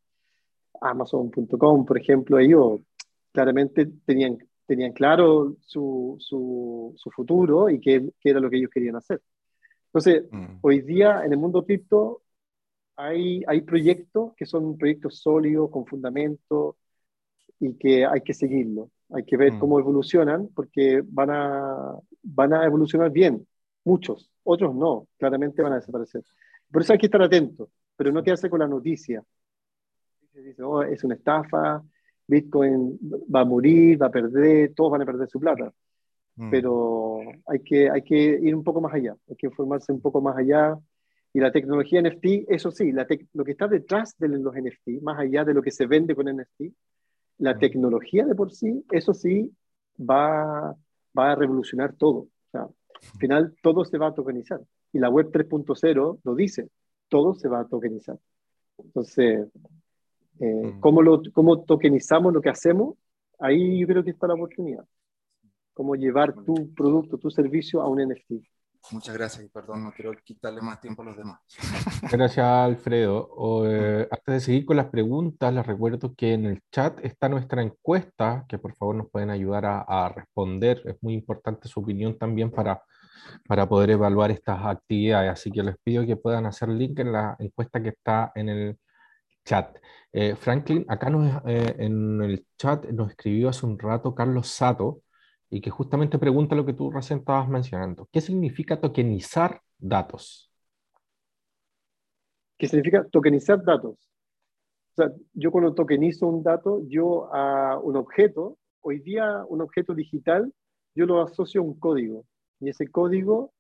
[0.81, 2.81] Amazon.com, por ejemplo, ellos
[3.31, 8.71] claramente tenían, tenían claro su, su, su futuro y qué, qué, era lo que ellos
[8.71, 9.21] querían hacer.
[9.87, 10.57] Entonces, mm.
[10.61, 12.21] hoy día en el mundo cripto
[12.95, 16.77] hay, hay proyectos que son proyectos sólidos, con fundamento
[17.59, 18.89] y que hay que seguirlo.
[19.09, 19.59] Hay que ver mm.
[19.59, 23.45] cómo evolucionan porque van a, van a evolucionar bien,
[23.83, 26.23] muchos, otros no, claramente van a desaparecer.
[26.71, 29.23] Por eso hay que estar atentos, pero no quedarse con la noticia.
[30.33, 31.83] Dice, oh, es una estafa,
[32.33, 32.99] Bitcoin
[33.33, 35.71] va a morir, va a perder, todos van a perder su plata.
[36.35, 36.49] Mm.
[36.49, 40.21] Pero hay que, hay que ir un poco más allá, hay que informarse un poco
[40.21, 40.77] más allá.
[41.33, 45.19] Y la tecnología NFT, eso sí, la lo que está detrás de los NFT, más
[45.19, 46.73] allá de lo que se vende con NFT,
[47.39, 47.59] la mm.
[47.59, 49.51] tecnología de por sí, eso sí,
[49.99, 50.75] va,
[51.17, 52.17] va a revolucionar todo.
[52.17, 54.61] O sea, al final todo se va a tokenizar.
[54.91, 56.69] Y la web 3.0 lo dice,
[57.09, 58.17] todo se va a tokenizar.
[58.77, 59.47] Entonces,
[60.43, 60.79] eh, mm.
[60.81, 62.95] ¿cómo, lo, ¿cómo tokenizamos lo que hacemos?
[63.39, 64.85] Ahí yo creo que está la oportunidad.
[65.73, 68.45] Cómo llevar tu producto, tu servicio a un NFT.
[68.91, 71.39] Muchas gracias y perdón, no quiero quitarle más tiempo a los demás.
[72.11, 73.29] Gracias, Alfredo.
[73.65, 77.61] Eh, antes de seguir con las preguntas, les recuerdo que en el chat está nuestra
[77.61, 80.81] encuesta, que por favor nos pueden ayudar a, responder.
[80.83, 82.83] Es muy importante su opinión también para,
[83.47, 85.31] para poder evaluar estas actividades.
[85.31, 88.77] Así que les pido que puedan hacer link en la encuesta que está en el
[89.43, 89.77] chat.
[90.11, 91.11] Eh, Franklin, acá
[91.47, 95.01] eh, en el chat nos escribió hace un rato Carlos Sato
[95.49, 98.07] y que justamente pregunta lo que tú recién estabas mencionando.
[98.11, 100.51] ¿Qué significa tokenizar datos?
[102.57, 103.97] ¿Qué significa tokenizar datos?
[104.93, 109.95] O sea, yo cuando tokenizo un dato, yo a un objeto, hoy día un objeto
[109.95, 110.53] digital,
[110.93, 112.25] yo lo asocio a un código
[112.59, 113.51] y ese código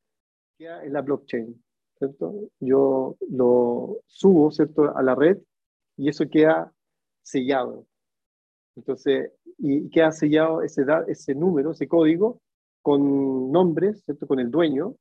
[0.57, 1.63] queda en la blockchain,
[1.97, 2.49] ¿cierto?
[2.59, 5.39] Yo lo subo, ¿cierto?, a la red
[5.97, 6.73] y eso queda
[7.21, 7.85] sellado.
[8.75, 12.41] Entonces, y queda sellado ese, ese número, ese código,
[12.81, 14.27] con nombres, ¿cierto?
[14.27, 14.95] con el dueño,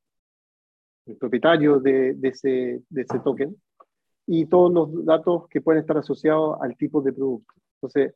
[1.06, 3.56] el propietario de, de, ese, de ese token,
[4.26, 7.54] y todos los datos que pueden estar asociados al tipo de producto.
[7.76, 8.14] Entonces,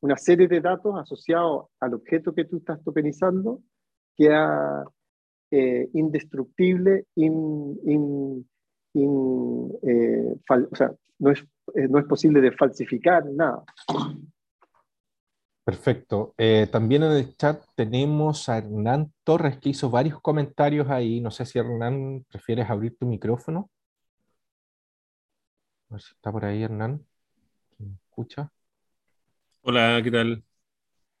[0.00, 3.60] una serie de datos asociados al objeto que tú estás tokenizando
[4.16, 4.84] queda
[5.50, 7.78] eh, indestructible, in,
[8.94, 13.64] in, eh, o sea, no es, eh, no es posible de falsificar nada.
[15.64, 16.34] Perfecto.
[16.36, 21.20] Eh, también en el chat tenemos a Hernán Torres que hizo varios comentarios ahí.
[21.22, 23.70] No sé si Hernán prefieres abrir tu micrófono.
[25.88, 27.06] A ver si está por ahí Hernán.
[27.78, 28.52] ¿Me escucha?
[29.62, 30.44] Hola, ¿qué tal?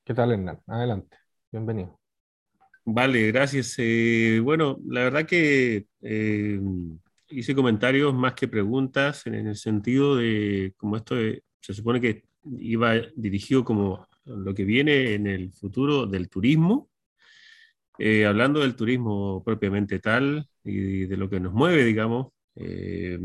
[0.04, 0.60] ¿Qué tal Hernán?
[0.66, 1.16] Adelante.
[1.50, 1.98] Bienvenido.
[2.84, 3.76] Vale, gracias.
[3.78, 6.60] Eh, bueno, la verdad que eh,
[7.38, 11.16] hice comentarios más que preguntas en el sentido de, como esto
[11.60, 12.24] se supone que
[12.58, 16.90] iba dirigido como lo que viene en el futuro del turismo,
[17.98, 23.18] eh, hablando del turismo propiamente tal y de lo que nos mueve, digamos, eh,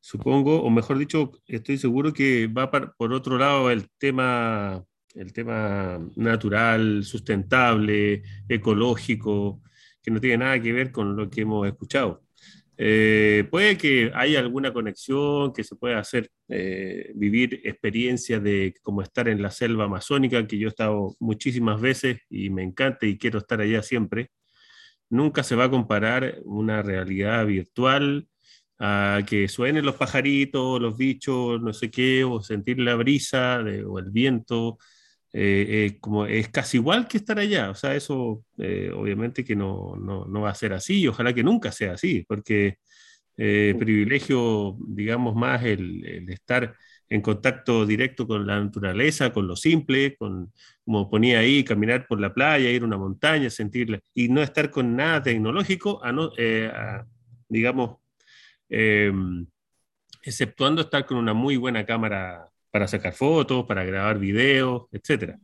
[0.00, 6.00] supongo, o mejor dicho, estoy seguro que va por otro lado el tema, el tema
[6.16, 9.62] natural, sustentable, ecológico,
[10.02, 12.22] que no tiene nada que ver con lo que hemos escuchado.
[12.78, 19.02] Eh, puede que haya alguna conexión, que se pueda hacer, eh, vivir experiencias de como
[19.02, 23.18] estar en la selva amazónica, que yo he estado muchísimas veces y me encanta y
[23.18, 24.30] quiero estar allá siempre.
[25.10, 28.28] Nunca se va a comparar una realidad virtual
[28.78, 33.98] a que suenen los pajaritos, los bichos, no sé qué, o sentir la brisa o
[33.98, 34.78] el viento
[35.34, 37.70] eh, eh, como es casi igual que estar allá.
[37.70, 41.32] O sea, eso eh, obviamente que no, no, no, va a ser así y ojalá
[41.32, 42.78] que nunca sea así, porque
[43.34, 46.76] privilegio, digamos, más el, el, estar
[47.08, 50.52] en contacto directo con la naturaleza, con lo simple, con,
[50.84, 54.70] como ponía ahí, caminar por la playa, ir a una montaña, sentirla, y no estar
[54.70, 56.30] con nada tecnológico, a no,
[57.48, 57.98] digamos,
[58.68, 59.46] em,
[60.22, 65.36] exceptuando estar con una muy buena cámara para sacar fotos, para grabar videos, etc.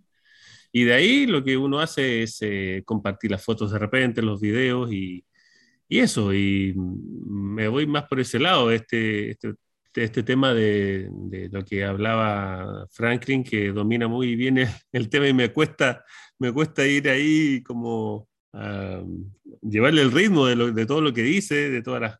[0.73, 4.41] Y de ahí lo que uno hace es eh, compartir las fotos de repente, los
[4.41, 5.25] videos y,
[5.89, 6.35] y, eso.
[6.35, 9.55] Y me voy más por ese lado, este, este,
[9.95, 11.11] este tema de,
[11.53, 14.59] lo que hablaba Franklin, que domina muy bien
[14.93, 16.05] el, tema y me cuesta,
[16.39, 18.29] me cuesta ir ahí como
[19.63, 22.19] llevarle el ritmo de, todo lo que dice, de todas las,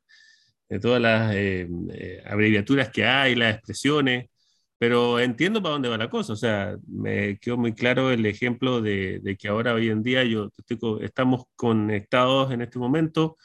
[0.69, 4.31] de todas las eh, eh, abreviaturas que hay, las expresiones,
[4.79, 6.33] pero entiendo para dónde va la cosa.
[6.33, 10.51] O sea, me quedó muy claro el ejemplo de, que ahora, hoy en día, yo
[11.01, 13.37] estamos conectados en este momento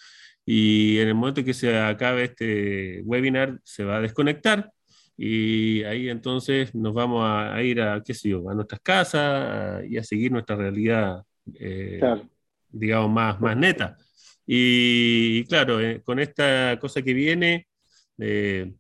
[0.46, 4.72] y en el momento que se acabe este webinar se va a desconectar
[5.18, 9.98] y ahí entonces nos vamos a, ir a, qué sé yo, a nuestras casas y
[9.98, 11.24] a seguir nuestra realidad,
[11.60, 12.02] eh,
[12.70, 13.98] digamos, más, más neta.
[14.46, 17.68] Y, claro, eh, con esta cosa que viene,
[18.18, 18.74] eh,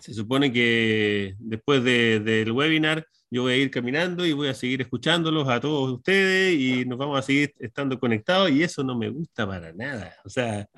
[0.00, 4.80] se supone que después del webinar yo voy a ir caminando y voy a seguir
[4.80, 9.08] escuchándolos a todos ustedes y nos vamos a seguir estando conectados y eso no me
[9.08, 10.16] gusta para nada.
[10.24, 10.68] O sea,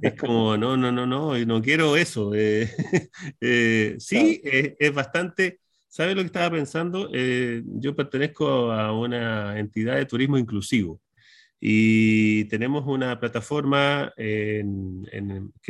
[0.00, 2.32] es como, no, no, no, no, no quiero eso.
[2.32, 2.70] Eh,
[3.40, 5.58] eh, sí, es, bastante,
[5.88, 7.10] ¿sabe lo que estaba pensando?
[7.12, 11.00] Eh, yo pertenezco a una entidad de turismo inclusivo
[11.58, 14.62] y tenemos una plataforma que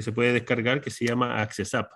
[0.02, 1.92] se puede descargar que se llama Access App.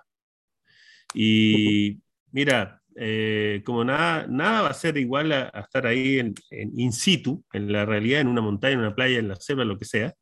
[1.13, 1.99] Y
[2.31, 7.43] mira, eh, como nada, nada va a ser igual a, estar ahí en, in situ,
[7.53, 10.13] en la realidad, en una montaña, en una playa, en la selva, lo que sea,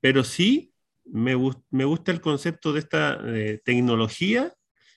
[0.00, 0.72] pero sí
[1.04, 1.34] me,
[1.70, 4.52] me gusta el concepto de esta eh, tecnología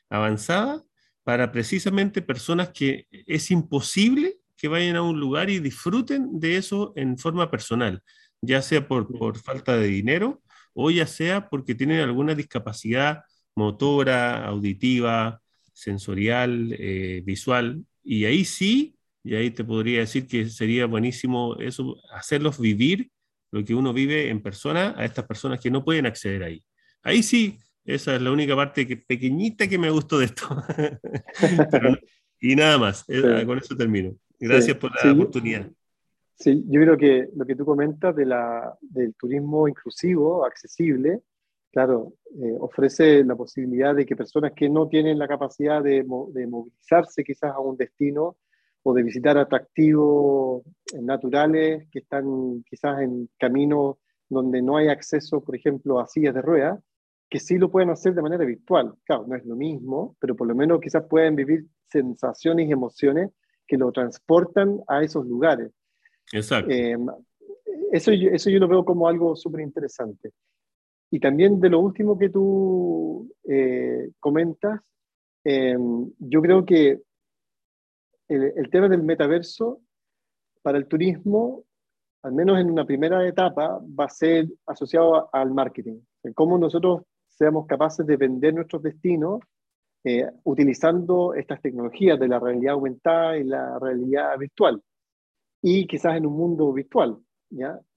[0.09, 0.83] avanzada
[1.23, 6.91] para precisamente personas que es imposible que vayan a un lugar y disfruten de eso
[6.95, 8.01] en forma personal,
[8.41, 10.41] ya sea por, por falta de dinero
[10.73, 13.23] o ya sea porque tienen alguna discapacidad
[13.59, 15.41] motora, auditiva,
[15.73, 21.97] sensorial, eh, visual, y ahí sí, y ahí te podría decir que sería buenísimo eso,
[22.13, 23.11] hacerlos vivir
[23.51, 26.63] lo que uno vive en persona a estas personas que no pueden acceder ahí.
[27.03, 30.47] Ahí sí, esa es la única parte que, pequeñita que me gustó de esto.
[32.39, 34.15] y nada más, eh, con eso termino.
[34.39, 35.69] Gracias por la oportunidad.
[36.35, 41.21] Sí, yo creo que lo que tú comentas de la, del turismo inclusivo, accesible,
[41.71, 47.23] claro, eh, ofrece la posibilidad de que personas que no tienen la capacidad de, movilizarse
[47.23, 48.37] quizás a un destino
[48.83, 50.63] o de visitar atractivos
[51.01, 53.97] naturales que están quizás en caminos
[54.29, 56.79] donde no hay acceso, por ejemplo, a sillas de ruedas,
[57.29, 58.93] que sí lo pueden hacer de manera virtual.
[59.05, 63.31] Claro, no es lo mismo, pero por lo menos quizás pueden vivir sensaciones y emociones
[63.67, 65.71] que lo transportan a esos lugares.
[66.31, 66.71] Exacto.
[66.71, 66.97] Eh,
[67.91, 70.31] eso, eso yo lo veo como algo súper interesante.
[71.11, 74.79] Y también de lo último que tú eh, comentas,
[75.43, 77.01] em, yo creo que
[78.27, 79.81] el, tema del metaverso
[80.61, 81.63] para el turismo,
[82.21, 85.99] al menos en una primera etapa, va a ser asociado al marketing.
[86.35, 89.39] Cómo nosotros seamos capaces de vender nuestros destinos
[90.03, 94.81] eh, utilizando estas tecnologías de la realidad aumentada y la realidad virtual.
[95.61, 97.17] Y quizás en un mundo virtual.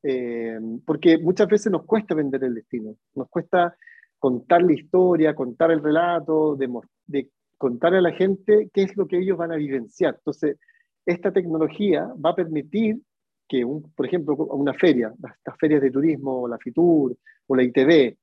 [0.02, 3.76] Eh, porque muchas veces nos cuesta vender el destino, nos cuesta
[4.18, 9.18] contar la historia, contar el relato, de, contar a la gente qué es lo que
[9.18, 10.14] ellos van a vivenciar.
[10.16, 10.58] Entonces,
[11.04, 13.00] esta tecnología va a permitir
[13.48, 17.16] que, un, por ejemplo, una feria, estas ferias de turismo, la FITUR
[17.46, 18.16] o la ITV,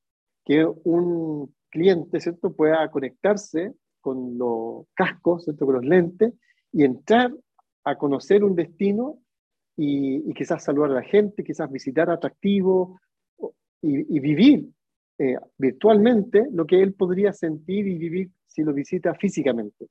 [0.45, 2.53] que un cliente ¿cierto?
[2.53, 5.65] pueda conectarse con los cascos, ¿cierto?
[5.65, 6.33] con los lentes,
[6.71, 7.31] y entrar
[7.83, 9.19] a conocer un destino
[9.81, 12.99] y, quizás saludar a la gente, quizás visitar atractivos
[13.81, 14.69] y, vivir
[15.17, 19.87] eh, virtualmente lo que él podría sentir y vivir si lo visita físicamente.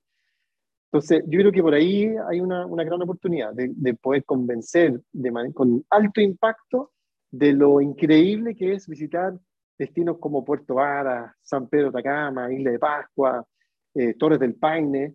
[0.91, 5.01] Entonces, yo creo que por ahí hay una, una gran oportunidad de, de poder convencer
[5.13, 6.93] de con alto impacto
[7.31, 9.39] de lo increíble que es visitar
[9.79, 13.47] destinos como Puerto Vara, San Pedro Tacama, Isla de Pascua,
[13.95, 15.15] eh, Torres del Paine,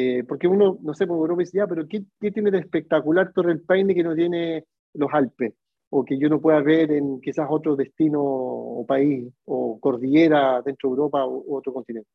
[0.00, 3.32] eh, porque uno, no sé, por Europa dice, ya, pero ¿qué, ¿qué, tiene de espectacular
[3.32, 4.64] Torre del Paine que no tiene
[4.94, 5.54] los Alpes?
[5.90, 10.88] O que yo no pueda ver en quizás otro destino o país o cordillera dentro
[10.88, 12.08] de Europa u otro continente.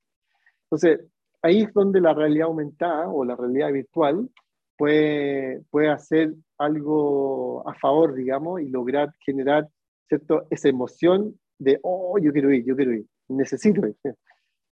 [0.63, 1.01] Entonces,
[1.41, 4.29] ahí es donde la realidad aumentada o la realidad virtual
[4.77, 9.67] puede, puede hacer algo a favor, digamos, y lograr generar
[10.07, 10.47] ¿cierto?
[10.49, 13.97] esa emoción de, oh, yo quiero ir, yo quiero ir, necesito ir.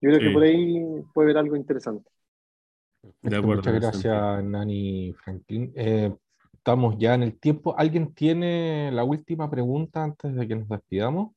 [0.01, 2.09] Yo creo que por ahí puede haber algo interesante.
[3.21, 5.73] Muchas gracias, Nani Franklin.
[5.75, 6.15] Eh,
[6.53, 7.77] estamos ya en el tiempo.
[7.77, 11.35] ¿Alguien tiene la última pregunta antes de que nos despidamos?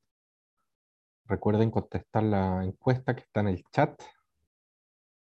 [1.24, 4.00] Recuerden contestar la encuesta que está en el chat,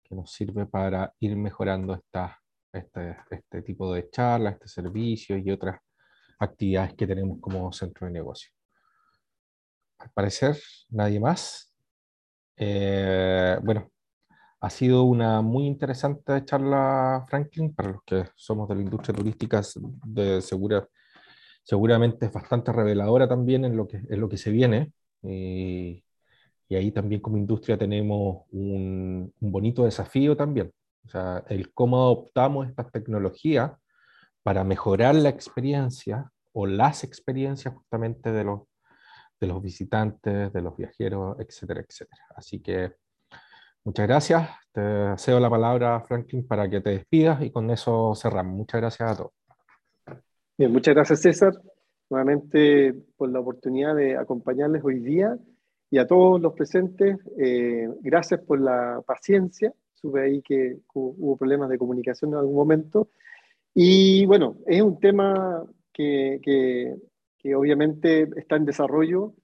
[0.02, 2.40] que nos sirve para ir mejorando esta,
[2.72, 5.78] este, este tipo de charlas, este servicio y otras
[6.38, 8.50] actividades que tenemos como centro de negocio.
[9.98, 10.58] Al parecer,
[10.88, 11.74] nadie más.
[12.56, 13.90] Eh, bueno,
[14.60, 19.62] ha sido una muy interesante charla, Franklin, para los que somos de la industria turística
[21.62, 24.92] seguramente es bastante reveladora también en lo que, en lo que se viene.
[25.22, 26.04] Y,
[26.68, 30.72] y ahí también como industria tenemos un, un, bonito desafío también.
[31.06, 33.72] O sea, el cómo adoptamos estas tecnologías
[34.42, 38.62] para mejorar la experiencia o las experiencias justamente de los,
[39.40, 42.24] de los visitantes, de los viajeros, etcétera, etcétera.
[42.36, 42.94] Así que
[43.84, 44.50] muchas gracias.
[44.72, 48.54] Te cedo la palabra, Franklin, para que te despidas y con eso cerramos.
[48.54, 49.32] Muchas gracias a todos.
[50.56, 51.54] Bien, muchas gracias, César,
[52.08, 55.36] nuevamente por la oportunidad de acompañarles hoy día
[55.90, 57.18] y a todos los presentes.
[57.38, 59.72] Eh, gracias por la paciencia.
[59.94, 63.08] Supe ahí que hubo problemas de comunicación en algún momento.
[63.74, 66.94] Y bueno, es un tema que, que,
[67.38, 69.34] que obviamente está en desarrollo.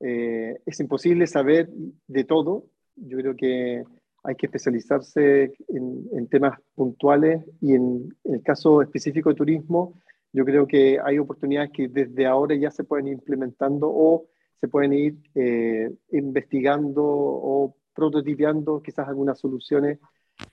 [0.00, 1.68] Eh, es imposible saber
[2.06, 2.66] de todo.
[2.96, 3.84] Yo creo que
[4.22, 10.00] hay que especializarse en, en temas puntuales y en, en, el caso específico de turismo,
[10.32, 14.26] yo creo que hay oportunidades que desde ahora ya se pueden ir implementando o
[14.60, 19.98] se pueden ir eh, investigando o prototipeando quizás algunas soluciones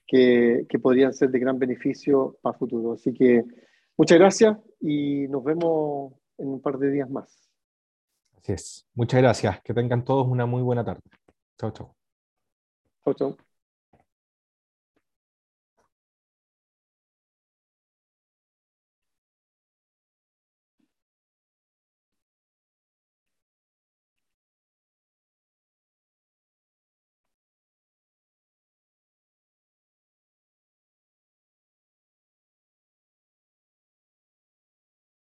[0.08, 2.94] que, que, podrían ser de gran beneficio para futuro.
[2.94, 3.44] Así que
[3.98, 7.50] muchas gracias y nos vemos en un par de días más.
[8.38, 8.88] Así es.
[8.94, 9.62] Muchas gracias.
[9.62, 11.02] Que tengan todos una muy buena tarde.
[11.58, 12.03] Chao, chao.
[13.06, 13.53] Chao, chao.